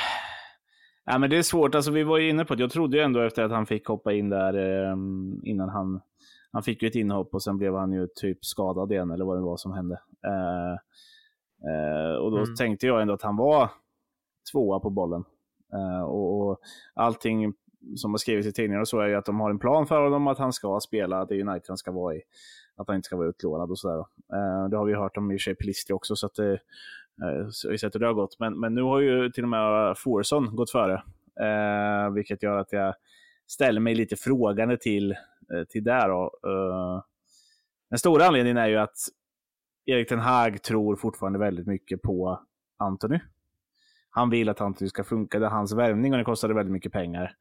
[1.05, 2.63] ja, men det är svårt, alltså, vi var ju inne på det.
[2.63, 4.97] Jag trodde ju ändå efter att han fick hoppa in där eh,
[5.43, 6.01] innan han
[6.53, 9.37] han fick ju ett inhopp och sen blev han ju typ skadad igen eller vad
[9.37, 9.95] det var som hände.
[10.27, 10.79] Uh,
[11.59, 12.57] Uh, och då mm.
[12.57, 13.71] tänkte jag ändå att han var
[14.53, 15.25] tvåa på bollen.
[15.75, 16.61] Uh, och, och,
[16.95, 17.55] allting
[17.97, 20.27] som har skrivits i tidningarna så är ju att de har en plan för honom
[20.27, 22.23] att han ska spela, att det är United han ska vara i.
[22.77, 23.99] Att han inte ska vara utlånad och sådär.
[23.99, 26.53] Uh, det har vi hört om i och för sig Pelistri också, så att det,
[26.53, 28.39] uh, så vi sett hur det har gått.
[28.39, 31.03] Men, men nu har ju till och med Forson gått före,
[31.41, 32.95] uh, vilket gör att jag
[33.47, 35.15] ställer mig lite frågande till,
[35.69, 36.07] till det.
[36.07, 36.31] Då.
[37.91, 38.97] den stora anledningen är ju att
[39.87, 42.41] Erik Ten Hag tror fortfarande väldigt mycket på
[42.77, 43.20] Anthony.
[44.19, 45.39] Han vill att Antoni ska funka.
[45.39, 47.35] Det är hans värvning och det kostade väldigt mycket pengar.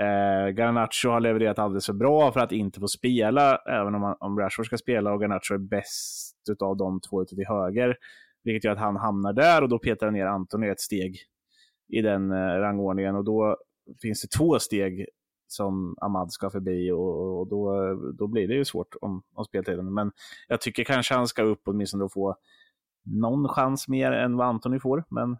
[0.00, 4.38] Eh, Garnacho har levererat alldeles för bra för att inte få spela, även om, om
[4.38, 7.96] Rashford ska spela och Garnacho är bäst av de två ute till höger.
[8.44, 11.18] Vilket gör att han hamnar där och då petar han ner Antoni ett steg
[11.88, 13.56] i den eh, rangordningen och då
[14.02, 15.06] finns det två steg
[15.46, 19.94] som Ahmad ska förbi och, och då, då blir det ju svårt om, om speltiden.
[19.94, 20.12] Men
[20.48, 22.36] jag tycker kanske han ska upp åtminstone få
[23.04, 25.04] någon chans mer än vad Antoni får.
[25.08, 25.36] Men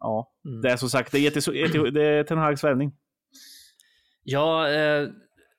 [0.00, 0.62] ja, mm.
[0.62, 2.92] det är som sagt, det är, det är Ten Hags värvning.
[4.24, 5.08] Ja, eh,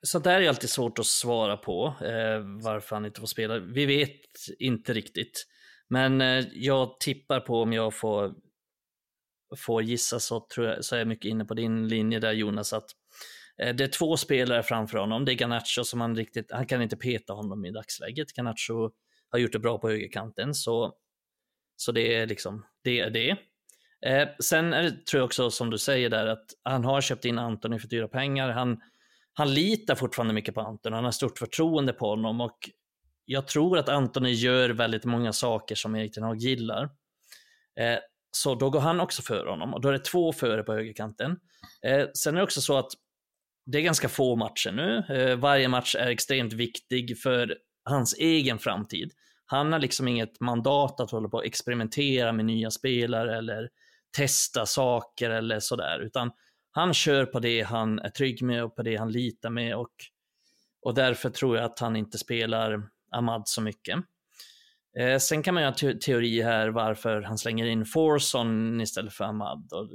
[0.02, 3.58] så där är alltid svårt att svara på eh, varför han inte får spela.
[3.58, 4.20] Vi vet
[4.58, 5.46] inte riktigt.
[5.88, 8.34] Men eh, jag tippar på om jag får,
[9.56, 12.72] får gissa så, tror jag, så är jag mycket inne på din linje där Jonas,
[12.72, 12.90] att
[13.58, 15.24] eh, det är två spelare framför honom.
[15.24, 18.32] Det är Ganacho som han riktigt, han kan inte peta honom i dagsläget.
[18.32, 18.90] Ganacho
[19.30, 20.94] har gjort det bra på högerkanten, så,
[21.76, 23.36] så det är liksom, det är det.
[24.06, 27.24] Eh, sen är det, tror jag också som du säger där att han har köpt
[27.24, 28.48] in Antoni för dyra pengar.
[28.48, 28.80] Han,
[29.34, 30.92] han litar fortfarande mycket på Anton.
[30.92, 32.58] Han har stort förtroende på honom och
[33.24, 36.84] jag tror att Antoni gör väldigt många saker som Erik Ten Hag gillar.
[37.80, 37.98] Eh,
[38.30, 41.36] så då går han också före honom och då är det två före på högerkanten.
[41.86, 42.92] Eh, sen är det också så att
[43.66, 45.16] det är ganska få matcher nu.
[45.16, 49.12] Eh, varje match är extremt viktig för hans egen framtid.
[49.46, 53.68] Han har liksom inget mandat att hålla på och experimentera med nya spelare eller
[54.16, 56.30] testa saker eller sådär, utan
[56.70, 59.92] han kör på det han är trygg med och på det han litar med och,
[60.82, 63.98] och därför tror jag att han inte spelar Ahmad så mycket.
[64.98, 69.12] Eh, sen kan man ju ha te teori här varför han slänger in Forson istället
[69.12, 69.72] för Ahmad.
[69.72, 69.88] Och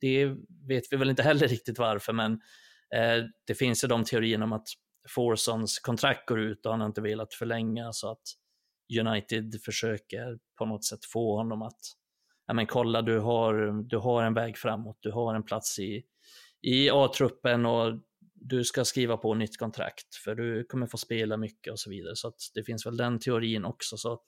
[0.00, 0.26] det
[0.68, 2.32] vet vi väl inte heller riktigt varför, men
[2.94, 4.68] eh, det finns ju de teorierna om att
[5.08, 8.22] Forsons kontrakt går ut och han har inte velat förlänga så att
[9.00, 11.80] United försöker på något sätt få honom att
[12.48, 16.02] ja men kolla du har, du har en väg framåt, du har en plats i,
[16.62, 17.94] i A-truppen och
[18.34, 22.16] du ska skriva på nytt kontrakt för du kommer få spela mycket och så vidare.
[22.16, 23.96] Så att det finns väl den teorin också.
[23.96, 24.20] Så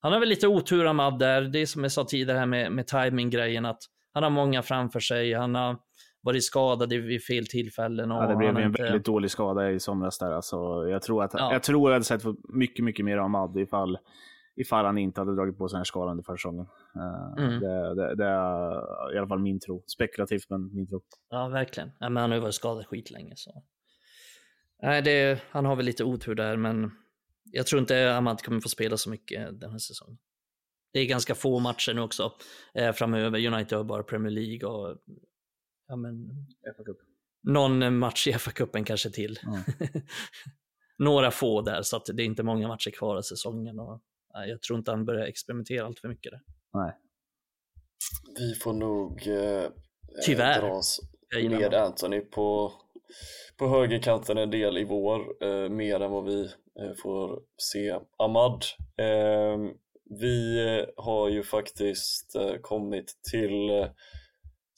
[0.00, 1.42] han har väl lite otur Ahmad där.
[1.42, 3.82] Det är som jag sa tidigare här med, med timing-grejen att
[4.12, 5.34] han har många framför sig.
[5.34, 5.78] Han har
[6.20, 8.12] varit skadad vid fel tillfällen.
[8.12, 8.82] Och ja, det blev en inte...
[8.82, 10.30] väldigt dålig skada i somras där.
[10.30, 10.56] Alltså,
[10.88, 11.52] jag tror att ja.
[11.52, 13.98] jag tror jag hade sett mycket, mycket mer av Ahmad ifall
[14.60, 16.66] ifall han inte hade dragit på sig den här skadan under försäsongen.
[16.96, 17.60] Uh, mm.
[17.60, 19.84] det, det, det, är i alla fall min tro.
[19.86, 21.00] Spekulativt, men min tro.
[21.30, 21.90] Ja, verkligen.
[22.00, 23.32] Ja, men han har ju varit skadad skitlänge.
[23.36, 23.62] Så.
[24.82, 26.90] Nej, det, han har väl lite otur där, men
[27.44, 30.18] jag tror inte Ahmad kommer få spela så mycket den här säsongen.
[30.92, 32.32] Det är ganska få matcher nu också
[32.74, 33.46] eh, framöver.
[33.46, 34.98] United har bara Premier League och
[35.88, 36.28] ja, men,
[37.42, 39.38] någon match i FA-cupen kanske till.
[39.46, 39.60] Mm.
[40.98, 43.78] Några få där, så att det är inte många matcher kvar av säsongen.
[43.78, 44.02] Och,
[44.46, 46.40] jag tror inte han börjar experimentera allt för mycket där.
[46.74, 46.92] Nej.
[48.38, 49.70] Vi får nog eh,
[50.26, 50.60] Tyvärr.
[50.60, 51.00] dras
[51.50, 52.72] med Anthony på,
[53.58, 56.44] på högerkanten en del i vår, eh, mer än vad vi
[56.80, 58.64] eh, får se Ahmad.
[58.98, 59.58] Eh,
[60.20, 60.58] vi
[60.96, 63.86] har ju faktiskt eh, kommit till eh,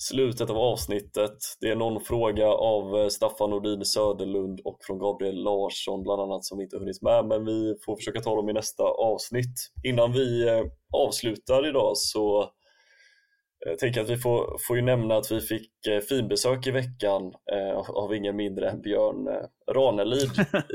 [0.03, 1.37] slutet av avsnittet.
[1.61, 6.45] Det är någon fråga av eh, Staffan Nordin Söderlund och från Gabriel Larsson bland annat
[6.45, 9.71] som inte hunnit med men vi får försöka ta dem i nästa avsnitt.
[9.85, 10.49] Innan vi
[10.93, 12.51] avslutar idag så
[13.67, 15.71] jag tänker att vi får, får ju nämna att vi fick
[16.09, 17.33] finbesök i veckan
[17.89, 19.29] av ingen mindre än Björn
[19.71, 20.31] Ranelid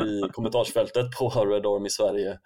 [0.06, 2.40] i kommentarsfältet på Red Army Sverige.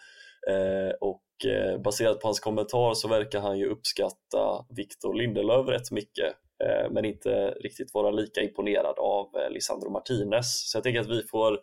[1.01, 6.27] och Eh, baserat på hans kommentar så verkar han ju uppskatta Victor Lindelöf rätt mycket
[6.27, 6.33] eh,
[6.63, 10.69] Eh, men inte riktigt vara lika imponerad av eh, Lisandro Martinez.
[10.71, 11.59] Så jag tänker att vi får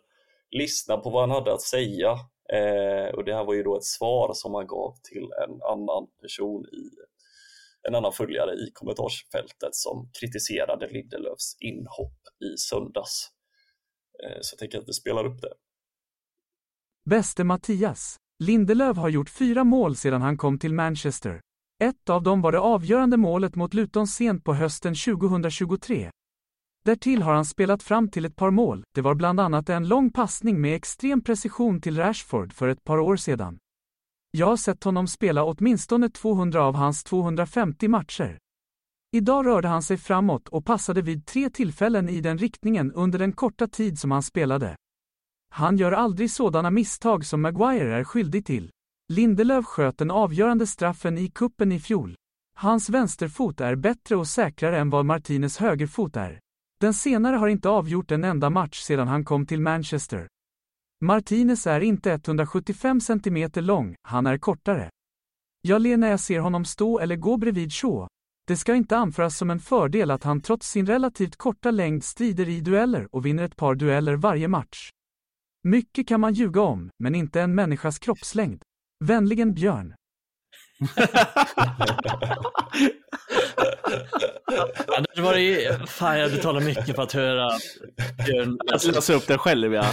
[0.51, 2.11] lyssna på vad han hade att säga
[2.53, 6.07] eh, och det här var ju då ett svar som han gav till en annan
[6.21, 6.89] person i
[7.87, 12.19] en annan följare i kommentarsfältet som kritiserade Lindelöfs inhopp
[12.53, 13.31] i söndags.
[14.41, 15.53] Så jag tänker att vi spelar upp det.
[17.09, 21.41] Bäste Mattias, Lindelöf har gjort fyra mål sedan han kom till Manchester.
[21.83, 26.11] Ett av dem var det avgörande målet mot Luton sent på hösten 2023.
[26.85, 30.11] Därtill har han spelat fram till ett par mål, det var bland annat en lång
[30.11, 33.57] passning med extrem precision till Rashford för ett par år sedan.
[34.31, 38.37] Jag har sett honom spela åtminstone 200 av hans 250 matcher.
[39.11, 43.33] Idag rörde han sig framåt och passade vid tre tillfällen i den riktningen under den
[43.33, 44.75] korta tid som han spelade.
[45.49, 48.71] Han gör aldrig sådana misstag som Maguire är skyldig till.
[49.09, 52.15] Lindelöf sköt den avgörande straffen i kuppen i fjol.
[52.55, 56.39] Hans vänsterfot är bättre och säkrare än vad Martinez högerfot är.
[56.79, 60.27] Den senare har inte avgjort en enda match sedan han kom till Manchester.
[61.01, 64.89] Martinez är inte 175 cm lång, han är kortare.
[65.61, 68.07] Jag ler när jag ser honom stå eller gå bredvid Shaw.
[68.47, 72.49] Det ska inte anföras som en fördel att han trots sin relativt korta längd strider
[72.49, 74.89] i dueller och vinner ett par dueller varje match.
[75.63, 78.63] Mycket kan man ljuga om, men inte en människas kroppslängd.
[78.99, 79.93] Vänligen Björn.
[85.15, 87.49] det var ju, fan jag betalar mycket för att höra
[88.25, 88.57] Björn.
[88.65, 89.85] Jag ska läsa upp det själv ja.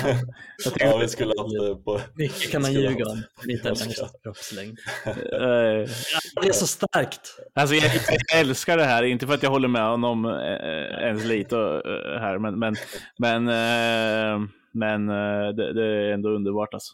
[0.77, 2.01] ja vi skulle haft på...
[2.15, 4.79] Mycket kan man ljuga om, inte en människas kroppslängd.
[5.05, 7.21] det är så starkt.
[7.55, 11.25] Alltså jag, jag, älskar det här, inte för att jag håller med honom äh, ens
[11.25, 12.77] lite äh, här, men, men,
[13.19, 14.39] men äh,
[14.75, 16.93] men uh, det, det, är ändå underbart alltså.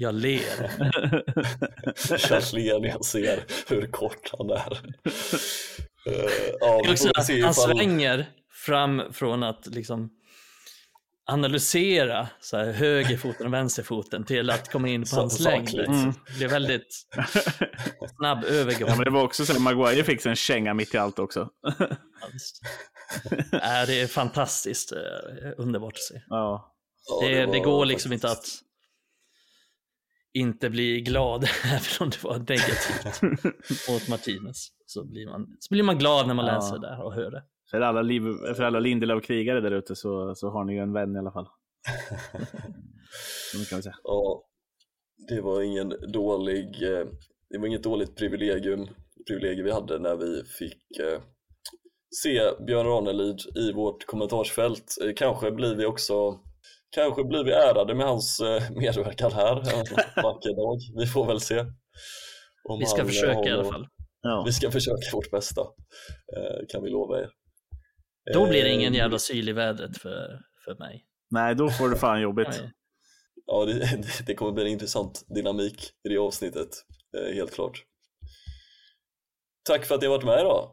[0.00, 0.40] Jag ler.
[2.30, 4.72] jag ler när jag ser hur kort han är.
[6.08, 7.10] Uh, ja, också,
[7.44, 8.26] han svänger
[8.66, 10.10] fram från att liksom
[11.26, 15.74] analysera så här, högerfoten och vänsterfoten till att komma in på hans längd.
[15.74, 16.12] Mm.
[16.38, 17.06] Det är väldigt
[18.18, 18.88] snabb övergång.
[18.88, 21.48] Ja, men det var också så att Maguire fick en känga mitt i allt också.
[23.52, 24.98] ja, det är fantastiskt eh,
[25.56, 26.22] underbart att se.
[26.28, 26.76] Ja.
[27.08, 28.46] Ja, det, det, det, går liksom inte att
[30.34, 33.22] inte bli glad, även om det var negativt
[33.88, 34.68] mot Martinez.
[34.86, 36.54] Så blir, man, så blir man glad när man ja.
[36.54, 37.42] läser det och hör det.
[37.70, 38.22] För alla, liv,
[38.56, 41.44] för alla Lindelöf-krigare där ute så, så har ni ju en vän i alla fall.
[43.70, 43.96] kan vi säga.
[44.02, 44.44] Ja,
[45.28, 47.06] det var ingen dålig, eh,
[47.50, 48.88] det var inget dåligt privilegium,
[49.26, 51.20] privilegium vi hade när vi fick eh,
[52.22, 54.96] se Björn Ranelid i vårt kommentarsfält.
[55.04, 56.40] Eh, kanske blir vi också
[56.90, 59.84] Kanske blir vi ärade med hans eh, medverkan här en
[60.22, 60.78] vacker dag.
[60.96, 61.58] Vi får väl se.
[62.64, 63.88] Om vi ska han, försöka i alla fall.
[64.22, 64.42] Ja.
[64.46, 67.30] Vi ska försöka vårt bästa, eh, kan vi lova er.
[68.34, 71.04] Då blir det ingen jävla syl i vädret för, för mig.
[71.30, 72.62] Nej, då får du fan jobbigt.
[73.46, 76.68] ja, det, det kommer bli en intressant dynamik i det avsnittet,
[77.34, 77.84] helt klart.
[79.62, 80.70] Tack för att ni har varit med idag.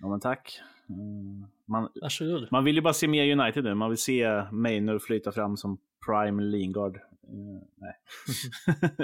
[0.00, 0.60] Ja, men tack.
[0.88, 1.55] Mm.
[1.68, 2.48] Man, Varsågod.
[2.50, 3.74] man vill ju bara se mer United nu.
[3.74, 6.96] Man vill se Maynard flyta fram som Prime Lingard.
[6.96, 7.94] Uh, nej.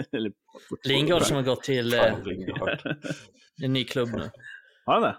[0.13, 0.33] Eller,
[0.85, 2.15] Lingard som har gått till uh,
[3.63, 4.31] en ny klubb nu.
[4.85, 5.17] Har han det?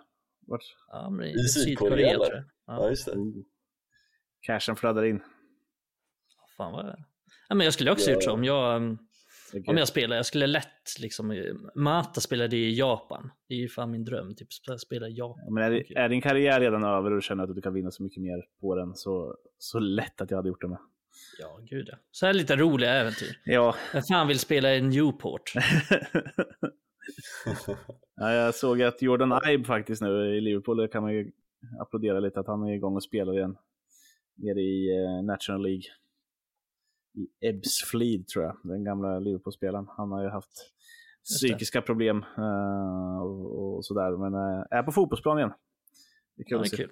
[0.47, 0.61] Vart?
[0.91, 2.43] Ja, men I Sydkorea tror jag.
[2.65, 2.83] Ja.
[2.83, 3.13] ja, just det.
[4.41, 5.23] Cashen flödar in.
[6.57, 6.85] Fan vad...
[7.49, 8.13] Ja, men jag skulle också ja.
[8.13, 8.75] gjort så om jag...
[8.75, 8.97] Um,
[9.53, 9.63] Okay.
[9.67, 13.31] Om jag spelar, jag skulle lätt liksom, Mata spelade i Japan.
[13.47, 14.47] Det är ju fan min dröm, typ
[14.79, 15.53] spela i Japan.
[15.53, 18.03] Men är, är, din karriär redan över och du känner att du kan vinna så
[18.03, 20.79] mycket mer på den så, så lätt att jag hade gjort det med.
[21.39, 21.97] Ja, gud ja.
[22.11, 23.39] Så här lite roliga äventyr.
[23.45, 23.75] Ja.
[23.93, 25.53] Vem fan vill spela i Newport?
[28.15, 31.31] ja, jag såg att Jordan Ibe faktiskt nu i Liverpool, det kan man ju
[31.79, 33.57] applådera lite att han är igång och spelar igen.
[34.35, 35.83] Nere i uh, National League.
[37.13, 39.87] I Ebbsfleet tror jag, den gamla Liverpool-spelaren.
[39.97, 40.71] Han har ju haft
[41.23, 45.53] psykiska problem uh, och, och, sådär, men uh, är på fotbollsplan igen.
[46.35, 46.91] Det är kul ja, det är kul.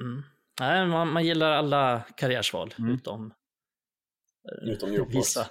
[0.00, 0.22] Mm.
[0.60, 2.94] Nej, man, man gillar alla karriärsval mm.
[2.94, 3.34] utom,
[4.62, 5.14] utom Newport.
[5.14, 5.46] Vissa.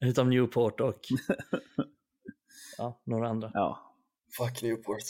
[0.00, 1.00] Utom Newport och
[2.78, 3.50] ja, några andra.
[3.54, 3.96] Ja.
[4.38, 5.02] Fuck Newport.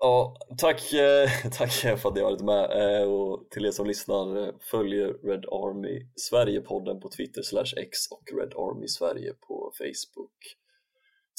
[0.00, 3.86] Ja, tack, eh, tack för att ni har varit med eh, och till er som
[3.86, 9.72] lyssnar eh, följer Red Army Sverige-podden på Twitter slash X och Red Army Sverige på
[9.78, 10.56] Facebook.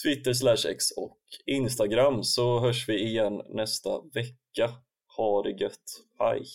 [0.03, 4.71] Twitter slash X och Instagram så hörs vi igen nästa vecka.
[5.17, 6.45] Ha det gött, hej!